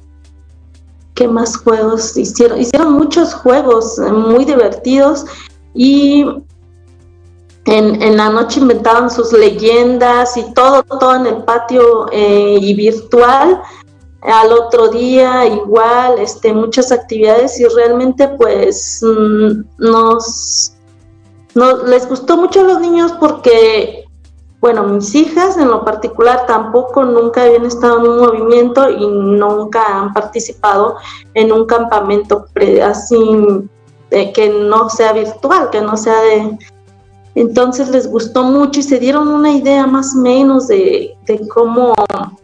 ¿Qué 1.14 1.30
más 1.30 1.56
juegos 1.56 2.18
hicieron? 2.18 2.60
Hicieron 2.60 2.92
muchos 2.92 3.34
juegos 3.34 3.98
eh, 4.00 4.12
muy 4.12 4.44
divertidos 4.44 5.26
y 5.74 6.26
en, 7.66 8.18
la 8.18 8.30
noche 8.30 8.59
inventaban 8.59 9.09
sus 9.09 9.34
leyendas 9.34 10.38
y 10.38 10.53
todo, 10.53 10.84
todo 10.84 11.16
en 11.16 11.26
el 11.26 11.43
patio 11.43 12.07
eh, 12.11 12.57
y 12.61 12.76
virtual. 12.76 13.61
Al 14.22 14.51
otro 14.51 14.88
día 14.89 15.45
igual, 15.45 16.20
este, 16.20 16.53
muchas 16.53 16.91
actividades 16.91 17.59
y 17.59 17.66
realmente 17.66 18.28
pues 18.28 19.01
mm, 19.03 19.61
nos, 19.78 20.74
les 21.86 22.07
gustó 22.07 22.38
mucho 22.38 22.61
a 22.61 22.63
los 22.63 22.80
niños 22.80 23.13
porque, 23.20 24.05
bueno, 24.61 24.84
mis 24.84 25.13
hijas 25.13 25.57
en 25.57 25.68
lo 25.68 25.86
particular 25.86 26.45
tampoco 26.47 27.03
nunca 27.03 27.43
habían 27.43 27.66
estado 27.66 27.99
en 27.99 28.11
un 28.11 28.18
movimiento 28.18 28.89
y 28.89 29.07
nunca 29.07 29.84
han 29.86 30.13
participado 30.13 30.97
en 31.36 31.51
un 31.51 31.66
campamento 31.66 32.45
así 32.84 33.16
que 34.09 34.49
no 34.49 34.89
sea 34.89 35.13
virtual, 35.13 35.70
que 35.72 35.82
no 35.82 35.97
sea 35.97 36.20
de, 36.22 36.57
entonces 37.36 37.90
les 37.90 38.10
gustó 38.10 38.44
mucho 38.44 38.80
y 38.80 38.84
se 38.84 38.98
dieron 38.98 39.28
una 39.28 39.52
idea 39.52 39.86
más 39.86 40.16
o 40.16 40.20
menos 40.20 40.68
de, 40.70 41.16
cómo, 41.54 41.94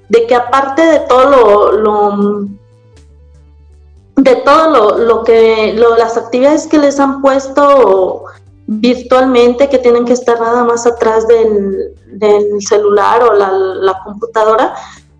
de 0.09 0.27
que 0.27 0.35
aparte 0.35 0.81
de 0.81 0.99
todo 0.99 1.71
lo, 1.71 2.45
de 4.17 4.35
todo 4.35 4.97
lo, 4.97 5.23
que, 5.23 5.73
las 5.97 6.17
actividades 6.17 6.67
que 6.67 6.77
les 6.77 6.99
han 6.99 7.21
puesto 7.21 8.25
virtualmente, 8.67 9.69
que 9.69 9.79
tienen 9.79 10.03
que 10.03 10.13
estar 10.13 10.39
nada 10.39 10.65
más 10.65 10.85
atrás 10.85 11.25
del, 11.25 11.95
celular 12.59 13.23
o 13.23 13.33
la, 13.33 13.49
la, 13.49 13.99
computadora, 14.03 14.75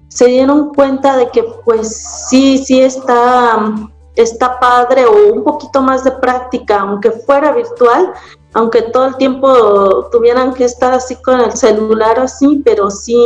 se 0.10 0.26
dieron 0.26 0.74
cuenta 0.74 1.16
de 1.16 1.30
que 1.30 1.44
pues 1.64 2.28
sí, 2.30 2.58
sí 2.58 2.82
está, 2.82 3.74
está 4.16 4.60
padre 4.60 5.06
o 5.06 5.34
un 5.34 5.46
poquito 5.46 5.82
más 5.82 6.04
de 6.04 6.12
práctica, 6.12 6.82
aunque 6.82 7.12
fuera 7.12 7.54
virtual, 7.54 8.14
aunque 8.54 8.82
todo 8.82 9.06
el 9.06 9.18
tiempo 9.18 10.10
tuvieran 10.12 10.54
que 10.54 10.66
estar 10.66 10.94
así 10.94 11.16
con 11.16 11.40
el 11.40 11.54
celular 11.54 12.20
así, 12.20 12.62
pero 12.66 12.92
sí 12.92 13.18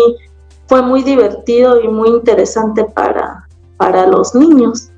fue 0.67 0.82
muy 0.82 1.03
divertido 1.03 1.82
y 1.82 1.88
muy 1.88 2.09
interesante 2.09 2.84
para, 2.84 3.47
para 3.78 4.05
los 4.07 4.36
niños. 4.36 4.89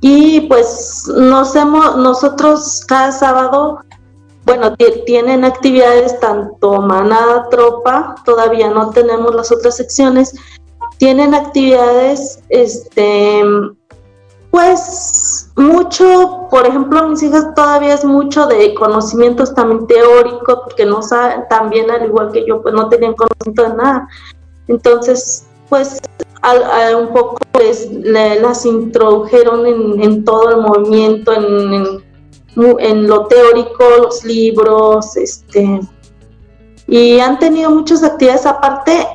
Y 0.00 0.42
pues 0.42 1.04
nos 1.16 1.56
hemos, 1.56 1.96
nosotros 1.96 2.84
cada 2.86 3.10
sábado, 3.12 3.80
bueno, 4.44 4.76
tienen 5.04 5.44
actividades 5.44 6.20
tanto 6.20 6.80
manada, 6.80 7.48
tropa, 7.50 8.14
todavía 8.24 8.70
no 8.70 8.90
tenemos 8.90 9.34
las 9.34 9.50
otras 9.50 9.76
secciones, 9.76 10.32
tienen 10.98 11.34
actividades, 11.34 12.40
este, 12.48 13.42
pues 14.50 15.45
mucho, 15.56 16.48
por 16.50 16.66
ejemplo, 16.66 17.08
mis 17.08 17.22
hijas 17.22 17.54
todavía 17.54 17.94
es 17.94 18.04
mucho 18.04 18.46
de 18.46 18.74
conocimientos 18.74 19.54
también 19.54 19.86
teóricos, 19.86 20.60
porque 20.64 20.84
no 20.84 21.00
saben, 21.02 21.48
también 21.48 21.90
al 21.90 22.04
igual 22.04 22.30
que 22.30 22.46
yo, 22.46 22.60
pues 22.60 22.74
no 22.74 22.88
tenían 22.88 23.14
conocimiento 23.14 23.62
de 23.62 23.82
nada. 23.82 24.08
Entonces, 24.68 25.46
pues 25.68 25.98
un 26.98 27.08
poco 27.12 27.38
las 28.40 28.66
introdujeron 28.66 29.66
en, 29.66 30.24
todo 30.24 30.50
el 30.50 30.56
movimiento, 30.58 31.32
en, 31.32 32.02
en, 32.78 33.08
lo 33.08 33.26
teórico, 33.26 33.84
los 34.02 34.24
libros, 34.24 35.16
este, 35.16 35.80
y 36.86 37.18
han 37.18 37.38
tenido 37.38 37.70
muchas 37.70 38.02
actividades 38.02 38.46
aparte 38.46 39.06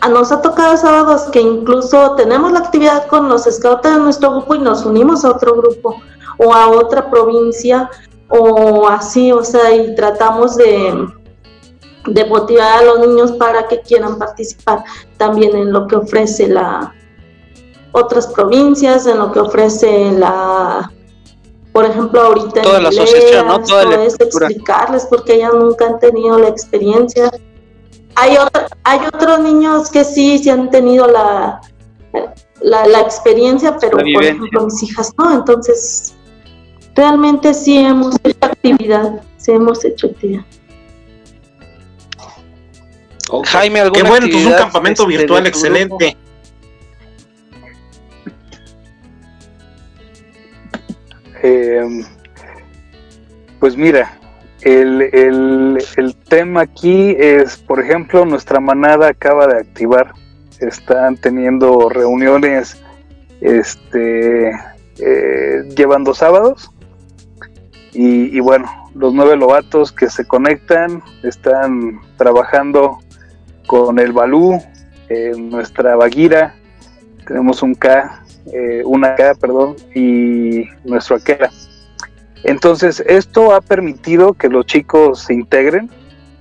a 0.00 0.08
nos 0.08 0.32
ha 0.32 0.40
tocado 0.40 0.76
sábados 0.76 1.24
que 1.30 1.40
incluso 1.40 2.14
tenemos 2.14 2.52
la 2.52 2.60
actividad 2.60 3.06
con 3.06 3.28
los 3.28 3.44
scouts 3.44 3.82
de 3.82 3.98
nuestro 3.98 4.30
grupo 4.32 4.54
y 4.54 4.58
nos 4.58 4.84
unimos 4.84 5.24
a 5.24 5.30
otro 5.30 5.54
grupo 5.54 5.96
o 6.38 6.54
a 6.54 6.68
otra 6.68 7.10
provincia 7.10 7.90
o 8.28 8.88
así, 8.88 9.32
o 9.32 9.44
sea, 9.44 9.74
y 9.74 9.94
tratamos 9.94 10.56
de, 10.56 11.06
de 12.06 12.24
motivar 12.24 12.78
a 12.78 12.82
los 12.82 13.00
niños 13.00 13.32
para 13.32 13.66
que 13.68 13.80
quieran 13.80 14.18
participar 14.18 14.84
también 15.16 15.54
en 15.56 15.72
lo 15.72 15.86
que 15.86 15.96
ofrece 15.96 16.48
la 16.48 16.94
otras 17.92 18.28
provincias, 18.28 19.06
en 19.06 19.18
lo 19.18 19.32
que 19.32 19.40
ofrece 19.40 20.12
la 20.12 20.90
por 21.72 21.84
ejemplo 21.84 22.20
ahorita 22.20 22.62
toda 22.62 22.80
la 22.80 22.88
asociación, 22.88 23.46
¿no? 23.46 23.62
Toda 23.62 23.84
la 23.84 24.04
explicarles 24.04 25.06
porque 25.06 25.34
ellas 25.34 25.52
nunca 25.54 25.86
han 25.86 25.98
tenido 25.98 26.38
la 26.38 26.48
experiencia 26.48 27.30
hay, 28.16 28.36
hay 28.84 28.98
otros 29.12 29.40
niños 29.40 29.90
que 29.90 30.04
sí, 30.04 30.38
sí 30.38 30.50
han 30.50 30.70
tenido 30.70 31.06
la, 31.06 31.60
la, 32.60 33.00
experiencia, 33.00 33.76
pero 33.80 33.98
por 33.98 34.24
ejemplo 34.24 34.64
mis 34.66 34.82
hijas 34.82 35.12
no, 35.18 35.34
entonces 35.34 36.14
realmente 36.94 37.54
sí 37.54 37.78
hemos 37.78 38.16
hecho 38.24 38.38
actividad, 38.42 39.22
sí 39.36 39.52
hemos 39.52 39.84
hecho 39.84 40.08
actividad. 40.08 40.44
Jaime, 43.46 43.80
¿alguna 43.80 44.02
Qué 44.02 44.08
bueno, 44.08 44.26
pues 44.30 44.44
un 44.44 44.52
campamento 44.52 45.02
este, 45.02 45.16
virtual 45.16 45.46
excelente. 45.46 46.16
Eh, 51.42 52.04
pues 53.60 53.76
mira, 53.76 54.19
el, 54.62 55.78
el, 55.96 56.16
tema 56.28 56.62
aquí 56.62 57.16
es, 57.18 57.56
por 57.56 57.80
ejemplo, 57.80 58.24
nuestra 58.24 58.60
manada 58.60 59.08
acaba 59.08 59.46
de 59.46 59.58
activar, 59.58 60.12
están 60.60 61.16
teniendo 61.16 61.88
reuniones, 61.88 62.80
este, 63.40 64.50
eh, 64.98 65.62
llevando 65.76 66.14
sábados. 66.14 66.70
Y, 67.92 68.36
y, 68.36 68.40
bueno, 68.40 68.90
los 68.94 69.14
nueve 69.14 69.36
lobatos 69.36 69.92
que 69.92 70.08
se 70.08 70.26
conectan 70.26 71.02
están 71.22 72.00
trabajando 72.16 72.98
con 73.66 73.98
el 73.98 74.12
Balú, 74.12 74.60
nuestra 75.36 75.96
Baguira, 75.96 76.54
tenemos 77.26 77.62
un 77.62 77.74
K, 77.74 78.24
eh, 78.52 78.82
una 78.84 79.14
K, 79.16 79.34
perdón, 79.34 79.76
y 79.94 80.64
nuestro 80.84 81.16
Aquera 81.16 81.50
entonces, 82.44 83.00
esto 83.06 83.54
ha 83.54 83.60
permitido 83.60 84.34
que 84.34 84.48
los 84.48 84.66
chicos 84.66 85.24
se 85.24 85.34
integren. 85.34 85.90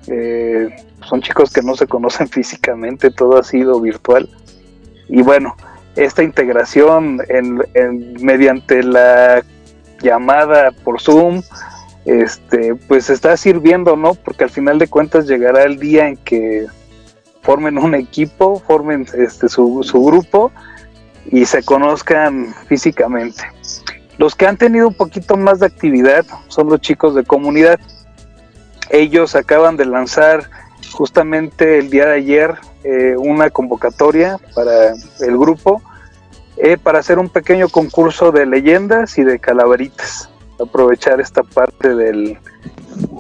Eh, 0.08 0.70
son 1.08 1.22
chicos 1.22 1.52
que 1.52 1.62
no 1.62 1.76
se 1.76 1.88
conocen 1.88 2.28
físicamente, 2.30 3.12
todo 3.12 3.38
ha 3.38 3.44
sido 3.44 3.80
virtual. 3.82 4.30
Y 5.08 5.22
bueno, 5.22 5.56
esta 5.96 6.24
integración 6.24 7.22
en, 7.28 7.62
mediante 8.22 8.84
la 8.84 9.44
llamada 10.02 10.72
por 10.84 11.02
Zoom, 11.02 11.42
este, 12.06 12.76
pues 12.76 13.10
está 13.10 13.36
sirviendo, 13.36 13.96
¿no? 13.96 14.14
Porque 14.14 14.46
al 14.46 14.50
final 14.50 14.80
de 14.80 14.88
cuentas 14.88 15.28
llegará 15.28 15.64
el 15.64 15.78
día 15.80 16.08
en 16.08 16.18
que 16.18 16.68
formen 17.42 17.78
un 17.78 17.96
equipo, 17.96 18.60
formen 18.60 19.06
este, 19.18 19.50
su, 19.50 19.84
su 19.84 20.04
grupo 20.04 20.52
y 21.32 21.46
se 21.46 21.64
conozcan 21.64 22.54
físicamente. 22.68 23.44
Los 24.20 24.36
que 24.36 24.46
han 24.46 24.58
tenido 24.58 24.90
un 24.90 24.94
poquito 24.94 25.38
más 25.38 25.60
de 25.60 25.68
actividad 25.68 26.26
son 26.50 26.68
los 26.68 26.82
chicos 26.82 27.16
de 27.16 27.24
comunidad. 27.24 27.80
Ellos 28.90 29.34
acaban 29.34 29.78
de 29.78 29.86
lanzar 29.86 30.50
justamente 30.92 31.78
el 31.78 31.90
día 31.90 32.08
de 32.08 32.16
ayer 32.16 32.56
eh, 32.84 33.16
una 33.18 33.50
convocatoria 33.50 34.38
para 34.54 34.94
el 35.22 35.38
grupo 35.38 35.82
eh, 36.58 36.78
para 36.78 37.00
hacer 37.00 37.18
un 37.18 37.30
pequeño 37.30 37.70
concurso 37.70 38.34
de 38.34 38.46
leyendas 38.46 39.18
y 39.18 39.24
de 39.24 39.40
calaveritas. 39.40 40.30
Aprovechar 40.60 41.22
esta 41.22 41.44
parte 41.44 41.96
del, 41.96 42.38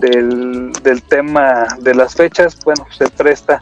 del, 0.02 1.04
tema 1.08 1.66
de 1.80 1.95
las 1.95 2.14
fechas, 2.16 2.60
bueno, 2.66 2.86
se 2.91 3.10
presta 3.10 3.58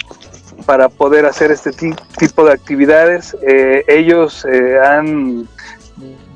para 0.65 0.89
poder 0.89 1.27
hacer 1.27 1.51
este 1.51 1.69
tipo 2.17 2.45
de 2.45 2.53
actividades. 2.53 3.37
Eh, 3.47 3.83
ellos 3.87 4.43
han 4.83 5.47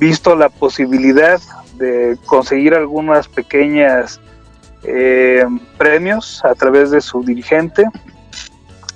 visto 0.02 0.36
la 0.36 0.50
posibilidad 0.50 1.40
de 1.76 2.18
conseguir 2.26 2.74
algunas 2.74 3.28
pequeñas 3.28 4.20
premios 5.78 6.44
a 6.44 6.56
través 6.56 6.90
de 6.90 7.02
su 7.02 7.24
dirigente, 7.24 7.86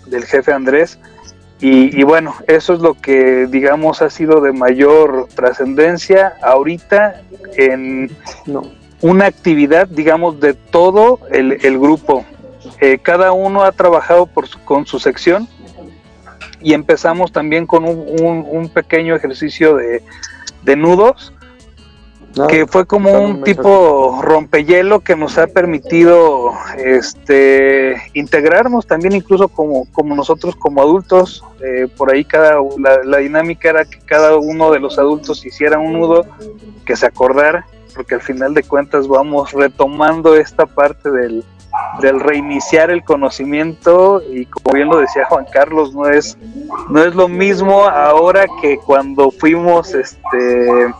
del 0.07 0.25
jefe 0.25 0.51
Andrés, 0.51 0.97
y, 1.61 2.03
bueno, 2.03 2.35
eso 2.47 2.73
es 2.73 2.79
lo 2.79 2.95
que 2.95 3.47
digamos 3.47 4.01
ha 4.01 4.09
sido 4.09 4.41
de 4.41 4.51
mayor 4.51 5.27
trascendencia 5.33 6.33
ahorita 6.41 7.21
en 7.55 8.15
una 9.01 9.25
actividad, 9.25 9.87
digamos, 9.87 10.39
de 10.39 10.53
todo 10.53 11.19
el, 11.31 11.79
grupo. 11.79 12.25
Eh, 12.81 12.99
cada 13.01 13.31
uno 13.31 13.63
ha 13.63 13.71
trabajado 13.71 14.25
por 14.25 14.45
con 14.63 14.85
su 14.85 14.99
sección 14.99 15.47
y 16.65 16.73
empezamos 16.73 17.31
también 17.31 17.67
con 17.67 17.85
un, 17.85 18.69
pequeño 18.73 19.15
ejercicio 19.15 19.75
de, 19.75 20.01
de 20.63 20.75
nudos 20.75 21.31
que 22.49 22.65
fue 22.65 22.87
como 22.87 23.11
un 23.11 23.43
tipo 23.43 24.19
rompehielo 24.23 25.01
que 25.01 25.15
nos 25.15 25.37
ha 25.37 25.45
permitido 25.45 26.53
este 26.77 28.01
integrarnos 28.15 28.87
también 28.87 29.13
incluso 29.13 29.47
como, 29.47 29.85
como 29.93 30.15
nosotros 30.15 30.55
como 30.55 30.81
adultos. 30.81 31.43
Eh, 31.63 31.87
por 31.95 32.11
ahí 32.11 32.25
cada 32.25 32.57
la, 33.05 33.17
dinámica 33.19 33.69
era 33.69 33.85
que 33.85 33.99
cada 33.99 34.35
uno 34.37 34.71
de 34.71 34.79
los 34.79 34.97
adultos 34.97 35.45
hiciera 35.45 35.77
un 35.77 35.93
nudo 35.93 36.25
que 36.83 36.95
se 36.95 37.05
acordara 37.05 37.67
porque 37.95 38.15
al 38.15 38.21
final 38.21 38.55
de 38.55 38.63
cuentas 38.63 39.07
vamos 39.07 39.53
retomando 39.53 40.35
esta 40.35 40.65
parte 40.65 41.11
del, 41.11 41.45
del 42.01 42.19
reiniciar 42.19 42.89
el 42.91 43.03
conocimiento 43.03 44.21
y 44.31 44.45
como 44.45 44.75
bien 44.75 44.89
lo 44.89 44.97
decía 44.97 45.25
Juan 45.25 45.45
Carlos 45.51 45.93
no 45.93 46.07
es 46.07 46.37
no 46.89 47.03
es 47.03 47.15
lo 47.15 47.27
mismo 47.27 47.85
ahora 47.85 48.45
que 48.61 48.77
cuando 48.77 49.31
fuimos 49.31 49.93
este 49.93 50.93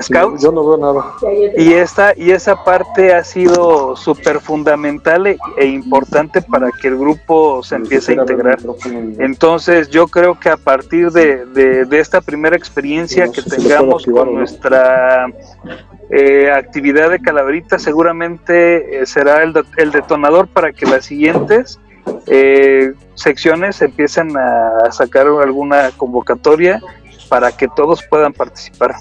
Scouts. 0.00 0.42
Yo 0.42 0.52
no 0.52 0.66
veo 0.66 0.78
nada. 0.78 1.12
Y 1.56 1.72
esta 1.74 2.14
y 2.16 2.30
esa 2.30 2.64
parte 2.64 3.14
ha 3.14 3.24
sido 3.24 3.96
súper 3.96 4.40
fundamental 4.40 5.26
e, 5.26 5.38
e, 5.58 5.66
importante 5.66 6.40
para 6.42 6.70
que 6.70 6.88
el 6.88 6.98
grupo 6.98 7.62
se 7.62 7.76
empiece 7.76 8.12
a 8.12 8.22
integrar. 8.22 8.58
Entonces 9.18 9.88
yo 9.90 10.06
creo 10.08 10.38
que 10.38 10.48
a 10.48 10.56
partir 10.56 11.10
de, 11.10 11.44
de, 11.46 11.98
esta 11.98 12.20
primera 12.20 12.56
experiencia 12.56 13.30
que 13.30 13.42
tengamos 13.42 14.04
con 14.06 14.34
nuestra 14.34 15.26
eh, 16.10 16.50
actividad 16.50 17.10
de 17.10 17.20
calaverita, 17.20 17.78
seguramente 17.78 19.00
eh, 19.02 19.06
será 19.06 19.42
el, 19.42 19.54
el, 19.76 19.90
detonador 19.92 20.48
para 20.48 20.72
que 20.72 20.86
las 20.86 21.04
siguientes 21.04 21.78
eh, 22.26 22.92
secciones 23.14 23.80
empiecen 23.82 24.36
a 24.36 24.90
sacar 24.90 25.26
alguna 25.26 25.90
convocatoria 25.96 26.80
para 27.28 27.52
que 27.52 27.68
todos 27.68 28.02
puedan 28.10 28.32
participar. 28.32 28.94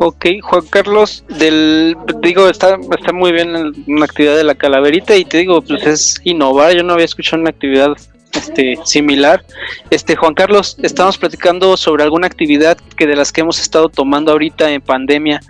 Ok, 0.00 0.26
Juan 0.42 0.64
Carlos, 0.70 1.24
del, 1.28 1.96
digo, 2.22 2.48
está, 2.48 2.78
está 2.96 3.12
muy 3.12 3.32
bien 3.32 3.74
una 3.88 4.04
actividad 4.04 4.36
de 4.36 4.44
la 4.44 4.54
calaverita 4.54 5.16
y 5.16 5.24
te 5.24 5.38
digo, 5.38 5.60
pues 5.60 5.84
es 5.86 6.20
innovar, 6.22 6.72
yo 6.76 6.84
no 6.84 6.92
había 6.92 7.04
escuchado 7.04 7.40
una 7.40 7.50
actividad 7.50 7.96
este, 8.32 8.78
similar. 8.84 9.44
Este, 9.90 10.14
Juan 10.14 10.34
Carlos, 10.34 10.76
estamos 10.84 11.18
platicando 11.18 11.76
sobre 11.76 12.04
alguna 12.04 12.28
actividad 12.28 12.78
que 12.96 13.08
de 13.08 13.16
las 13.16 13.32
que 13.32 13.40
hemos 13.40 13.60
estado 13.60 13.88
tomando 13.88 14.30
ahorita 14.30 14.70
en 14.70 14.80
pandemia. 14.80 15.40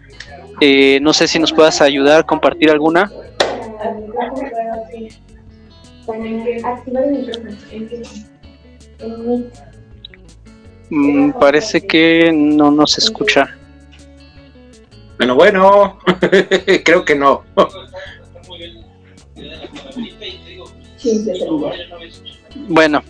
Eh, 0.63 0.99
no 1.03 1.13
sé 1.13 1.29
si 1.29 1.39
nos 1.39 1.53
puedas 1.53 1.83
ayudar, 1.83 2.25
compartir 2.25 2.71
alguna. 2.71 3.13
Mm, 10.89 11.33
parece 11.33 11.87
que 11.87 12.33
no 12.33 12.71
nos 12.71 12.97
escucha. 12.97 13.58
Bueno, 15.19 15.35
bueno, 15.35 15.99
creo 16.85 17.05
que 17.05 17.17
no. 17.17 17.43
Bueno, 22.69 23.03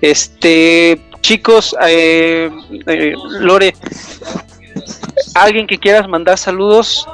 este, 0.00 1.00
chicos, 1.20 1.76
eh, 1.86 2.50
eh, 2.86 3.14
Lore, 3.40 3.74
¿alguien 5.34 5.66
que 5.66 5.78
quieras 5.78 6.08
mandar 6.08 6.38
saludos? 6.38 7.06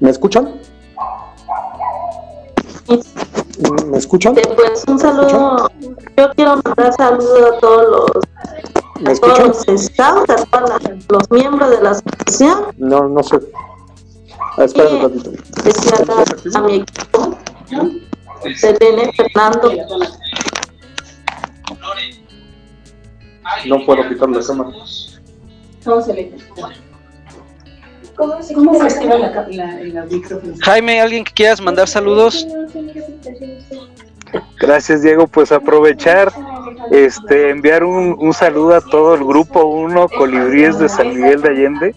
¿Me 0.00 0.10
escuchan? 0.10 0.60
¿Me 3.86 3.98
escuchan? 3.98 4.34
Pues 4.34 4.84
un 4.86 4.98
saludo, 4.98 5.70
yo 6.16 6.30
quiero 6.34 6.60
mandar 6.64 6.92
saludos 6.94 7.52
a 7.52 7.58
todos 7.60 7.86
los, 7.90 8.10
¿Me 9.00 9.14
todos 9.16 9.66
los 9.66 9.84
scouts, 9.84 10.30
a 10.30 10.36
todos 10.46 10.70
los 11.08 11.30
miembros 11.30 11.70
de 11.70 11.82
la 11.82 11.90
asociación. 11.90 12.66
No, 12.76 13.08
no 13.08 13.22
sé. 13.22 13.38
Ah, 14.56 14.64
espera 14.64 14.88
un 14.90 15.02
ratito. 15.02 15.30
A, 16.54 16.58
a 16.58 16.62
mi 16.62 16.74
equipo, 16.76 17.36
Selene, 18.56 19.12
Fernando. 19.12 19.72
No 23.66 23.84
puedo 23.84 24.08
quitar 24.08 24.28
la 24.28 24.40
cámara. 24.42 24.70
¿Cómo 28.22 28.40
se 28.40 28.48
le 28.50 28.54
¿Cómo, 28.54 28.72
cómo 28.72 28.88
se 28.88 28.96
activa 28.96 29.18
la, 29.18 29.46
la, 29.50 29.84
la 29.84 30.04
micrófono? 30.04 30.54
Jaime, 30.60 31.00
¿alguien 31.00 31.24
que 31.24 31.32
quieras 31.32 31.60
mandar 31.60 31.88
saludos? 31.88 32.46
Gracias 34.60 35.02
Diego, 35.02 35.26
pues 35.26 35.50
aprovechar, 35.50 36.32
este, 36.92 37.50
enviar 37.50 37.82
un, 37.82 38.16
un 38.18 38.32
saludo 38.32 38.76
a 38.76 38.80
todo 38.80 39.14
el 39.14 39.24
grupo 39.24 39.64
1 39.64 40.08
Colibríes 40.10 40.78
de 40.78 40.88
San 40.88 41.08
Miguel 41.08 41.42
de 41.42 41.48
Allende. 41.48 41.94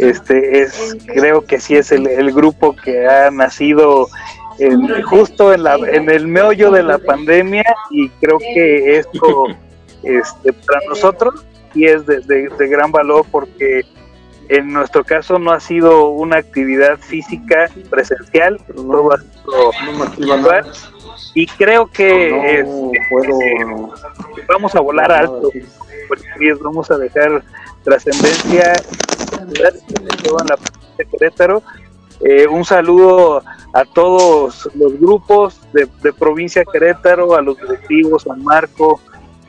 Este 0.00 0.62
es, 0.62 0.96
creo 1.06 1.44
que 1.44 1.60
sí 1.60 1.76
es 1.76 1.92
el, 1.92 2.08
el 2.08 2.32
grupo 2.32 2.74
que 2.74 3.06
ha 3.06 3.30
nacido 3.30 4.08
en, 4.58 5.02
justo 5.04 5.54
en, 5.54 5.62
la, 5.62 5.76
en 5.76 6.10
el 6.10 6.26
meollo 6.26 6.72
de 6.72 6.82
la 6.82 6.98
pandemia 6.98 7.64
y 7.90 8.08
creo 8.20 8.38
que 8.38 8.98
esto 8.98 9.46
este, 10.02 10.52
para 10.52 10.80
nosotros 10.88 11.46
sí 11.72 11.86
es 11.86 12.04
de, 12.04 12.20
de, 12.20 12.48
de 12.48 12.68
gran 12.68 12.90
valor 12.90 13.24
porque 13.30 13.82
en 14.48 14.72
nuestro 14.72 15.04
caso 15.04 15.38
no 15.38 15.52
ha 15.52 15.60
sido 15.60 16.08
una 16.08 16.38
actividad 16.38 16.98
física 16.98 17.70
presencial, 17.90 18.60
todo 18.66 19.10
ha 19.10 20.14
sido 20.16 20.36
y 21.34 21.46
creo 21.46 21.86
que 21.86 22.60
este, 22.60 23.66
vamos 24.48 24.74
a 24.74 24.80
volar 24.80 25.12
alto, 25.12 25.50
porque 26.08 26.54
vamos 26.60 26.90
a 26.90 26.98
dejar 26.98 27.42
trascendencia. 27.84 28.74
En 29.40 29.52
la 29.54 30.58
de 30.98 31.06
Querétaro. 31.06 31.62
Eh, 32.20 32.46
un 32.46 32.64
saludo 32.64 33.42
a 33.72 33.84
todos 33.84 34.70
los 34.74 34.98
grupos 35.00 35.60
de, 35.72 35.88
de 36.02 36.12
provincia 36.12 36.64
Querétaro, 36.64 37.34
a 37.34 37.42
los 37.42 37.56
directivos, 37.56 38.26
a 38.28 38.36
Marco, 38.36 39.00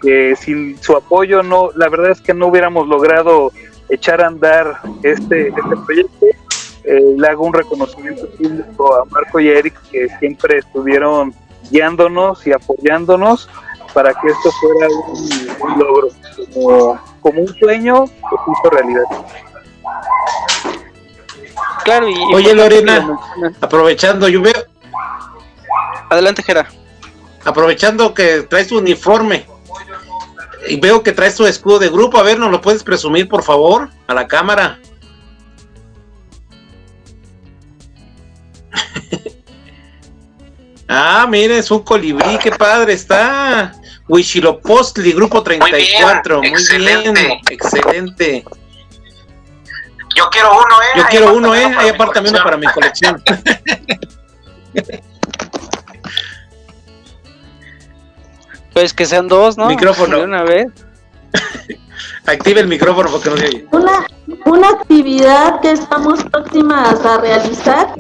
que 0.02 0.36
sin 0.36 0.82
su 0.82 0.96
apoyo 0.96 1.44
no, 1.44 1.70
la 1.76 1.90
verdad 1.90 2.12
es 2.12 2.22
que 2.22 2.34
no 2.34 2.48
hubiéramos 2.48 2.88
logrado 2.88 3.52
echar 3.90 4.22
a 4.22 4.28
andar 4.28 4.80
este, 5.04 5.50
este 5.50 5.76
proyecto. 5.86 6.26
Eh, 6.84 7.16
le 7.18 7.28
hago 7.28 7.46
un 7.46 7.54
reconocimiento 7.54 8.28
público 8.32 8.96
a 8.96 9.06
Marco 9.06 9.40
y 9.40 9.50
a 9.50 9.60
Eric 9.60 9.80
que 9.90 10.10
siempre 10.20 10.58
estuvieron 10.58 11.34
guiándonos 11.70 12.46
y 12.46 12.52
apoyándonos 12.52 13.50
para 13.94 14.14
que 14.14 14.28
esto 14.28 14.52
fuera 14.52 14.88
un, 15.62 15.80
logro, 15.80 16.08
como, 17.22 17.42
un 17.42 17.56
sueño 17.56 18.06
que 18.06 18.36
hizo 18.52 18.70
realidad. 18.72 19.04
Claro, 21.86 22.10
y, 22.10 22.16
Oye 22.34 22.56
Lorena, 22.56 23.18
aprovechando, 23.62 24.28
yo 24.28 24.42
veo... 24.42 24.54
Adelante, 26.10 26.44
Gera. 26.44 26.68
Aprovechando 27.46 28.14
que 28.14 28.44
traes 28.44 28.68
tu 28.68 28.78
uniforme, 28.78 29.46
y 30.68 30.80
veo 30.80 31.04
que 31.04 31.12
traes 31.12 31.36
tu 31.36 31.46
escudo 31.46 31.80
de 31.80 31.90
grupo. 31.90 32.18
A 32.18 32.24
ver, 32.24 32.40
¿nos 32.40 32.52
lo 32.52 32.62
puedes 32.62 32.84
presumir, 32.84 33.28
por 33.28 33.44
favor, 33.44 33.90
a 34.08 34.14
la 34.14 34.28
cámara? 34.28 34.80
Ah, 40.96 41.26
mire, 41.28 41.58
es 41.58 41.72
un 41.72 41.80
colibrí, 41.80 42.38
qué 42.38 42.52
padre 42.52 42.94
está. 42.94 43.74
Huichilopostli, 44.08 45.14
grupo 45.14 45.42
34. 45.42 46.38
Muy 46.38 46.50
bien, 46.50 46.60
excelente. 46.60 47.42
excelente. 47.50 48.46
Yo 50.16 50.30
quiero 50.30 50.52
uno, 50.52 50.82
¿eh? 50.82 50.98
Yo 50.98 51.04
quiero 51.10 51.34
uno, 51.34 51.56
¿eh? 51.56 51.74
Hay 51.78 51.90
aparte 51.90 52.20
uno 52.20 52.44
para 52.44 52.58
mi 52.58 52.68
colección. 52.68 53.24
Pues 58.74 58.94
que 58.94 59.06
sean 59.06 59.28
dos, 59.28 59.58
¿no? 59.58 59.68
Micrófono. 59.68 60.18
De 60.18 60.24
una 60.24 60.44
vez. 60.44 60.68
Active 62.26 62.62
el 62.62 62.68
micrófono 62.68 63.10
porque 63.12 63.30
no 63.30 63.38
se 63.38 63.46
oye. 63.48 63.68
Una, 63.72 64.06
una 64.46 64.70
actividad 64.70 65.60
que 65.62 65.72
estamos 65.72 66.24
próximas 66.26 67.06
a 67.06 67.18
realizar 67.20 67.94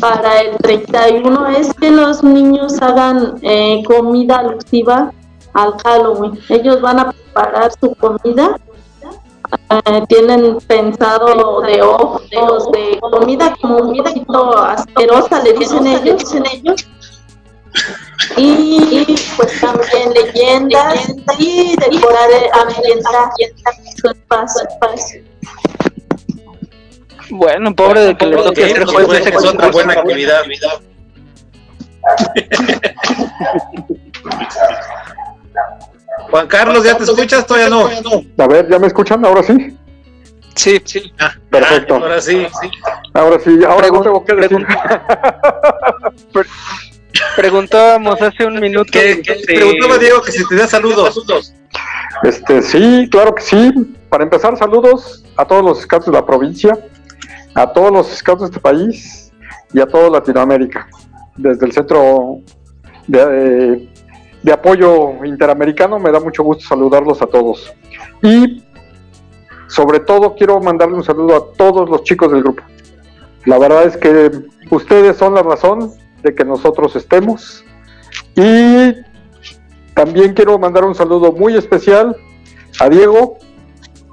para 0.00 0.40
el 0.40 0.56
31 0.58 1.48
es 1.48 1.72
que 1.74 1.90
los 1.90 2.22
niños 2.22 2.80
hagan 2.82 3.38
eh, 3.42 3.82
comida 3.86 4.38
alusiva 4.38 5.12
al 5.54 5.74
Halloween. 5.82 6.38
Ellos 6.48 6.80
van 6.80 7.00
a 7.00 7.10
preparar 7.12 7.70
su 7.80 7.94
comida. 7.94 8.58
eh, 9.70 10.04
tienen 10.08 10.58
pensado 10.66 11.60
de 11.62 11.82
ojos, 11.82 12.22
de 12.30 12.98
comida 13.00 13.54
como 13.60 13.76
un 13.78 13.96
poquito 13.96 14.58
asquerosa, 14.58 15.42
le 15.42 15.52
dicen 15.52 15.86
ellos, 15.86 16.18
dicen 16.18 16.44
ellos. 16.52 16.86
Y 18.36 19.16
pues 19.36 19.60
también 19.60 20.12
leyendas 20.12 21.08
y 21.38 21.76
decorar, 21.76 22.30
ambientar 22.52 23.30
su 23.96 24.08
espacio. 24.08 25.22
Bueno, 27.30 27.74
pobre 27.74 28.00
de 28.00 28.16
que 28.16 28.26
le 28.26 28.36
toque 28.36 28.64
hacer 28.64 28.84
pues, 28.84 28.92
juego 28.92 29.08
pues, 29.08 29.20
ese 29.20 29.30
es 29.30 29.44
otra 29.44 29.70
buena 29.70 29.94
actividad. 29.94 30.44
Juan 36.30 36.46
Carlos, 36.46 36.84
¿ya 36.84 36.96
te 36.96 37.04
escuchas? 37.04 37.46
Todavía 37.46 37.70
no. 37.70 37.88
A 38.38 38.46
ver, 38.46 38.68
¿ya 38.68 38.78
me 38.78 38.86
escuchan? 38.86 39.24
Ahora 39.24 39.42
sí. 39.42 39.76
Sí, 40.54 40.80
sí. 40.84 41.12
Perfecto. 41.50 41.94
Ahora 41.96 42.20
sí. 42.20 42.46
Ahora 43.12 43.40
sí, 43.40 43.58
ahora 43.66 43.88
no 43.88 44.02
tengo 44.02 44.24
que 44.24 44.34
decir. 44.34 44.66
Preguntábamos 47.36 48.20
hace 48.22 48.46
un 48.46 48.60
minuto. 48.60 48.90
Que, 48.92 49.20
que 49.22 49.34
preguntaba 49.46 49.98
Diego 49.98 50.22
que 50.22 50.32
si 50.32 50.46
te 50.46 50.56
da 50.56 50.66
saludos. 50.66 51.54
Este, 52.22 52.62
sí, 52.62 53.08
claro 53.10 53.34
que 53.34 53.42
sí. 53.42 53.72
Para 54.08 54.24
empezar, 54.24 54.56
saludos 54.56 55.24
a 55.36 55.44
todos 55.44 55.64
los 55.64 55.80
scouts 55.80 56.06
de 56.06 56.12
la 56.12 56.24
provincia, 56.24 56.78
a 57.54 57.72
todos 57.72 57.92
los 57.92 58.08
scouts 58.08 58.42
de 58.42 58.46
este 58.46 58.60
país 58.60 59.32
y 59.72 59.80
a 59.80 59.86
toda 59.86 60.10
Latinoamérica. 60.10 60.88
Desde 61.36 61.66
el 61.66 61.72
Centro 61.72 62.38
de, 63.08 63.88
de 64.42 64.52
Apoyo 64.52 65.24
Interamericano 65.24 65.98
me 65.98 66.12
da 66.12 66.20
mucho 66.20 66.44
gusto 66.44 66.64
saludarlos 66.64 67.20
a 67.22 67.26
todos. 67.26 67.72
Y 68.22 68.62
sobre 69.66 70.00
todo 70.00 70.36
quiero 70.36 70.60
mandarle 70.60 70.94
un 70.94 71.04
saludo 71.04 71.36
a 71.36 71.56
todos 71.56 71.90
los 71.90 72.04
chicos 72.04 72.30
del 72.30 72.42
grupo. 72.42 72.62
La 73.46 73.58
verdad 73.58 73.84
es 73.84 73.96
que 73.96 74.30
ustedes 74.70 75.16
son 75.16 75.34
la 75.34 75.42
razón 75.42 75.92
de 76.24 76.34
que 76.34 76.44
nosotros 76.44 76.96
estemos. 76.96 77.64
Y 78.34 78.94
también 79.94 80.34
quiero 80.34 80.58
mandar 80.58 80.84
un 80.84 80.94
saludo 80.94 81.30
muy 81.30 81.54
especial 81.54 82.16
a 82.80 82.88
Diego, 82.88 83.38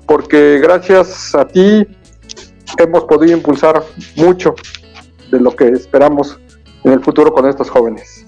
porque 0.05 0.59
gracias 0.59 1.33
a 1.33 1.47
ti 1.47 1.87
hemos 2.77 3.05
podido 3.05 3.35
impulsar 3.35 3.83
mucho 4.15 4.53
de 5.31 5.39
lo 5.39 5.55
que 5.55 5.69
esperamos 5.69 6.37
en 6.83 6.91
el 6.91 7.03
futuro 7.03 7.33
con 7.33 7.47
estos 7.47 7.69
jóvenes. 7.69 8.25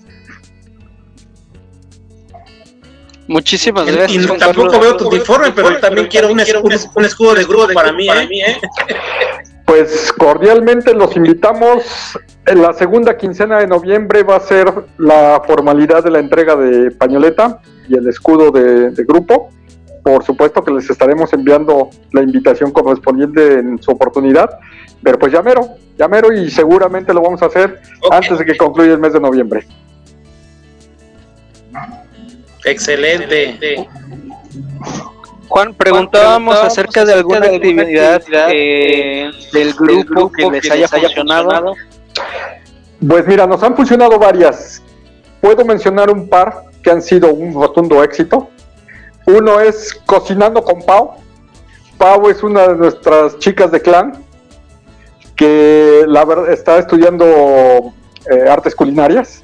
Muchísimas 3.27 3.87
Y 3.87 3.91
gracias. 3.91 4.25
Juan 4.25 4.39
tampoco 4.39 4.71
Carlos. 4.71 4.81
veo 4.81 4.97
tu 4.97 5.07
uniforme, 5.09 5.51
pero 5.51 5.79
también 5.79 6.07
quiero 6.07 6.31
un, 6.31 6.39
escudo, 6.39 6.77
un 6.95 7.05
escudo 7.05 7.35
de 7.35 7.43
grupo 7.45 7.67
para 7.73 7.91
mí, 7.91 8.07
¿eh? 8.07 8.57
Pues 9.73 10.13
cordialmente 10.13 10.93
los 10.93 11.15
invitamos. 11.15 12.15
En 12.45 12.61
la 12.61 12.73
segunda 12.73 13.17
quincena 13.17 13.57
de 13.57 13.65
noviembre 13.65 14.21
va 14.21 14.35
a 14.35 14.39
ser 14.39 14.71
la 14.99 15.41
formalidad 15.47 16.03
de 16.03 16.11
la 16.11 16.19
entrega 16.19 16.55
de 16.55 16.91
pañoleta 16.91 17.59
y 17.89 17.97
el 17.97 18.07
escudo 18.07 18.51
de, 18.51 18.91
de 18.91 19.03
grupo. 19.03 19.49
Por 20.03 20.23
supuesto 20.23 20.63
que 20.63 20.69
les 20.69 20.87
estaremos 20.87 21.33
enviando 21.33 21.89
la 22.11 22.21
invitación 22.21 22.69
correspondiente 22.69 23.53
en 23.53 23.81
su 23.81 23.89
oportunidad. 23.89 24.59
Pero 25.01 25.17
pues 25.17 25.33
llamero, 25.33 25.69
llamero 25.97 26.31
y 26.31 26.51
seguramente 26.51 27.11
lo 27.11 27.21
vamos 27.21 27.41
a 27.41 27.47
hacer 27.47 27.81
antes 28.11 28.37
de 28.37 28.45
que 28.45 28.55
concluya 28.55 28.91
el 28.91 28.99
mes 28.99 29.13
de 29.13 29.19
noviembre. 29.21 29.65
Excelente. 32.63 33.89
Juan, 35.47 35.73
preguntábamos 35.73 36.55
acerca 36.57 37.05
de 37.05 37.13
alguna 37.13 37.45
actividad 37.47 38.21
eh, 38.49 39.29
del 39.51 39.73
grupo 39.73 40.31
que 40.31 40.49
les 40.49 40.71
haya 40.71 40.87
funcionado. 40.87 41.75
Pues 43.07 43.27
mira, 43.27 43.45
nos 43.45 43.61
han 43.61 43.75
funcionado 43.75 44.17
varias. 44.17 44.81
Puedo 45.41 45.65
mencionar 45.65 46.09
un 46.09 46.29
par 46.29 46.63
que 46.81 46.89
han 46.89 47.01
sido 47.01 47.33
un 47.33 47.53
rotundo 47.53 48.03
éxito. 48.03 48.49
Uno 49.25 49.59
es 49.59 49.93
Cocinando 50.05 50.63
con 50.63 50.81
Pau. 50.81 51.15
Pau 51.97 52.29
es 52.29 52.41
una 52.43 52.69
de 52.69 52.75
nuestras 52.75 53.37
chicas 53.39 53.71
de 53.71 53.81
clan 53.81 54.23
que 55.35 56.03
la 56.07 56.25
verdad 56.25 56.51
está 56.51 56.79
estudiando 56.79 57.93
eh, 58.29 58.49
artes 58.49 58.75
culinarias 58.75 59.42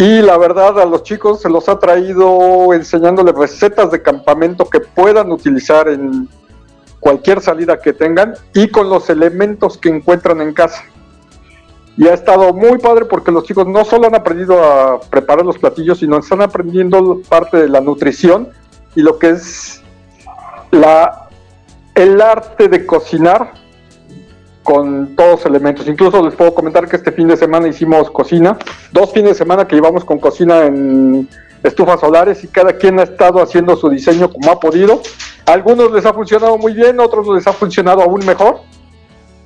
y 0.00 0.22
la 0.22 0.38
verdad 0.38 0.80
a 0.80 0.86
los 0.86 1.02
chicos 1.02 1.42
se 1.42 1.50
los 1.50 1.68
ha 1.68 1.78
traído 1.78 2.72
enseñándoles 2.72 3.34
recetas 3.34 3.90
de 3.90 4.00
campamento 4.00 4.64
que 4.64 4.80
puedan 4.80 5.30
utilizar 5.30 5.88
en 5.88 6.26
cualquier 7.00 7.42
salida 7.42 7.78
que 7.78 7.92
tengan 7.92 8.32
y 8.54 8.68
con 8.68 8.88
los 8.88 9.10
elementos 9.10 9.76
que 9.76 9.90
encuentran 9.90 10.40
en 10.40 10.54
casa. 10.54 10.84
Y 11.98 12.08
ha 12.08 12.14
estado 12.14 12.54
muy 12.54 12.78
padre 12.78 13.04
porque 13.04 13.30
los 13.30 13.44
chicos 13.44 13.66
no 13.66 13.84
solo 13.84 14.06
han 14.06 14.14
aprendido 14.14 14.64
a 14.64 15.00
preparar 15.02 15.44
los 15.44 15.58
platillos, 15.58 15.98
sino 15.98 16.16
están 16.16 16.40
aprendiendo 16.40 17.20
parte 17.28 17.58
de 17.58 17.68
la 17.68 17.82
nutrición 17.82 18.48
y 18.96 19.02
lo 19.02 19.18
que 19.18 19.28
es 19.28 19.82
la, 20.70 21.28
el 21.94 22.22
arte 22.22 22.68
de 22.68 22.86
cocinar 22.86 23.52
con 24.70 25.16
todos 25.16 25.30
los 25.32 25.46
elementos. 25.46 25.88
Incluso 25.88 26.24
les 26.24 26.36
puedo 26.36 26.54
comentar 26.54 26.86
que 26.86 26.94
este 26.94 27.10
fin 27.10 27.26
de 27.26 27.36
semana 27.36 27.66
hicimos 27.66 28.08
cocina, 28.08 28.56
dos 28.92 29.12
fines 29.12 29.30
de 29.30 29.34
semana 29.34 29.66
que 29.66 29.74
llevamos 29.74 30.04
con 30.04 30.20
cocina 30.20 30.64
en 30.64 31.28
estufas 31.64 31.98
solares 31.98 32.44
y 32.44 32.46
cada 32.46 32.74
quien 32.74 33.00
ha 33.00 33.02
estado 33.02 33.42
haciendo 33.42 33.74
su 33.76 33.88
diseño 33.90 34.30
como 34.30 34.52
ha 34.52 34.60
podido. 34.60 35.02
A 35.44 35.54
algunos 35.54 35.90
les 35.90 36.06
ha 36.06 36.14
funcionado 36.14 36.56
muy 36.56 36.72
bien, 36.72 37.00
otros 37.00 37.26
les 37.34 37.48
ha 37.48 37.52
funcionado 37.52 38.02
aún 38.02 38.24
mejor. 38.24 38.60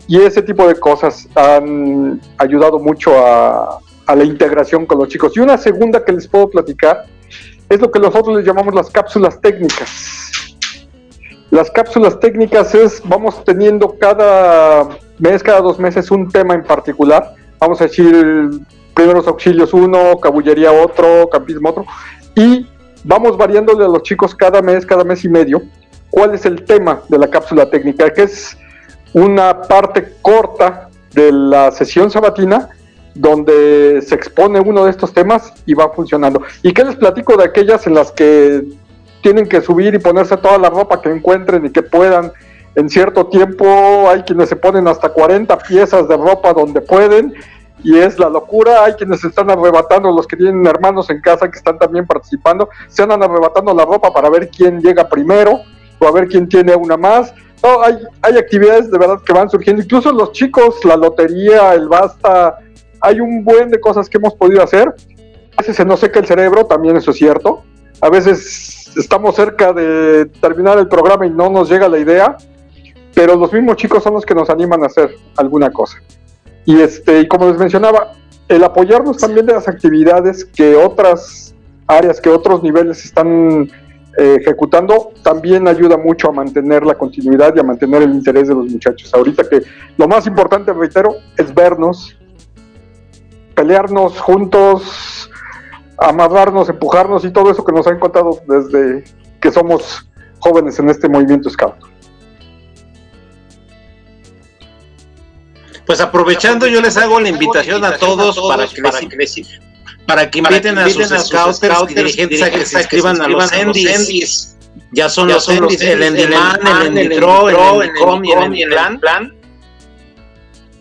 Y 0.07 0.21
ese 0.21 0.43
tipo 0.43 0.69
de 0.69 0.75
cosas 0.75 1.27
han 1.35 2.21
ayudado 2.37 2.79
mucho 2.79 3.19
a, 3.19 3.79
a 4.05 4.15
la 4.15 4.25
integración 4.25 4.85
con 4.85 4.99
los 4.99 5.09
chicos. 5.09 5.35
Y 5.37 5.41
una 5.41 5.57
segunda 5.57 6.05
que 6.05 6.13
les 6.13 6.29
puedo 6.29 6.51
platicar 6.51 7.07
es 7.71 7.81
lo 7.81 7.91
que 7.91 7.99
nosotros 7.99 8.37
les 8.37 8.47
llamamos 8.47 8.75
las 8.75 8.91
cápsulas 8.91 9.41
técnicas. 9.41 9.89
Las 11.51 11.71
cápsulas 11.71 12.21
técnicas 12.21 12.75
es, 12.75 13.01
vamos 13.07 13.43
teniendo 13.43 13.97
cada 13.99 14.87
mes, 15.19 15.43
cada 15.43 15.61
dos 15.61 15.79
meses 15.79 16.11
un 16.11 16.31
tema 16.31 16.55
en 16.55 16.65
particular. 16.65 17.35
Vamos 17.59 17.81
a 17.81 17.85
decir 17.85 18.51
primeros 18.95 19.27
auxilios 19.27 19.75
uno, 19.75 20.19
cabullería 20.21 20.73
otro, 20.73 21.29
campismo 21.31 21.71
otro. 21.71 21.87
Y 22.35 22.67
vamos 23.05 23.37
variándole 23.37 23.85
a 23.85 23.89
los 23.89 24.03
chicos 24.03 24.35
cada 24.35 24.63
mes, 24.63 24.87
cada 24.87 25.05
mes 25.05 25.25
y 25.25 25.29
medio, 25.29 25.63
cuál 26.11 26.35
es 26.35 26.47
el 26.47 26.65
tema 26.65 27.01
de 27.09 27.19
la 27.19 27.29
cápsula 27.29 27.69
técnica, 27.69 28.13
que 28.13 28.23
es 28.23 28.57
una 29.13 29.63
parte 29.63 30.15
corta 30.23 30.89
de 31.13 31.31
la 31.33 31.71
sesión 31.71 32.11
sabatina 32.11 32.69
donde 33.15 34.03
se 34.03 34.15
expone 34.15 34.59
uno 34.59 34.85
de 34.85 34.91
estos 34.91 35.13
temas 35.13 35.53
y 35.67 35.75
va 35.75 35.91
funcionando. 35.91 36.43
¿Y 36.63 36.73
qué 36.73 36.85
les 36.85 36.97
platico 36.97 37.37
de 37.37 37.45
aquellas 37.45 37.87
en 37.87 37.95
las 37.95 38.11
que 38.11 38.65
tienen 39.23 39.49
que 39.49 39.61
subir 39.61 39.95
y 39.95 39.99
ponerse 39.99 40.37
toda 40.37 40.59
la 40.59 40.69
ropa 40.69 41.01
que 41.01 41.11
encuentren 41.11 41.65
y 41.65 41.71
que 41.71 41.83
puedan 41.83 42.33
en 42.75 42.89
cierto 42.89 43.27
tiempo? 43.27 44.09
Hay 44.09 44.23
quienes 44.23 44.49
se 44.49 44.57
ponen 44.57 44.89
hasta 44.89 45.09
40 45.09 45.57
piezas 45.59 46.09
de 46.09 46.17
ropa 46.17 46.53
donde 46.53 46.81
pueden 46.81 47.35
y 47.83 47.99
es 47.99 48.19
la 48.19 48.29
locura. 48.29 48.85
Hay 48.85 48.95
quienes 48.95 49.25
están 49.25 49.51
arrebatando, 49.51 50.11
los 50.11 50.27
que 50.27 50.37
tienen 50.37 50.67
hermanos 50.67 51.11
en 51.11 51.21
casa 51.21 51.51
que 51.51 51.59
están 51.59 51.79
también 51.79 52.07
participando, 52.07 52.69
se 52.89 53.03
andan 53.03 53.23
arrebatando 53.23 53.75
la 53.75 53.85
ropa 53.85 54.13
para 54.13 54.31
ver 54.31 54.49
quién 54.49 54.81
llega 54.81 55.09
primero 55.09 55.61
o 55.99 56.07
a 56.07 56.13
ver 56.13 56.29
quién 56.29 56.49
tiene 56.49 56.75
una 56.75 56.97
más. 56.97 57.35
No, 57.63 57.83
hay, 57.83 57.97
hay 58.23 58.37
actividades 58.37 58.91
de 58.91 58.99
verdad 58.99 59.21
que 59.25 59.33
van 59.33 59.49
surgiendo, 59.49 59.83
incluso 59.83 60.13
los 60.13 60.33
chicos, 60.33 60.85
la 60.85 60.97
lotería, 60.97 61.73
el 61.73 61.89
basta, 61.89 62.59
hay 63.01 63.21
un 63.21 63.45
buen 63.45 63.71
de 63.71 63.81
cosas 63.81 64.09
que 64.09 64.19
hemos 64.19 64.35
podido 64.35 64.63
hacer. 64.63 64.95
A 65.57 65.61
veces 65.61 65.77
se 65.77 65.85
nos 65.85 66.01
seca 66.01 66.21
el 66.21 66.27
cerebro, 66.27 66.67
también 66.67 66.97
eso 66.97 67.11
es 67.11 67.19
cierto. 67.19 67.63
A 68.01 68.09
veces 68.11 68.93
estamos 68.97 69.37
cerca 69.37 69.73
de 69.73 70.27
terminar 70.41 70.79
el 70.79 70.89
programa 70.89 71.27
y 71.27 71.31
no 71.31 71.51
nos 71.51 71.69
llega 71.69 71.89
la 71.89 71.99
idea, 71.99 72.37
pero 73.15 73.37
los 73.37 73.53
mismos 73.53 73.77
chicos 73.77 74.03
son 74.03 74.15
los 74.15 74.27
que 74.27 74.35
nos 74.35 74.51
animan 74.51 74.83
a 74.83 74.87
hacer 74.87 75.15
alguna 75.37 75.71
cosa. 75.71 75.99
Y 76.65 76.81
este, 76.81 77.21
y 77.21 77.29
como 77.29 77.49
les 77.49 77.59
mencionaba, 77.59 78.13
el 78.49 78.65
apoyarnos 78.65 79.19
también 79.19 79.47
de 79.47 79.55
las 79.55 79.69
actividades 79.69 80.45
que 80.45 80.75
otras 80.77 81.55
áreas, 81.87 82.21
que 82.21 82.31
otros 82.31 82.63
niveles 82.63 83.05
están 83.05 83.71
eh, 84.19 84.39
ejecutando, 84.41 85.13
también 85.23 85.69
ayuda 85.69 85.97
mucho 85.97 86.29
a 86.29 86.33
mantener 86.33 86.85
la 86.85 86.95
continuidad 86.95 87.55
y 87.57 87.61
a 87.61 87.63
mantener 87.63 88.03
el 88.03 88.13
interés 88.13 88.49
de 88.49 88.55
los 88.55 88.67
muchachos. 88.71 89.13
Ahorita 89.15 89.45
que 89.49 89.63
lo 89.97 90.09
más 90.09 90.27
importante, 90.27 90.73
reitero, 90.73 91.17
es 91.37 91.55
vernos, 91.55 92.17
pelearnos 93.55 94.21
juntos, 94.21 95.31
amarrarnos, 95.99 96.69
empujarnos 96.69 97.25
y 97.25 97.31
todo 97.31 97.51
eso 97.51 97.65
que 97.65 97.73
nos 97.73 97.87
han 97.87 97.99
contado 97.99 98.41
desde 98.47 99.05
que 99.41 99.51
somos 99.51 100.09
jóvenes 100.39 100.79
en 100.79 100.91
este 100.91 101.09
movimiento 101.09 101.49
Scout. 101.51 101.94
Pues 105.87 106.01
aprovechando, 106.01 106.67
yo 106.67 106.81
les 106.81 106.97
hago 106.97 107.21
la 107.21 107.29
invitación 107.29 107.85
a 107.85 107.97
todos 107.97 108.41
para 108.49 108.67
que, 108.67 108.83
para 110.07 110.31
que 110.31 110.39
inviten 110.39 110.79
a 110.79 110.89
sus 110.89 111.11
y 111.91 111.95
dirigentes 111.95 112.43
a 112.43 112.51
que 112.51 112.65
se 112.65 112.79
inscriban 112.79 113.21
a 113.21 113.29
los 113.29 113.53
Endis. 113.53 114.57
Ya 114.93 115.09
son 115.09 115.29
los 115.29 115.49
Endis, 115.49 115.81
el 115.83 116.03
Endiman, 116.03 116.61
el 116.67 116.99
Enditro, 116.99 117.49
el 117.49 117.89
Endicom 117.89 118.25
y 118.55 118.63
el 118.63 118.99
Plan. 119.01 119.35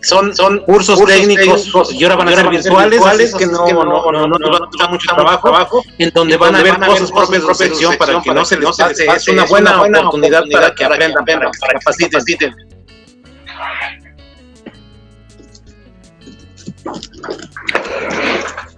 Son, 0.00 0.36
son 0.36 0.58
cursos, 0.60 1.02
técnicos, 1.06 1.70
y 1.94 2.04
ahora 2.04 2.16
van 2.16 2.28
a 2.28 2.34
ser 2.36 2.50
virtuales, 2.50 3.34
que 3.34 3.46
no, 3.46 3.66
no, 3.66 4.12
no, 4.12 4.26
no, 4.26 4.38
nos 4.38 4.50
van 4.50 4.62
a 4.62 4.66
costar 4.66 4.90
mucho 4.90 5.14
trabajo, 5.14 5.82
en 5.96 6.10
donde 6.10 6.36
van 6.36 6.54
a 6.54 6.62
ver 6.62 6.78
cosas 6.78 7.10
propias 7.10 7.46
de 7.46 7.54
sección 7.54 7.96
para 7.96 8.20
que 8.20 8.34
no 8.34 8.44
se 8.44 8.58
les 8.58 8.76
pase. 8.76 9.06
Es 9.06 9.28
una 9.28 9.44
buena 9.46 9.80
oportunidad 9.80 10.44
para 10.52 10.74
que 10.74 10.84
aprendan, 10.84 11.24
para 11.24 11.50
que 11.50 12.06
capaciten. 12.06 12.54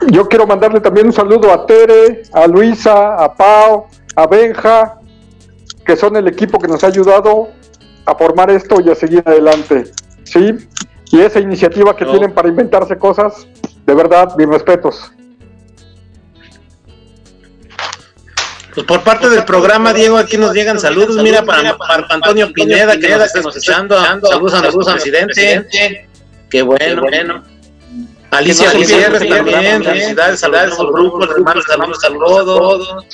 Yo 0.08 0.28
quiero 0.28 0.46
mandarle 0.46 0.80
también 0.80 1.06
un 1.06 1.12
saludo 1.12 1.52
a 1.52 1.66
Tere, 1.66 2.22
a 2.32 2.46
Luisa, 2.46 3.16
a 3.16 3.34
Pau, 3.34 3.86
a 4.14 4.26
Benja, 4.26 5.00
que 5.84 5.96
son 5.96 6.16
el 6.16 6.28
equipo 6.28 6.58
que 6.58 6.68
nos 6.68 6.84
ha 6.84 6.88
ayudado 6.88 7.48
a 8.04 8.14
formar 8.14 8.50
esto 8.50 8.80
y 8.80 8.90
a 8.90 8.94
seguir 8.94 9.22
adelante. 9.24 9.92
¿Sí? 10.24 10.54
Y 11.12 11.20
esa 11.20 11.40
iniciativa 11.40 11.96
que 11.96 12.04
tienen 12.04 12.32
para 12.32 12.48
inventarse 12.48 12.96
cosas, 12.98 13.46
de 13.84 13.94
verdad, 13.94 14.34
mis 14.36 14.48
respetos. 14.48 15.12
Pues 18.74 18.86
por 18.86 19.02
parte 19.02 19.30
del 19.30 19.44
programa, 19.44 19.94
Diego, 19.94 20.18
aquí 20.18 20.36
nos 20.36 20.52
llegan 20.52 20.78
saludos. 20.78 21.16
Mira, 21.22 21.42
para, 21.44 21.76
Antonio 22.10 22.52
Pineda, 22.52 22.98
que 22.98 23.08
nos 23.08 23.24
está 23.24 23.40
escuchando. 23.40 23.96
Saludos 23.98 24.54
a 24.54 24.60
nuestro 24.60 24.84
presidente. 24.84 26.08
Qué 26.50 26.62
bueno. 26.62 27.00
bueno. 27.00 27.55
Alicia 28.30 28.72
Gutiérrez 28.72 29.28
también, 29.28 29.84
felicidades, 29.84 30.40
saludos 30.40 30.78
al 30.78 30.86
grupo, 30.86 31.24
hermanos, 31.24 31.64
saludos 31.66 32.04
a 32.04 32.08
todos. 32.08 33.06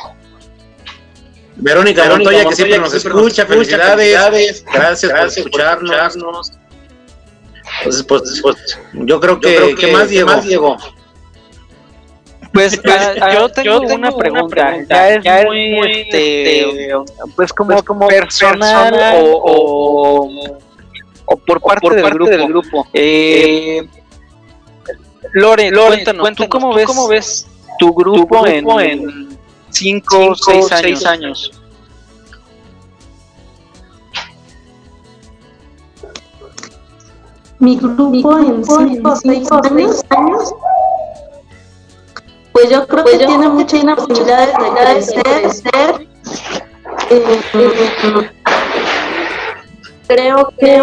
Verónica 1.56 2.04
Montoya, 2.08 2.44
que 2.46 2.56
siempre 2.56 2.78
nos 2.78 2.94
escucha, 2.94 3.46
felicidades, 3.46 4.64
gracias 4.72 5.12
por 5.12 5.26
escucharnos. 5.26 6.52
Entonces, 7.78 8.02
pues, 8.04 8.40
pues, 8.42 8.78
yo 8.92 9.20
creo 9.20 9.40
que, 9.40 9.74
¿qué 9.78 9.92
más, 9.92 10.08
Diego? 10.08 10.76
Pues, 12.52 12.78
pues 12.82 13.00
yo, 13.34 13.48
tengo 13.48 13.94
una 13.94 14.12
pregunta, 14.12 14.76
ya 14.88 15.40
es, 15.40 15.46
muy, 15.46 16.00
este, 16.00 16.92
pues 17.34 17.50
como, 17.52 17.82
como 17.82 18.08
personal, 18.08 18.94
o, 19.22 20.28
o, 21.24 21.36
por 21.38 21.62
parte, 21.62 21.94
del, 21.94 22.10
grupo. 22.10 22.30
del 22.30 22.46
grupo. 22.46 22.86
Eh, 22.92 23.88
Lore, 25.30 25.70
Lore 25.70 26.04
cuéntanos, 26.04 26.34
¿tú 26.34 26.48
cómo, 26.48 26.74
ves, 26.74 26.86
cómo 26.86 27.08
ves 27.08 27.46
tu 27.78 27.94
grupo, 27.94 28.46
en 28.46 29.38
5 29.70 30.16
o 30.28 30.34
6 30.34 31.06
años? 31.06 31.52
Mi 37.58 37.76
grupo 37.76 38.38
en 38.38 38.64
5 38.64 39.08
o 39.08 39.16
6 39.16 39.48
años, 40.10 40.54
pues 42.52 42.70
yo 42.70 42.86
creo 42.86 43.04
pues 43.04 43.18
que 43.18 43.26
tiene 43.26 43.48
muchas 43.48 43.84
posibilidades 43.96 44.56
de 44.58 44.70
crecer. 45.22 46.08
Eh, 47.10 47.40
creo 50.08 50.48
que 50.58 50.76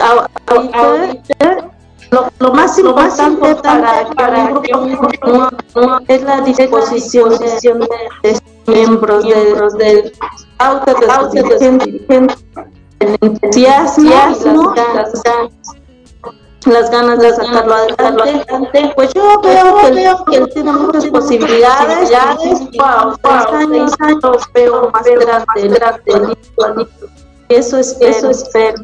ahorita 0.00 1.77
lo, 2.10 2.30
lo, 2.38 2.54
más 2.54 2.78
importante 2.78 3.54
para, 3.56 4.08
para 4.10 4.46
un 4.46 4.62
grupo 4.62 5.48
es 6.08 6.22
la 6.22 6.40
disposición 6.40 7.30
de, 7.38 7.80
de 8.22 8.40
miembros 8.66 9.24
del 9.24 10.12
auto, 10.58 10.94
de 10.94 12.26
el 13.00 13.16
entusiasmo 13.20 14.74
las 16.66 16.90
ganas, 16.90 17.20
de 17.20 17.32
sacarlo 17.32 17.74
adelante. 17.74 18.92
Pues 18.94 19.12
yo 19.14 19.40
veo 19.40 20.24
que, 20.26 20.36
él 20.36 20.50
tiene 20.52 20.72
muchas 20.72 21.06
posibilidades. 21.06 22.10
Wow, 22.76 23.16
años 24.00 24.42
veo 24.54 24.90
más 24.90 25.04
grande. 25.04 26.36
Eso 27.48 27.78
es 27.78 27.96
eso 28.00 28.30
espero. 28.30 28.82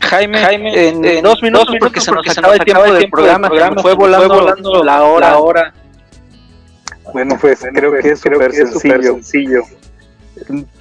Jaime, 0.00 0.38
Jaime 0.38 0.88
en, 0.88 1.22
dos 1.22 1.42
minutos, 1.42 1.76
porque, 1.78 2.00
se 2.00 2.10
nos 2.10 2.26
acaba 2.28 2.54
el 2.54 2.64
tiempo, 2.64 2.82
del 2.92 3.10
programa, 3.10 3.48
programa 3.48 3.82
fue, 3.82 3.94
volando, 3.94 4.82
la 4.82 5.02
hora. 5.02 5.38
hora. 5.38 5.74
Bueno, 7.12 7.36
pues 7.40 7.60
creo 7.72 7.92
que 7.92 8.10
es 8.10 8.20
súper 8.20 8.52
sencillo. 8.52 9.62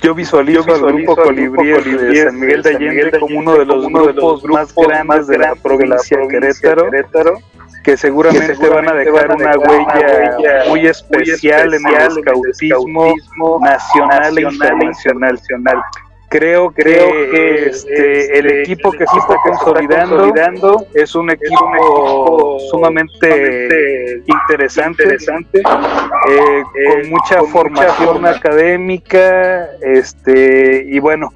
Yo 0.01 0.15
visualizo, 0.15 0.73
al 0.73 0.81
grupo 0.81 1.15
Colibrí 1.15 1.67
de 1.67 2.23
San 2.23 2.39
Miguel 2.39 2.63
de 2.63 2.69
Allende 2.69 3.19
como 3.19 3.39
uno 3.39 3.57
de 3.57 3.65
los 3.65 3.87
grupos 3.87 4.43
más 4.45 4.73
grandes 4.73 5.27
de 5.27 5.37
la 5.37 5.55
provincia 5.55 6.17
de 6.17 6.27
Querétaro, 6.27 7.39
que 7.83 7.97
seguramente 7.97 8.69
van 8.69 8.87
a 8.87 8.93
dejar 8.93 9.35
una 9.35 9.57
huella 9.57 10.63
muy 10.69 10.87
especial 10.87 11.73
en 11.73 11.87
el 11.87 12.17
escautismo 12.17 13.13
nacional 13.61 14.37
e 14.37 14.41
internacional 14.41 15.81
creo, 16.29 16.71
creo 16.71 17.09
que 17.31 17.65
este, 17.65 18.39
el 18.39 18.61
equipo 18.61 18.91
que 18.91 19.05
se 19.05 19.17
está 19.17 19.35
consolidando, 19.43 20.85
es 20.93 21.15
un 21.15 21.31
equipo, 21.31 22.57
sumamente, 22.69 24.23
interesante, 24.25 25.03
interesante 25.03 25.59
eh, 25.59 26.63
con 26.87 27.09
mucha 27.09 27.43
formación 27.43 28.25
académica, 28.25 29.67
este 29.81 30.85
y 30.87 30.99
bueno, 30.99 31.33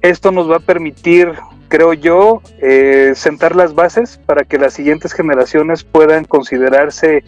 esto 0.00 0.30
nos 0.30 0.50
va 0.50 0.56
a 0.56 0.60
permitir, 0.60 1.32
creo 1.68 1.92
yo, 1.92 2.40
eh, 2.60 3.12
sentar 3.14 3.56
las 3.56 3.74
bases 3.74 4.18
para 4.24 4.44
que 4.44 4.58
las 4.58 4.74
siguientes 4.74 5.12
generaciones 5.12 5.82
puedan 5.84 6.24
considerarse 6.24 7.24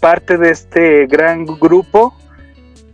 parte 0.00 0.38
de 0.38 0.50
este 0.50 1.06
gran 1.06 1.44
grupo 1.44 2.14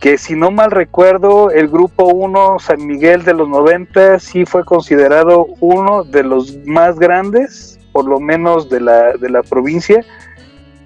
que 0.03 0.17
si 0.17 0.35
no 0.35 0.51
mal 0.51 0.69
recuerdo, 0.69 1.49
el 1.49 1.69
grupo 1.69 2.03
1 2.07 2.59
San 2.59 2.85
Miguel 2.85 3.23
de 3.23 3.33
los 3.33 3.47
90 3.47 4.19
sí 4.19 4.45
fue 4.45 4.65
considerado 4.65 5.47
uno 5.61 6.03
de 6.03 6.23
los 6.23 6.57
más 6.65 6.99
grandes, 6.99 7.79
por 7.93 8.03
lo 8.03 8.19
menos 8.19 8.69
de 8.69 8.81
la, 8.81 9.13
de 9.13 9.29
la 9.29 9.43
provincia, 9.43 10.03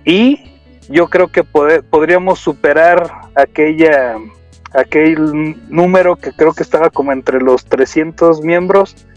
y 0.06 0.54
yo 0.88 1.08
creo 1.08 1.30
que 1.30 1.44
podríamos 1.44 2.38
superar 2.38 3.12
aquella 3.34 4.18
aquel 4.76 5.56
número 5.68 6.16
que 6.18 6.32
creo 6.32 6.54
que 6.54 6.62
estaba 6.62 6.92
como 6.92 7.12
entre 7.12 7.42
los 7.42 7.66
300 7.66 8.44
miembros. 8.44 9.08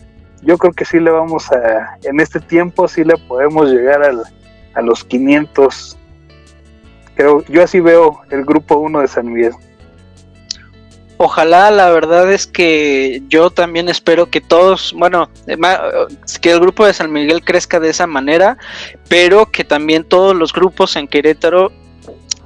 Yo 0.40 0.56
creo 0.56 0.72
que 0.72 0.86
sí 0.86 0.98
le 0.98 1.10
vamos 1.10 1.52
a, 1.52 1.98
en 2.04 2.20
este 2.20 2.40
tiempo 2.40 2.88
sí 2.88 3.04
le 3.04 3.18
podemos 3.28 3.70
llegar 3.70 4.02
al, 4.02 4.22
a 4.72 4.80
los 4.80 5.04
500. 5.04 5.98
Creo, 7.16 7.44
yo 7.48 7.62
así 7.62 7.80
veo 7.80 8.22
el 8.30 8.46
grupo 8.46 8.76
1 8.76 9.00
de 9.02 9.06
San 9.06 9.30
Miguel. 9.30 9.52
Ojalá, 11.22 11.70
la 11.70 11.90
verdad 11.90 12.32
es 12.32 12.46
que 12.46 13.20
yo 13.28 13.50
también 13.50 13.90
espero 13.90 14.30
que 14.30 14.40
todos, 14.40 14.94
bueno, 14.96 15.28
eh, 15.46 15.58
que 16.40 16.50
el 16.50 16.60
grupo 16.60 16.86
de 16.86 16.94
San 16.94 17.12
Miguel 17.12 17.44
crezca 17.44 17.78
de 17.78 17.90
esa 17.90 18.06
manera, 18.06 18.56
pero 19.06 19.44
que 19.44 19.62
también 19.62 20.04
todos 20.04 20.34
los 20.34 20.50
grupos 20.50 20.96
en 20.96 21.06
Querétaro 21.06 21.72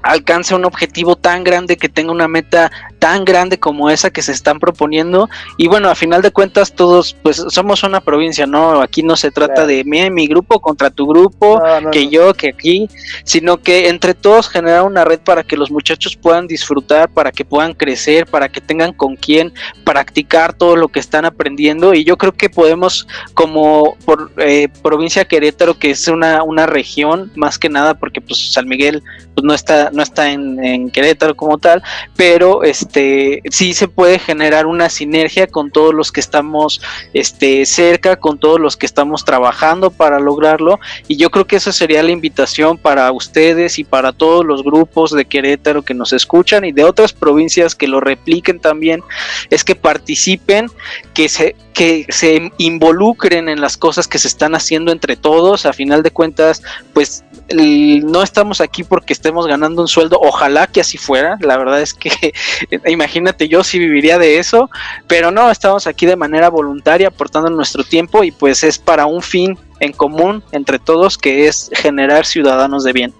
alcance 0.05 0.55
un 0.55 0.65
objetivo 0.65 1.17
tan 1.17 1.43
grande, 1.45 1.77
que 1.77 1.89
tenga 1.89 2.13
una 2.13 2.29
meta 2.29 2.71
tan 2.99 3.25
grande 3.25 3.59
como 3.59 3.91
esa 3.91 4.11
que 4.11 4.23
se 4.23 4.33
están 4.33 4.61
proponiendo. 4.61 5.29
Y 5.57 5.69
bueno, 5.69 5.89
a 5.89 5.95
final 5.95 6.23
de 6.23 6.31
cuentas 6.31 6.73
todos 6.73 7.17
pues 7.23 7.43
somos 7.49 7.83
una 7.83 8.01
provincia, 8.01 8.47
¿no? 8.47 8.81
Aquí 8.81 9.03
no 9.03 9.17
se 9.17 9.31
trata 9.31 9.67
de 9.67 9.85
mi, 9.85 10.11
mi 10.11 10.27
grupo 10.27 10.61
contra 10.61 10.91
tu 10.91 11.07
grupo, 11.07 11.61
que 11.91 12.09
yo, 12.09 12.35
que 12.35 12.49
aquí, 12.49 12.89
sino 13.25 13.57
que 13.59 13.89
entre 13.89 14.15
todos 14.15 14.49
generar 14.49 14.83
una 14.83 15.05
red 15.05 15.21
para 15.21 15.43
que 15.43 15.57
los 15.57 15.71
muchachos 15.71 16.17
puedan 16.17 16.47
disfrutar, 16.47 17.09
para 17.09 17.33
que 17.33 17.45
puedan 17.45 17.75
crecer, 17.75 18.27
para 18.27 18.49
que 18.49 18.61
tengan 18.61 18.93
con 18.93 19.17
quién 19.17 19.53
practicar 19.85 20.53
todo 20.53 20.77
lo 20.77 20.89
que 20.89 21.01
están 21.01 21.25
aprendiendo. 21.25 21.95
Y 21.95 22.05
yo 22.05 22.17
creo 22.17 22.33
que 22.33 22.51
podemos 22.51 23.07
como 23.33 23.97
por 24.05 24.33
eh, 24.37 24.69
provincia 24.83 25.25
Querétaro 25.25 25.79
que 25.79 25.91
es 25.91 26.09
una, 26.09 26.43
una 26.43 26.67
región 26.67 27.33
más 27.35 27.59
que 27.59 27.69
nada 27.69 27.95
porque 27.95 28.21
pues 28.21 28.53
San 28.53 28.69
Miguel 28.69 29.03
pues, 29.35 29.45
no 29.45 29.55
está 29.55 29.91
no 29.95 30.03
está 30.03 30.31
en, 30.31 30.91
Querétaro 30.91 31.35
como 31.35 31.59
tal 31.59 31.83
pero 32.17 32.63
este 32.63 33.43
sí 33.51 33.75
se 33.75 33.89
puede 33.89 34.19
generar 34.19 34.67
una 34.67 34.89
sinergia 34.89 35.47
con 35.47 35.71
todos 35.71 35.95
los 35.95 36.13
que 36.13 36.21
estamos 36.21 36.81
este 37.13 37.65
cerca 37.67 38.17
con 38.17 38.39
todos 38.39 38.61
los 38.61 38.77
que 38.77 38.87
estamos 38.87 39.25
trabajando 39.25 39.91
para 39.91 40.19
lograrlo 40.21 40.79
y 41.09 41.17
yo 41.17 41.31
creo 41.31 41.47
que 41.47 41.57
esa 41.57 41.73
sería 41.73 42.03
la 42.03 42.11
invitación 42.11 42.79
para 42.79 43.11
ustedes 43.13 43.79
y 43.79 43.85
para 43.85 44.13
todos 44.13 44.45
los 44.45 44.63
grupos 44.63 45.13
de 45.13 45.25
Querétaro 45.25 45.83
que 45.83 45.95
nos 45.95 46.13
escuchan 46.13 46.65
y 46.65 46.73
de 46.73 46.85
otras 46.85 47.13
provincias 47.13 47.75
que 47.75 47.89
lo 47.89 48.01
repliquen 48.01 48.61
también 48.61 49.03
es 49.51 49.65
que 49.65 49.75
participen 49.75 50.71
que 51.15 51.29
se 51.29 51.57
que 51.75 52.07
se 52.09 52.53
involucren 52.57 53.49
en 53.49 53.61
las 53.61 53.77
cosas 53.77 54.07
que 54.07 54.21
se 54.21 54.29
están 54.29 54.55
haciendo 54.55 54.93
entre 54.93 55.17
todos. 55.17 55.67
A 55.67 55.73
final 55.73 56.03
de 56.05 56.13
cuentas, 56.13 56.63
pues 56.95 57.25
no 57.53 58.23
estamos 58.23 58.61
aquí 58.61 58.85
porque 58.85 59.13
estemos 59.13 59.47
ganando 59.47 59.83
un 59.85 59.89
sueldo. 59.89 60.19
Ojalá 60.21 60.67
que 60.67 60.81
así 60.81 60.99
fuera. 60.99 61.37
La 61.41 61.57
verdad 61.57 61.81
es 61.81 61.95
que 61.95 62.33
imagínate 62.87 63.49
yo 63.49 63.65
si 63.65 63.79
viviría 63.79 64.19
de 64.19 64.39
eso. 64.39 64.71
Pero 65.07 65.31
no, 65.31 65.51
estamos 65.51 65.87
aquí 65.87 66.07
de 66.07 66.17
manera 66.17 66.49
voluntaria 66.49 67.09
aportando 67.09 67.51
nuestro 67.51 67.85
tiempo 67.85 68.25
y 68.25 68.31
pues 68.31 68.65
es 68.65 68.79
para 68.79 69.07
un 69.07 69.23
fin 69.23 69.59
en 69.81 69.93
común 69.93 70.43
entre 70.53 70.79
todos 70.79 71.19
que 71.19 71.47
es 71.47 71.71
generar 71.75 72.27
ciudadanos 72.27 72.85
de 72.85 72.93
bien. 72.93 73.15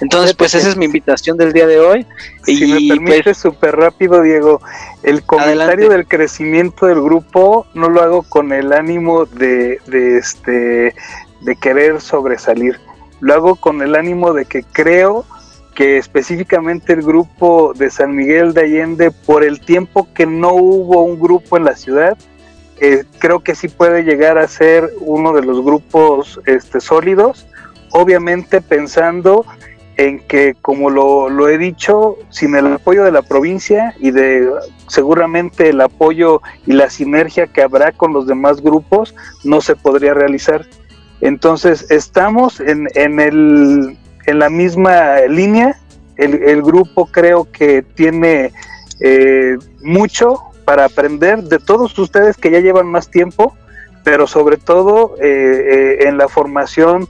Entonces, 0.00 0.34
pues 0.34 0.54
esa 0.54 0.68
es 0.68 0.76
mi 0.76 0.86
invitación 0.86 1.36
del 1.36 1.52
día 1.52 1.66
de 1.66 1.78
hoy. 1.78 2.06
Si 2.44 2.64
y 2.64 2.88
me 2.88 2.94
permite 2.94 3.22
pues, 3.24 3.38
súper 3.38 3.76
rápido, 3.76 4.22
Diego, 4.22 4.60
el 5.02 5.22
comentario 5.22 5.88
del 5.90 6.06
crecimiento 6.06 6.86
del 6.86 7.00
grupo 7.00 7.66
no 7.74 7.88
lo 7.88 8.02
hago 8.02 8.22
con 8.22 8.52
el 8.52 8.72
ánimo 8.72 9.26
de, 9.26 9.80
de, 9.86 10.18
este, 10.18 10.94
de 11.40 11.56
querer 11.60 12.00
sobresalir, 12.00 12.80
lo 13.20 13.34
hago 13.34 13.56
con 13.56 13.82
el 13.82 13.94
ánimo 13.94 14.32
de 14.32 14.46
que 14.46 14.62
creo 14.62 15.24
que 15.78 15.96
específicamente 15.96 16.92
el 16.92 17.02
grupo 17.02 17.72
de 17.72 17.88
San 17.88 18.16
Miguel 18.16 18.52
de 18.52 18.62
Allende, 18.62 19.12
por 19.12 19.44
el 19.44 19.60
tiempo 19.60 20.08
que 20.12 20.26
no 20.26 20.52
hubo 20.52 21.04
un 21.04 21.20
grupo 21.20 21.56
en 21.56 21.62
la 21.62 21.76
ciudad, 21.76 22.18
eh, 22.80 23.04
creo 23.20 23.44
que 23.44 23.54
sí 23.54 23.68
puede 23.68 24.02
llegar 24.02 24.38
a 24.38 24.48
ser 24.48 24.90
uno 24.98 25.32
de 25.32 25.42
los 25.42 25.62
grupos 25.62 26.40
este, 26.46 26.80
sólidos, 26.80 27.46
obviamente 27.92 28.60
pensando 28.60 29.46
en 29.96 30.18
que, 30.18 30.56
como 30.60 30.90
lo, 30.90 31.30
lo, 31.30 31.48
he 31.48 31.58
dicho, 31.58 32.16
sin 32.28 32.56
el 32.56 32.66
apoyo 32.66 33.04
de 33.04 33.12
la 33.12 33.22
provincia 33.22 33.94
y 34.00 34.10
de 34.10 34.50
seguramente 34.88 35.68
el 35.68 35.80
apoyo 35.80 36.42
y 36.66 36.72
la 36.72 36.90
sinergia 36.90 37.46
que 37.46 37.62
habrá 37.62 37.92
con 37.92 38.12
los 38.12 38.26
demás 38.26 38.60
grupos, 38.62 39.14
no 39.44 39.60
se 39.60 39.76
podría 39.76 40.12
realizar. 40.12 40.66
Entonces, 41.20 41.88
estamos 41.88 42.58
en, 42.58 42.88
en, 42.96 43.20
el, 43.20 43.96
en 44.28 44.38
la 44.38 44.50
misma 44.50 45.20
línea. 45.28 45.76
El, 46.16 46.62
grupo 46.62 47.06
creo 47.06 47.48
que 47.50 47.82
tiene 47.82 48.52
eh, 49.00 49.56
mucho 49.82 50.42
para 50.64 50.84
aprender 50.84 51.44
de 51.44 51.60
todos 51.60 51.96
ustedes 51.96 52.36
que 52.36 52.50
ya 52.50 52.58
llevan 52.58 52.88
más 52.88 53.08
tiempo, 53.08 53.56
pero 54.02 54.26
sobre 54.26 54.56
todo 54.56 55.14
eh, 55.20 55.22
eh, 55.22 56.08
en 56.08 56.18
la 56.18 56.28
formación 56.28 57.08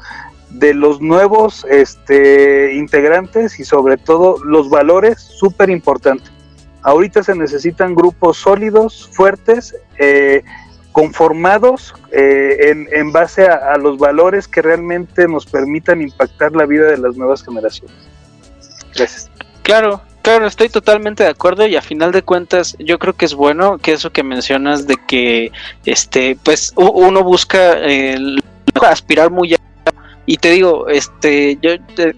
de 0.51 0.75
los 0.75 1.01
nuevos 1.01 1.66
este, 1.71 2.75
integrantes 2.75 3.59
y 3.59 3.64
sobre 3.64 3.97
todo 3.97 4.37
los 4.45 4.69
valores, 4.69 5.21
súper 5.21 5.71
importante. 5.71 6.31
Ahorita 6.83 7.23
se 7.23 7.35
necesitan 7.35 7.95
grupos 7.95 8.37
sólidos, 8.37 9.11
fuertes, 9.12 9.75
eh, 9.99 10.45
conformados 10.99 11.95
en, 12.11 12.89
en, 12.91 13.13
base 13.13 13.47
a, 13.47 13.77
los 13.77 13.99
valores 13.99 14.49
que 14.49 14.61
realmente 14.63 15.29
nos 15.29 15.47
permitan 15.47 16.03
impactar 16.03 16.57
la 16.57 16.67
vida 16.67 16.87
de 16.87 16.99
las 16.99 17.17
nuevas 17.17 17.45
generaciones. 17.45 17.95
Gracias. 18.97 19.31
Claro, 19.63 20.03
Claro, 20.23 20.47
estoy 20.47 20.69
totalmente 20.69 21.23
de 21.23 21.31
acuerdo 21.31 21.67
y 21.67 21.77
a 21.77 21.81
final 21.81 22.11
de 22.13 22.23
cuentas 22.23 22.77
yo 22.81 22.99
creo 22.99 23.15
que 23.15 23.25
es 23.25 23.35
bueno 23.35 23.79
que 23.79 23.93
eso 23.93 24.11
que 24.11 24.23
mencionas 24.23 24.87
de 24.87 24.97
que 25.07 25.53
este 25.87 26.37
pues 26.43 26.75
uno 26.77 27.23
busca 27.23 27.79
el 27.79 28.43
aspirar 28.83 29.31
muy 29.31 29.55
y 30.29 30.37
te 30.37 30.51
digo, 30.51 30.89
este, 30.89 31.57
yo 31.62 31.70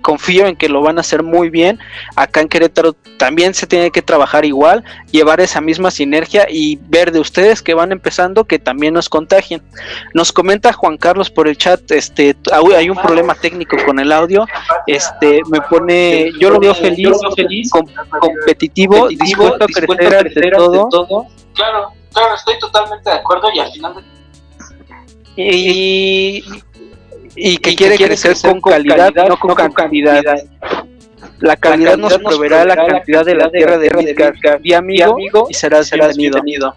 confío 0.02 0.46
en 0.46 0.56
que 0.56 0.68
lo 0.68 0.82
van 0.82 0.98
a 0.98 1.02
hacer 1.02 1.22
muy 1.22 1.48
bien. 1.48 1.78
Acá 2.16 2.40
en 2.40 2.48
Querétaro 2.48 2.94
también 3.18 3.54
se 3.54 3.68
tiene 3.68 3.92
que 3.92 4.02
trabajar 4.02 4.44
igual, 4.44 4.82
llevar 5.12 5.40
esa 5.40 5.61
misma 5.61 5.92
sinergia 5.92 6.48
y 6.50 6.80
ver 6.88 7.12
de 7.12 7.20
ustedes 7.20 7.62
que 7.62 7.72
van 7.72 7.92
empezando 7.92 8.46
que 8.46 8.58
también 8.58 8.94
nos 8.94 9.08
contagien. 9.08 9.62
Nos 10.12 10.32
comenta 10.32 10.72
Juan 10.72 10.96
Carlos 10.96 11.30
por 11.30 11.46
el 11.46 11.56
chat, 11.56 11.88
este, 11.92 12.34
hay 12.74 12.90
un 12.90 12.96
problema 12.96 13.36
técnico 13.36 13.76
con 13.86 14.00
el 14.00 14.11
audio. 14.11 14.44
Este, 14.88 15.42
me 15.48 15.61
pone, 15.61 16.32
yo 16.40 16.50
lo 16.50 16.58
veo 16.58 16.74
feliz, 16.74 17.11
feliz 17.36 17.70
competitivo 17.70 19.08
y 19.08 19.14
dispuesto 19.14 19.62
a 19.62 19.68
crecer 19.68 20.34
de 20.34 20.50
todo. 20.50 20.88
Claro, 21.54 21.92
claro, 22.12 22.34
estoy 22.34 22.58
totalmente 22.58 23.08
de 23.08 23.16
acuerdo 23.16 23.46
y 23.54 23.61
al 23.61 23.70
final 23.70 24.04
y 25.36 26.42
y 26.42 26.42
que, 27.35 27.76
quiere, 27.76 27.97
crecer, 27.97 28.37
con, 28.43 28.61
calidad, 28.61 29.12
no 29.28 29.37
con, 29.39 29.55
cantidad. 29.72 30.22
La 31.41 31.57
calidad, 31.57 31.97
nos 31.97 32.18
proveerá 32.18 32.64
la 32.64 32.76
cantidad 32.76 33.24
de 33.24 33.35
la 33.35 33.51
tierra 33.51 33.78
de 33.78 33.91
Midgar. 33.97 34.35
Di 34.61 34.74
amigo, 34.74 35.47
y 35.49 35.55
serás, 35.55 35.91
bienvenido. 36.16 36.74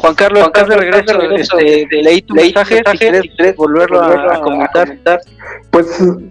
Juan 0.00 0.14
Carlos, 0.16 0.40
Juan 0.40 0.52
Carlos, 0.52 0.76
de 0.76 1.14
regreso, 1.14 1.58
este, 1.58 2.02
leí 2.02 2.22
tu 2.22 2.34
mensaje, 2.34 2.82
si 2.90 2.98
quieres 2.98 3.56
volverlo 3.56 4.02
a, 4.02 4.40
comentar. 4.40 4.98
Pues 5.70 5.86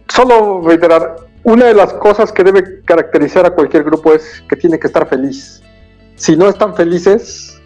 solo 0.10 0.62
reiterar, 0.62 1.16
una 1.44 1.68
de 1.68 1.74
las 1.74 1.94
cosas 1.94 2.34
que 2.34 2.44
debe 2.44 2.84
caracterizar 2.84 3.46
a 3.46 3.52
cualquier 3.52 3.84
grupo 3.84 4.14
es 4.14 4.44
que 4.50 4.58
tiene 4.58 4.78
que 4.78 4.88
estar 4.88 5.08
feliz. 5.08 5.64
Si 6.16 6.36
no 6.36 6.50
están 6.50 6.76
felices, 6.76 7.62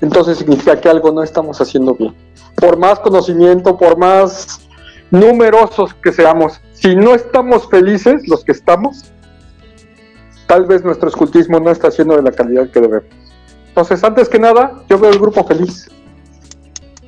entonces 0.00 0.38
significa 0.38 0.80
que 0.80 0.88
algo 0.88 1.12
no 1.12 1.22
estamos 1.22 1.60
haciendo 1.60 1.94
bien. 1.94 2.14
Por 2.56 2.76
más 2.76 2.98
conocimiento, 2.98 3.78
por 3.78 3.96
más 3.96 4.65
numerosos 5.10 5.94
que 5.94 6.12
seamos, 6.12 6.60
si 6.72 6.94
no 6.96 7.14
estamos 7.14 7.68
felices, 7.68 8.28
los 8.28 8.44
que 8.44 8.52
estamos, 8.52 9.12
tal 10.46 10.66
vez 10.66 10.84
nuestro 10.84 11.08
escultismo 11.08 11.60
no 11.60 11.70
está 11.70 11.90
siendo 11.90 12.16
de 12.16 12.22
la 12.22 12.32
calidad 12.32 12.70
que 12.70 12.80
debemos. 12.80 13.10
Entonces, 13.68 14.02
antes 14.04 14.28
que 14.28 14.38
nada, 14.38 14.72
yo 14.88 14.98
veo 14.98 15.10
el 15.10 15.18
grupo 15.18 15.44
feliz. 15.44 15.90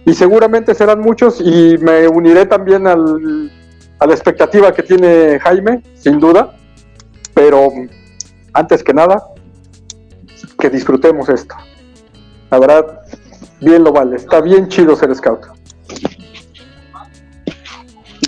Y 0.05 0.14
seguramente 0.14 0.74
serán 0.74 1.01
muchos 1.01 1.40
y 1.40 1.76
me 1.78 2.09
uniré 2.09 2.46
también 2.46 2.86
al, 2.86 3.51
a 3.99 4.07
la 4.07 4.14
expectativa 4.14 4.72
que 4.72 4.82
tiene 4.82 5.38
Jaime, 5.40 5.82
sin 5.94 6.18
duda. 6.18 6.55
Pero 7.34 7.70
antes 8.53 8.82
que 8.82 8.94
nada, 8.94 9.22
que 10.59 10.70
disfrutemos 10.70 11.28
esto. 11.28 11.55
La 12.51 12.59
verdad, 12.59 13.01
bien 13.61 13.84
lo 13.84 13.92
vale. 13.92 14.16
Está 14.16 14.40
bien 14.40 14.68
chido 14.68 14.96
ser 14.96 15.14
scout. 15.14 15.57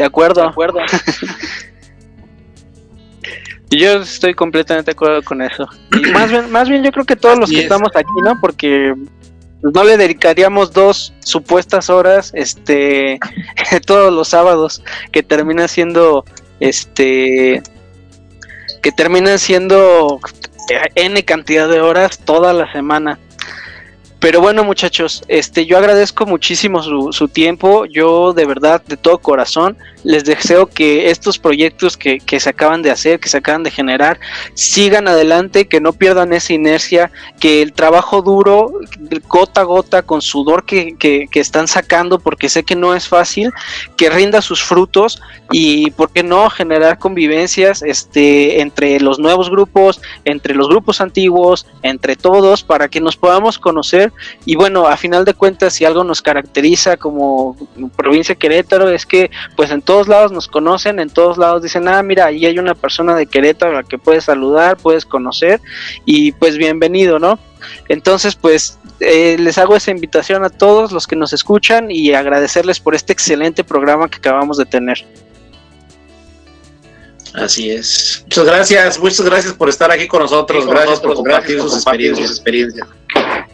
De 0.01 0.07
acuerdo. 0.07 0.41
De 0.41 0.49
acuerdo. 0.49 0.79
yo 3.71 4.01
estoy 4.01 4.33
completamente 4.33 4.87
de 4.87 4.93
acuerdo 4.93 5.23
con 5.23 5.43
eso. 5.43 5.69
Y 5.93 6.11
más 6.13 6.31
bien, 6.31 6.51
más 6.51 6.71
bien 6.71 6.83
yo 6.83 6.91
creo 6.91 7.05
que 7.05 7.17
todos 7.17 7.39
los 7.39 7.51
que 7.51 7.61
estamos 7.61 7.91
aquí, 7.95 8.09
¿no? 8.25 8.41
Porque 8.41 8.95
no 9.63 9.85
le 9.85 9.99
dedicaríamos 9.99 10.73
dos 10.73 11.13
supuestas 11.23 11.91
horas, 11.91 12.33
este, 12.35 13.21
todos 13.87 14.11
los 14.11 14.29
sábados, 14.29 14.83
que 15.13 15.23
termina 15.23 15.69
siendo, 15.69 16.25
este, 16.61 17.63
que 18.81 18.93
termina 18.93 19.37
siendo 19.37 20.19
n 20.95 21.23
cantidad 21.27 21.69
de 21.69 21.83
horas 21.83 22.21
toda 22.21 22.55
la 22.55 22.73
semana. 22.73 23.19
Pero 24.21 24.43
bueno, 24.43 24.65
muchachos, 24.65 25.25
este, 25.29 25.65
yo 25.65 25.79
agradezco 25.79 26.27
muchísimo 26.27 26.83
su, 26.83 27.11
su, 27.11 27.29
tiempo. 27.29 27.87
Yo 27.87 28.35
de 28.35 28.45
verdad, 28.45 28.83
de 28.87 28.99
todo 28.99 29.17
corazón, 29.17 29.79
les 30.05 30.25
deseo 30.25 30.67
que 30.67 31.11
estos 31.11 31.39
proyectos 31.39 31.97
que, 31.97 32.19
que, 32.19 32.39
se 32.39 32.51
acaban 32.51 32.83
de 32.83 32.91
hacer, 32.91 33.19
que 33.19 33.31
se 33.31 33.39
acaban 33.39 33.63
de 33.63 33.71
generar, 33.71 34.21
sigan 34.53 35.09
adelante, 35.09 35.69
que 35.69 35.81
no 35.81 35.95
pierdan 35.95 36.35
esa 36.35 36.53
inercia, 36.53 37.11
que 37.41 37.63
el 37.63 37.73
trabajo 37.73 38.21
duro, 38.21 38.71
gota 39.27 39.63
a 39.63 39.65
gota, 39.65 40.03
con 40.03 40.21
sudor 40.21 40.65
que, 40.65 40.97
que, 40.99 41.27
que 41.31 41.41
están 41.41 41.67
sacando, 41.67 42.19
porque 42.19 42.51
sé 42.51 42.63
que 42.63 42.77
no 42.77 42.95
es 42.95 43.09
fácil, 43.09 43.51
que 43.97 44.11
rinda 44.11 44.43
sus 44.43 44.63
frutos 44.63 45.21
y, 45.51 45.91
¿por 45.93 46.13
qué 46.13 46.23
no?, 46.23 46.49
generar 46.51 46.99
convivencias 46.99 47.83
este, 47.83 48.61
entre 48.61 49.01
los 49.01 49.19
nuevos 49.19 49.51
grupos, 49.51 50.01
entre 50.27 50.55
los 50.55 50.69
grupos 50.69 51.01
antiguos, 51.01 51.67
entre 51.83 52.17
todos, 52.17 52.63
para 52.63 52.89
que 52.89 53.01
nos 53.01 53.17
podamos 53.17 53.59
conocer 53.59 54.10
y 54.45 54.57
bueno, 54.57 54.87
a 54.87 54.97
final 54.97 55.25
de 55.25 55.35
cuentas, 55.35 55.75
si 55.75 55.85
algo 55.85 56.05
nos 56.05 56.23
caracteriza 56.23 56.97
como 56.97 57.57
provincia 57.97 58.35
de 58.35 58.39
Querétaro 58.39 58.89
es 58.89 59.07
que 59.07 59.31
pues 59.57 59.71
en 59.71 59.83
todos 59.83 60.09
lados 60.09 60.33
nos 60.33 60.49
conocen, 60.49 60.99
en 61.01 61.11
todos 61.11 61.39
lados 61.39 61.63
dicen, 61.63 61.89
ah, 61.89 62.03
mira, 62.03 62.27
ahí 62.27 62.47
hay 62.47 62.59
una 62.59 62.75
persona 62.75 63.15
de 63.15 63.27
Querétaro 63.27 63.73
a 63.73 63.83
la 63.83 63.89
que 63.89 63.99
puedes 63.99 64.25
saludar, 64.25 64.77
puedes 64.77 65.05
conocer 65.05 65.61
y 66.05 66.33
pues 66.33 66.57
bienvenido, 66.57 67.19
¿no? 67.19 67.39
Entonces, 67.89 68.35
pues 68.37 68.79
eh, 69.01 69.37
les 69.39 69.59
hago 69.59 69.77
esa 69.77 69.91
invitación 69.91 70.45
a 70.45 70.51
todos 70.51 70.93
los 70.93 71.07
que 71.07 71.17
nos 71.17 71.33
escuchan 71.33 71.91
y 71.91 72.13
agradecerles 72.13 72.81
por 72.81 72.95
este 72.95 73.13
excelente 73.13 73.65
programa 73.65 74.09
que 74.09 74.17
acabamos 74.19 74.57
de 74.57 74.67
tener. 74.67 75.05
Así 77.35 77.71
es. 77.71 78.23
Muchas 78.25 78.45
gracias, 78.45 78.99
muchas 78.99 79.23
gracias 79.23 79.53
por 79.55 79.69
estar 79.69 79.91
aquí 79.91 80.09
con 80.09 80.23
nosotros. 80.23 80.65
Con 80.65 80.75
gracias 80.75 80.91
nosotros, 80.91 81.15
por 81.15 81.25
compartir 81.25 81.57
gracias 81.57 81.73
sus, 81.73 81.85
compartir 81.85 82.11
experiencias. 82.11 82.29
sus 82.29 82.39
experiencias. 82.39 82.89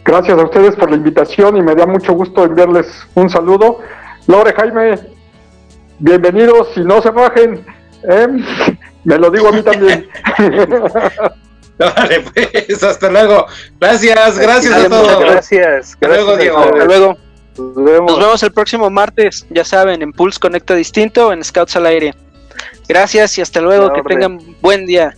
Gracias 0.07 0.39
a 0.39 0.43
ustedes 0.43 0.73
por 0.77 0.89
la 0.89 0.95
invitación 0.95 1.57
y 1.57 1.61
me 1.61 1.75
da 1.75 1.85
mucho 1.85 2.13
gusto 2.13 2.45
enviarles 2.45 2.87
un 3.13 3.29
saludo. 3.29 3.79
Lore 4.27 4.53
Jaime, 4.53 4.97
bienvenidos 5.99 6.69
y 6.77 6.79
no 6.79 7.01
se 7.01 7.09
bajen. 7.09 7.65
¿eh? 8.09 8.27
Me 9.03 9.17
lo 9.17 9.29
digo 9.29 9.49
a 9.49 9.51
mí 9.51 9.61
también. 9.61 10.07
Vale, 11.77 12.23
pues, 12.33 12.83
hasta 12.83 13.11
luego. 13.11 13.47
Gracias, 13.81 14.39
gracias 14.39 14.85
a 14.85 14.89
todos. 14.89 15.19
Gracias. 15.19 15.93
Hasta 15.93 16.07
luego, 16.07 16.37
Diego. 16.37 16.57
Hasta 16.57 16.85
luego. 16.85 17.17
Nos 17.57 17.75
vemos. 17.75 18.11
Nos 18.11 18.19
vemos 18.19 18.43
el 18.43 18.53
próximo 18.53 18.89
martes, 18.89 19.45
ya 19.49 19.65
saben, 19.65 20.01
en 20.01 20.13
Pulse 20.13 20.39
Conecta 20.39 20.73
Distinto 20.73 21.27
o 21.27 21.33
en 21.33 21.43
Scouts 21.43 21.75
al 21.75 21.85
Aire. 21.85 22.15
Gracias 22.87 23.37
y 23.37 23.41
hasta 23.41 23.59
luego, 23.59 23.91
que 23.91 24.03
tengan 24.03 24.39
buen 24.61 24.85
día. 24.85 25.17